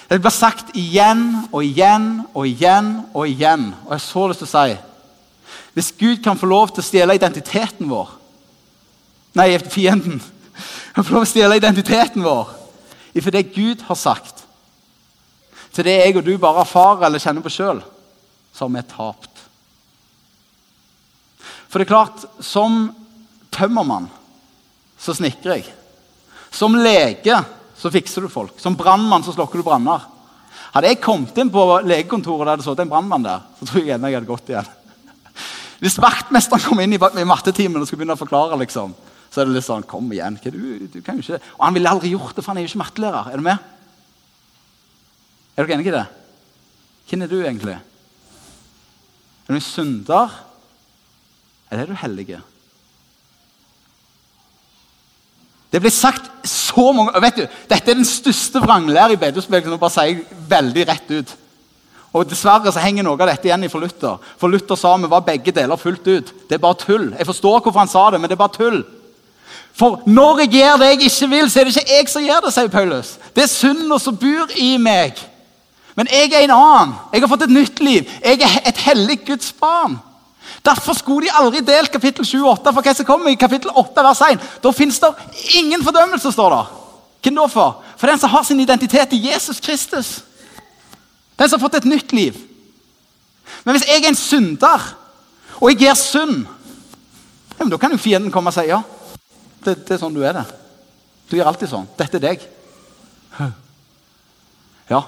Det 0.10 0.18
blir 0.22 0.34
sagt 0.34 0.72
igjen 0.74 1.22
og 1.52 1.62
igjen 1.62 2.08
og 2.34 2.48
igjen 2.50 2.90
og 3.14 3.28
igjen. 3.30 3.68
Og 3.86 3.92
jeg 3.92 4.00
har 4.00 4.02
så 4.02 4.24
lyst 4.32 4.42
til 4.42 4.50
å 4.50 4.54
si 4.54 4.74
Hvis 5.74 5.92
Gud 6.00 6.24
kan 6.26 6.38
få 6.38 6.50
lov 6.50 6.72
til 6.74 6.82
å 6.82 6.86
stjele 6.86 7.16
identiteten 7.18 7.90
vår 7.90 8.10
Nei, 9.38 9.58
fienden. 9.58 10.22
Han 10.94 11.06
får 11.06 11.14
lov 11.14 11.24
til 11.24 11.30
å 11.30 11.34
stjele 11.34 11.60
identiteten 11.62 12.26
vår 12.26 12.50
ifra 13.14 13.34
det 13.34 13.54
Gud 13.54 13.82
har 13.86 13.98
sagt, 13.98 14.44
til 15.74 15.86
det 15.86 15.94
jeg 16.00 16.18
og 16.18 16.26
du 16.26 16.32
bare 16.42 16.62
erfarer 16.66 17.06
eller 17.06 17.22
kjenner 17.22 17.46
på 17.46 17.52
sjøl, 17.54 17.82
så 18.54 18.66
har 18.66 18.72
vi 18.74 18.84
tapt. 18.90 19.42
For 21.70 21.78
det 21.78 21.86
er 21.86 21.94
klart, 21.94 22.26
som 22.42 22.88
tømmermann 23.54 24.10
så 25.04 25.16
snekrer 25.18 25.60
jeg. 25.60 25.74
Som 26.54 26.78
lege 26.80 27.42
så 27.78 27.92
fikser 27.92 28.24
du 28.24 28.32
folk. 28.32 28.56
Som 28.62 28.78
brannmann 28.80 29.26
så 29.26 29.34
slokker 29.36 29.60
du 29.60 29.66
branner. 29.68 30.06
Hadde 30.74 30.90
jeg 30.90 31.02
kommet 31.04 31.38
inn 31.38 31.52
på 31.54 31.64
legekontoret 31.86 32.48
der 32.48 32.62
det 32.62 32.66
satt 32.66 32.80
en 32.82 32.92
brannmann 32.92 33.26
der, 33.26 33.44
så 33.60 33.68
tror 33.68 33.82
jeg 33.82 33.92
gjerne 33.92 34.10
jeg 34.10 34.18
hadde 34.20 34.30
gått 34.30 34.52
igjen. 34.54 34.70
Hvis 35.84 36.00
vaktmesteren 36.00 36.64
kom 36.64 36.80
inn 36.80 36.96
i, 36.96 37.00
mattetimen 37.28 37.82
og 37.82 37.90
skulle 37.90 38.04
begynne 38.04 38.16
å 38.16 38.22
forklare, 38.22 38.58
liksom, 38.62 38.94
så 39.34 39.42
er 39.42 39.50
det 39.50 39.58
litt 39.58 39.66
sånn 39.66 39.84
Kom 39.90 40.08
igjen. 40.14 40.38
Du, 40.40 40.88
du 40.94 41.00
kan 41.04 41.18
jo 41.18 41.26
ikke 41.26 41.40
Og 41.58 41.64
han 41.66 41.76
ville 41.76 41.90
aldri 41.90 42.14
gjort 42.14 42.38
det, 42.38 42.44
for 42.46 42.54
han 42.54 42.62
er 42.62 42.66
jo 42.66 42.72
ikke 42.72 42.84
mattelærer. 42.84 43.32
Er 43.34 43.42
du 43.42 43.46
med? 43.50 43.70
Er 45.54 45.66
dere 45.66 45.76
enige 45.76 45.92
i 45.92 45.98
det? 45.98 46.06
Hvem 47.10 47.26
er 47.26 47.34
du 47.34 47.38
egentlig? 47.42 47.76
Er 49.44 49.58
du 49.58 49.66
synder, 49.66 50.38
eller 51.70 51.84
er 51.84 51.92
du 51.92 52.00
hellige? 52.00 52.40
Det 55.74 55.82
ble 55.82 55.90
sagt 55.90 56.30
så 56.46 56.92
mange 56.94 57.22
vet 57.22 57.40
du, 57.42 57.46
Dette 57.70 57.92
er 57.92 57.98
den 57.98 58.06
største 58.06 58.62
vranglære 58.62 59.16
i 59.16 59.22
bedehusbevegelsen. 59.22 59.80
bare 59.82 59.96
sier 59.96 60.20
veldig 60.50 60.88
rett 60.88 61.12
ut. 61.12 61.36
Og 62.14 62.30
Dessverre 62.30 62.72
så 62.72 62.80
henger 62.84 63.04
noe 63.04 63.18
av 63.18 63.32
dette 63.32 63.50
igjen 63.50 63.66
for 63.74 63.82
Luther. 63.82 64.20
For 64.38 64.48
Luther 64.54 64.78
sa 64.78 64.94
vi 64.98 65.10
var 65.10 65.26
begge 65.26 65.52
deler 65.52 65.82
fullt 65.82 66.08
ut. 66.08 66.34
Det 66.50 66.60
er 66.60 66.62
bare 66.62 66.78
tull. 66.78 67.08
Jeg 67.18 67.26
forstår 67.26 67.60
hvorfor 67.60 67.80
han 67.80 67.90
sa 67.90 68.12
det, 68.12 68.22
men 68.22 68.30
det 68.30 68.38
er 68.38 68.44
bare 68.44 68.54
tull. 68.54 68.84
For 69.74 70.04
når 70.06 70.44
jeg 70.44 70.52
gjør 70.60 70.78
det 70.78 70.90
jeg 70.92 71.02
ikke 71.10 71.30
vil, 71.30 71.50
så 71.50 71.60
er 71.60 71.64
det 71.66 71.76
ikke 71.76 71.98
jeg 71.98 72.10
som 72.10 72.24
gjør 72.24 72.46
det, 72.46 72.54
sier 72.54 72.70
Paulus. 72.70 73.16
Det 73.34 73.44
er 73.44 73.50
synden 73.50 74.00
som 74.00 74.18
bor 74.18 74.54
i 74.62 74.76
meg. 74.78 75.18
Men 75.98 76.10
jeg 76.14 76.30
er 76.30 76.46
en 76.46 76.54
annen. 76.54 76.94
Jeg 77.14 77.22
har 77.24 77.32
fått 77.32 77.48
et 77.48 77.54
nytt 77.54 77.82
liv. 77.82 78.10
Jeg 78.22 78.42
er 78.46 78.62
et 78.70 78.82
hellig 78.86 79.24
Guds 79.26 79.50
barn. 79.58 79.98
Derfor 80.66 80.94
skulle 80.94 81.28
de 81.28 81.36
aldri 81.36 81.62
delt 81.66 81.92
kapittel 81.92 82.26
7 82.26 82.38
og 82.44 82.52
8. 82.60 82.74
For 82.74 82.86
hva 82.86 82.94
som 82.96 83.08
kommer 83.08 83.32
i 83.32 83.40
kapittel 83.40 83.72
8 83.76 84.06
vers 84.06 84.22
1? 84.30 84.48
Da 84.64 84.72
fins 84.72 85.00
det 85.04 85.12
ingen 85.60 85.84
fordømmelse, 85.84 86.32
står 86.32 86.56
det. 86.56 86.64
Hvem 87.24 87.40
da 87.40 87.48
for? 87.52 87.84
For 87.98 88.12
den 88.12 88.20
som 88.20 88.32
har 88.32 88.44
sin 88.44 88.60
identitet 88.60 89.14
i 89.16 89.22
Jesus 89.30 89.60
Kristus. 89.64 90.24
Den 91.40 91.50
som 91.50 91.60
har 91.60 91.68
fått 91.68 91.80
et 91.82 91.90
nytt 91.90 92.12
liv. 92.16 92.38
Men 93.64 93.76
hvis 93.76 93.88
jeg 93.88 94.04
er 94.04 94.10
en 94.12 94.20
synder, 94.20 94.90
og 95.60 95.72
jeg 95.72 95.80
gjør 95.86 96.00
synd, 96.00 96.46
ja, 97.60 97.66
da 97.70 97.80
kan 97.80 97.94
jo 97.94 98.02
fienden 98.02 98.32
komme 98.32 98.52
og 98.52 98.56
si 98.56 98.68
ja. 98.68 98.82
Det, 99.64 99.78
det 99.88 99.96
er 99.96 100.02
sånn 100.02 100.16
du 100.16 100.24
er 100.26 100.36
det. 100.36 100.46
Du 101.30 101.38
gjør 101.38 101.54
alltid 101.54 101.72
sånn. 101.72 101.88
Dette 102.00 102.20
er 102.20 102.28
deg. 102.32 102.48
Ja, 104.92 105.00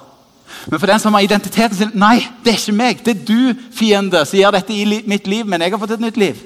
men 0.66 0.80
for 0.80 0.90
den 0.90 1.00
som 1.00 1.14
har 1.14 1.24
identiteten 1.24 1.76
sin 1.76 1.94
Nei, 1.94 2.26
det 2.44 2.52
er 2.52 2.58
ikke 2.58 2.74
meg. 2.74 3.02
Det 3.04 3.12
er 3.14 3.24
du, 3.28 3.66
fiende, 3.74 4.24
som 4.26 4.38
gjør 4.38 4.56
dette 4.56 4.74
i 4.74 5.02
mitt 5.06 5.28
liv. 5.30 5.46
Men 5.46 5.62
jeg 5.62 5.74
har 5.74 5.80
fått 5.82 5.94
et 5.96 6.02
nytt 6.02 6.18
liv. 6.20 6.40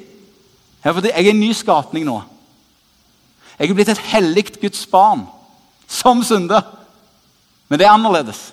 Jeg, 0.85 0.95
fått, 0.95 1.09
jeg 1.09 1.27
er 1.27 1.33
en 1.33 1.41
ny 1.41 1.53
skapning 1.57 2.05
nå. 2.09 2.19
Jeg 3.59 3.71
er 3.71 3.77
blitt 3.77 3.93
et 3.93 4.07
hellig 4.13 4.47
Guds 4.61 4.83
barn. 4.91 5.27
Som 5.89 6.25
synder. 6.25 6.67
Men 7.69 7.81
det 7.81 7.87
er 7.87 7.95
annerledes. 7.95 8.51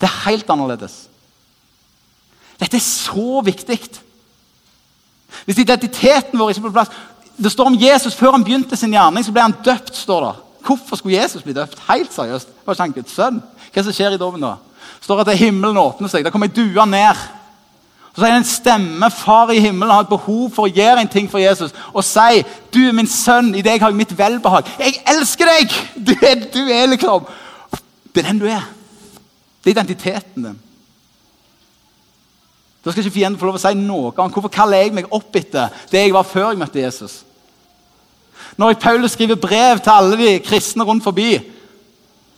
Det 0.00 0.08
er 0.08 0.22
helt 0.26 0.50
annerledes. 0.52 1.06
Dette 2.60 2.78
er 2.78 2.84
så 2.84 3.42
viktig. 3.44 3.80
Hvis 5.44 5.60
identiteten 5.60 6.38
vår 6.38 6.52
ikke 6.52 6.62
er 6.62 6.68
på 6.68 6.76
plass 6.76 6.92
Det 7.36 7.50
står 7.52 7.68
om 7.68 7.76
Jesus 7.80 8.14
før 8.16 8.32
han 8.32 8.44
begynte 8.44 8.76
sin 8.76 8.94
gjerning, 8.94 9.24
så 9.24 9.32
ble 9.32 9.42
han 9.44 9.56
døpt. 9.64 9.96
står 9.96 10.24
det. 10.24 10.34
Hvorfor 10.66 10.96
skulle 10.96 11.18
Jesus 11.20 11.42
bli 11.42 11.52
døpt? 11.52 11.82
Helt 11.88 12.12
seriøst. 12.12 12.48
Var 12.64 12.74
ikke 12.74 12.82
han 12.82 12.94
Guds 12.96 13.12
sønn? 13.12 13.42
Hva 13.74 13.82
som 13.84 13.92
skjer 13.92 14.16
i 14.16 14.20
dommen 14.20 14.40
da? 14.40 14.54
Står 15.00 15.22
at 15.24 15.38
himmelen 15.38 15.78
åpner 15.80 16.10
seg. 16.10 16.24
Det 16.24 16.32
kommer 16.34 16.50
ei 16.50 16.56
due 16.56 16.86
ned. 16.90 17.24
Så 18.16 18.24
er 18.24 18.32
det 18.32 18.40
en 18.40 18.48
stemme. 18.48 19.10
Far 19.12 19.50
i 19.52 19.60
himmelen 19.60 19.92
har 19.92 20.06
et 20.06 20.12
behov 20.12 20.48
for 20.54 20.64
å 20.66 20.72
gjøre 20.72 21.02
en 21.04 21.10
ting 21.12 21.28
for 21.28 21.42
Jesus 21.42 21.74
og 21.92 22.04
si 22.06 22.42
du 22.72 22.80
er 22.86 22.94
min 22.96 23.08
sønn, 23.08 23.52
i 23.54 23.64
deg 23.64 23.82
har 23.82 23.92
jeg 23.92 23.98
mitt 23.98 24.14
velbehag. 24.16 24.68
Jeg 24.80 25.02
elsker 25.12 25.50
deg! 25.50 25.74
Du 25.96 26.14
er, 26.16 26.46
du 26.52 26.62
er 26.72 26.86
liksom 26.92 27.26
Det 28.14 28.22
er 28.22 28.30
den 28.30 28.40
du 28.40 28.46
er. 28.48 28.64
Det 29.60 29.70
er 29.70 29.76
identiteten 29.76 30.48
din. 30.48 30.62
Da 32.84 32.92
skal 32.92 33.02
ikke 33.02 33.16
fienden 33.18 33.38
få 33.40 33.48
lov 33.48 33.58
å 33.58 33.60
si 33.60 33.72
noe 33.74 34.12
om 34.14 34.32
hvorfor 34.32 34.52
kaller 34.52 34.84
jeg 34.84 34.94
meg 34.94 35.10
opp 35.10 35.34
etter 35.36 35.74
det 35.90 36.04
jeg 36.04 36.14
var 36.14 36.28
før 36.28 36.52
jeg 36.52 36.60
møtte 36.60 36.80
Jesus. 36.80 37.18
Når 38.56 38.78
Paulus 38.80 39.16
skriver 39.16 39.40
brev 39.42 39.80
til 39.82 39.92
alle 39.92 40.16
de 40.20 40.36
kristne 40.40 40.86
rundt 40.86 41.04
forbi, 41.04 41.34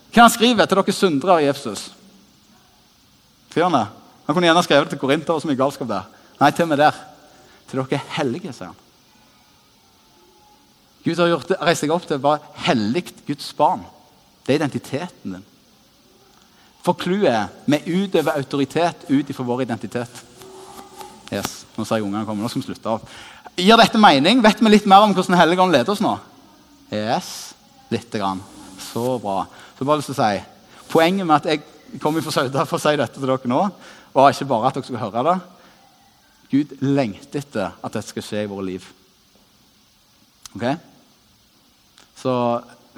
hva 0.09 0.24
han 0.24 0.32
skriver 0.32 0.66
til 0.66 0.80
dere 0.80 0.94
syndere 0.96 1.36
i 1.42 1.46
Jesus? 1.46 1.90
Skriver 3.49 3.88
han 4.28 4.36
kunne 4.36 4.44
gjerne 4.44 4.62
skrevet 4.62 4.90
til 4.92 4.99
Korinter. 5.01 5.32
og 5.32 5.40
så 5.40 5.49
mye 5.49 5.57
galskap 5.57 5.88
der. 5.88 6.09
Nei, 6.40 6.51
til 6.51 6.66
og 6.66 6.68
med 6.68 6.78
der. 6.82 6.96
Til 7.68 7.80
dere 7.80 7.96
er 7.96 8.11
hellige, 8.18 8.53
sier 8.53 8.66
han. 8.68 8.80
Gud 11.05 11.16
har 11.16 11.30
gjort 11.30 11.49
det, 11.49 11.57
reist 11.64 11.80
deg 11.80 11.92
opp 11.94 12.05
til 12.05 12.18
å 12.18 12.24
være 12.26 12.64
hellig 12.66 13.05
Guds 13.24 13.46
barn. 13.57 13.86
Det 14.44 14.53
er 14.53 14.59
identiteten 14.61 15.38
din. 15.38 15.46
For 16.84 16.92
clouet 16.92 17.30
er 17.32 17.49
vi 17.64 18.03
utøver 18.03 18.36
autoritet 18.36 19.09
ut 19.09 19.30
ifra 19.32 19.46
vår 19.49 19.64
identitet. 19.64 20.20
Yes, 21.32 21.64
Nå 21.76 21.84
ser 21.84 22.01
jeg 22.01 22.05
ungene 22.05 22.26
komme. 22.28 22.42
Nå 22.42 22.53
skal 22.53 22.62
vi 22.62 22.68
slutte 22.68 22.92
av. 22.99 23.16
Gir 23.57 23.80
dette 23.80 24.01
mening? 24.01 24.42
Vet 24.44 24.61
vi 24.61 24.74
litt 24.74 24.86
mer 24.88 25.07
om 25.07 25.16
hvordan 25.16 25.32
Den 25.32 25.40
hellige 25.40 25.64
ånd 25.64 25.72
leder 25.72 25.92
oss 25.92 26.05
nå? 26.05 26.14
Yes, 26.92 27.55
lite 27.88 28.20
grann. 28.20 28.44
Så 28.92 29.16
bra. 29.22 29.46
Så 29.78 29.88
bare 29.88 30.03
lyst 30.03 30.12
til 30.12 30.18
å 30.18 30.20
si, 30.20 30.46
Poenget 30.88 31.26
med 31.28 31.36
at 31.36 31.49
jeg 31.51 31.64
kommer 32.03 32.24
fra 32.24 32.34
Sauda 32.34 32.64
for 32.68 32.78
å 32.78 32.82
si 32.82 32.97
dette 32.99 33.16
til 33.16 33.28
dere 33.28 33.51
nå, 33.51 33.62
Og 34.14 34.30
ikke 34.30 34.49
bare 34.51 34.68
at 34.68 34.78
dere 34.78 34.89
skal 34.89 35.03
høre 35.03 35.24
det. 35.28 35.36
Gud 36.49 36.78
lengter 36.80 37.43
etter 37.43 37.74
at 37.76 37.93
dette 37.93 38.09
skal 38.09 38.24
skje 38.24 38.45
i 38.45 38.51
våre 38.51 38.64
liv. 38.66 38.86
Ok? 40.57 40.64
Så 42.18 42.32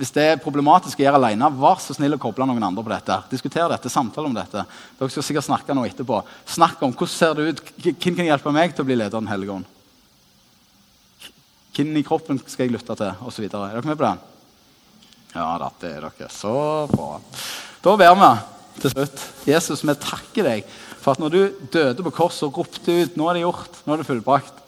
hvis 0.00 0.14
det 0.16 0.22
er 0.24 0.38
problematisk 0.40 1.00
å 1.00 1.04
gjøre 1.04 1.18
alene, 1.18 1.50
vær 1.60 1.80
så 1.82 1.92
snill 1.92 2.16
å 2.16 2.20
koble 2.22 2.46
noen 2.48 2.64
andre 2.64 2.84
på 2.86 2.92
dette. 2.92 3.18
Diskuter 3.34 3.66
dette, 3.68 3.90
samtale 3.92 4.30
om 4.30 4.36
dette. 4.36 4.62
Dere 4.96 5.12
skal 5.12 5.26
sikkert 5.26 5.44
snakke 5.44 5.76
noe 5.76 5.90
etterpå. 5.90 6.22
Snakk 6.48 6.80
om 6.86 6.94
hvordan 6.94 7.12
ser 7.12 7.34
det 7.36 7.50
ut, 7.50 7.60
hvem 7.82 8.16
kan 8.16 8.30
hjelpe 8.30 8.54
meg 8.54 8.72
til 8.72 8.86
å 8.86 8.88
bli 8.88 8.96
leder 8.96 9.18
av 9.18 9.26
Den 9.26 9.32
hellige 9.32 9.58
ånd. 9.58 9.68
Hvem 11.76 11.92
i 12.00 12.04
kroppen 12.06 12.40
skal 12.46 12.64
jeg 12.64 12.74
lytte 12.78 12.96
til, 12.96 13.26
osv. 13.28 13.44
Er 13.44 13.58
dere 13.58 13.84
med 13.90 13.98
på 13.98 14.06
det? 14.06 14.14
Ja 15.34 15.50
dette 15.62 15.84
det 15.84 15.92
er 15.98 16.08
dere. 16.08 16.30
Så 16.32 16.54
bra. 16.94 17.10
Da 17.84 17.98
ber 18.00 18.16
vi 18.16 18.30
til 18.80 18.94
slutt. 18.94 19.22
Jesus, 19.48 19.84
vi 19.84 19.94
takker 20.00 20.46
deg 20.46 20.72
for 21.00 21.14
at 21.14 21.22
når 21.22 21.32
du 21.34 21.40
døde 21.72 22.04
på 22.04 22.12
korset 22.14 22.48
og 22.48 22.58
ropte 22.60 22.96
ut 23.02 23.16
'Nå 23.16 23.28
er 23.28 23.34
det 23.34 23.44
gjort. 23.46 23.80
Nå 23.86 23.92
er 23.92 23.96
det 24.02 24.06
fullbrakt', 24.06 24.60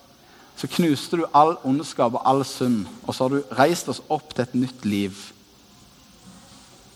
så 0.56 0.66
knuste 0.66 1.16
du 1.16 1.24
all 1.34 1.56
ondskap 1.64 2.14
og 2.14 2.22
all 2.24 2.44
synd. 2.44 2.86
Og 3.06 3.14
så 3.14 3.24
har 3.24 3.28
du 3.28 3.54
reist 3.58 3.88
oss 3.88 4.02
opp 4.08 4.34
til 4.34 4.42
et 4.42 4.54
nytt 4.54 4.84
liv. 4.84 5.12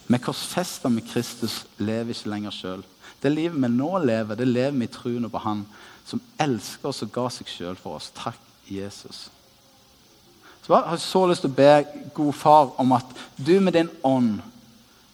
Vi 0.07 0.19
korsfester 0.19 0.89
med 0.89 1.03
Kristus, 1.09 1.65
lever 1.79 2.15
ikke 2.15 2.31
lenger 2.31 2.51
sjøl. 2.51 2.85
Det 3.23 3.33
livet 3.33 3.63
vi 3.63 3.69
nå 3.69 3.99
lever, 3.99 4.35
det 4.35 4.47
lever 4.47 4.79
vi 4.79 4.85
i 4.85 4.93
troen 4.93 5.31
på 5.31 5.39
Han 5.39 5.67
som 6.07 6.21
elsker 6.39 6.89
oss 6.89 7.03
og 7.03 7.13
ga 7.13 7.29
seg 7.35 7.49
sjøl 7.51 7.77
for 7.77 7.99
oss. 7.99 8.13
Takk, 8.15 8.39
Jesus. 8.71 9.27
Så 10.63 10.75
jeg 10.75 10.83
har 10.83 11.01
så 11.03 11.23
lyst 11.27 11.45
til 11.45 11.51
å 11.51 11.57
be 11.57 11.73
god 12.15 12.35
far 12.35 12.71
om 12.83 12.93
at 12.93 13.11
du 13.39 13.59
med 13.61 13.75
din 13.75 13.91
ånd 14.07 14.41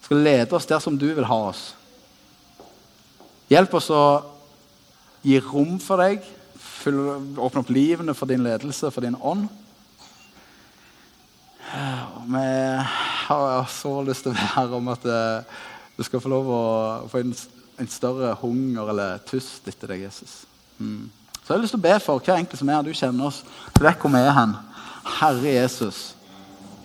skal 0.03 0.23
lede 0.25 0.57
oss 0.57 0.69
der 0.69 0.81
som 0.81 0.99
du 0.99 1.09
vil 1.15 1.29
ha 1.29 1.39
oss. 1.49 1.73
Hjelp 3.53 3.75
oss 3.77 3.91
å 3.93 4.03
gi 5.21 5.37
rom 5.45 5.75
for 5.83 6.01
deg, 6.01 6.23
åpne 6.89 7.61
opp 7.61 7.71
livene 7.71 8.15
for 8.17 8.31
din 8.31 8.45
ledelse, 8.47 8.89
for 8.89 9.05
din 9.05 9.19
ånd. 9.21 9.45
Vi 12.33 12.47
har 13.27 13.69
så 13.69 13.93
lyst 14.07 14.25
til 14.25 14.33
å 14.33 14.39
være 14.41 14.79
om 14.79 14.89
at 14.93 15.05
eh, 15.05 15.61
du 15.99 16.03
skal 16.07 16.23
få 16.25 16.33
lov 16.33 16.49
å 16.49 16.63
få 17.13 17.21
en, 17.21 17.35
en 17.81 17.93
større 17.93 18.33
hunger 18.41 18.89
eller 18.93 19.23
tyst 19.29 19.69
etter 19.69 19.93
deg, 19.93 20.07
Jesus. 20.07 20.43
Mm. 20.79 21.11
Så 21.43 21.51
jeg 21.51 21.55
har 21.55 21.63
lyst 21.67 21.77
til 21.77 21.83
å 21.83 21.87
be 21.87 21.95
for 22.01 22.25
hver 22.25 22.41
enkelt 22.41 22.61
som 22.61 22.71
er 22.71 22.79
her. 22.79 22.87
Du 22.89 22.97
kjenner 22.97 23.29
oss. 23.29 23.43
Du 23.77 23.83
vet 23.85 24.01
hvor 24.01 24.13
vi 24.15 24.23
er 24.23 24.37
hen. 24.37 24.57
Herre 25.19 25.57
Jesus, 25.59 26.03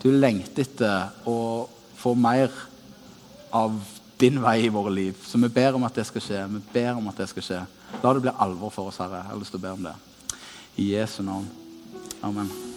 du 0.01 0.09
lengter 0.11 0.65
etter 0.65 1.30
å 1.30 1.38
få 1.97 2.15
mer 2.18 2.51
av 3.55 3.78
din 4.20 4.41
vei 4.41 4.65
i 4.65 4.70
våre 4.74 4.93
liv. 4.93 5.18
Så 5.24 5.38
vi 5.38 5.49
ber 5.49 5.76
om 5.78 5.84
at 5.88 5.95
det 5.95 6.07
skal 6.09 6.24
skje. 6.24 6.45
Vi 6.51 6.61
ber 6.74 6.93
om 6.97 7.07
at 7.07 7.18
det 7.18 7.30
skal 7.30 7.45
skje. 7.49 7.63
La 8.03 8.13
det 8.13 8.24
bli 8.26 8.38
alvor 8.38 8.74
for 8.74 8.91
oss, 8.91 9.01
Herre. 9.01 9.22
Jeg 9.22 9.32
har 9.32 9.41
lyst 9.41 9.55
til 9.55 9.61
å 9.61 9.68
be 9.68 9.76
om 9.78 9.89
det. 9.89 9.97
I 10.78 10.93
Jesu 10.93 11.22
navn. 11.24 11.49
Amen. 12.22 12.68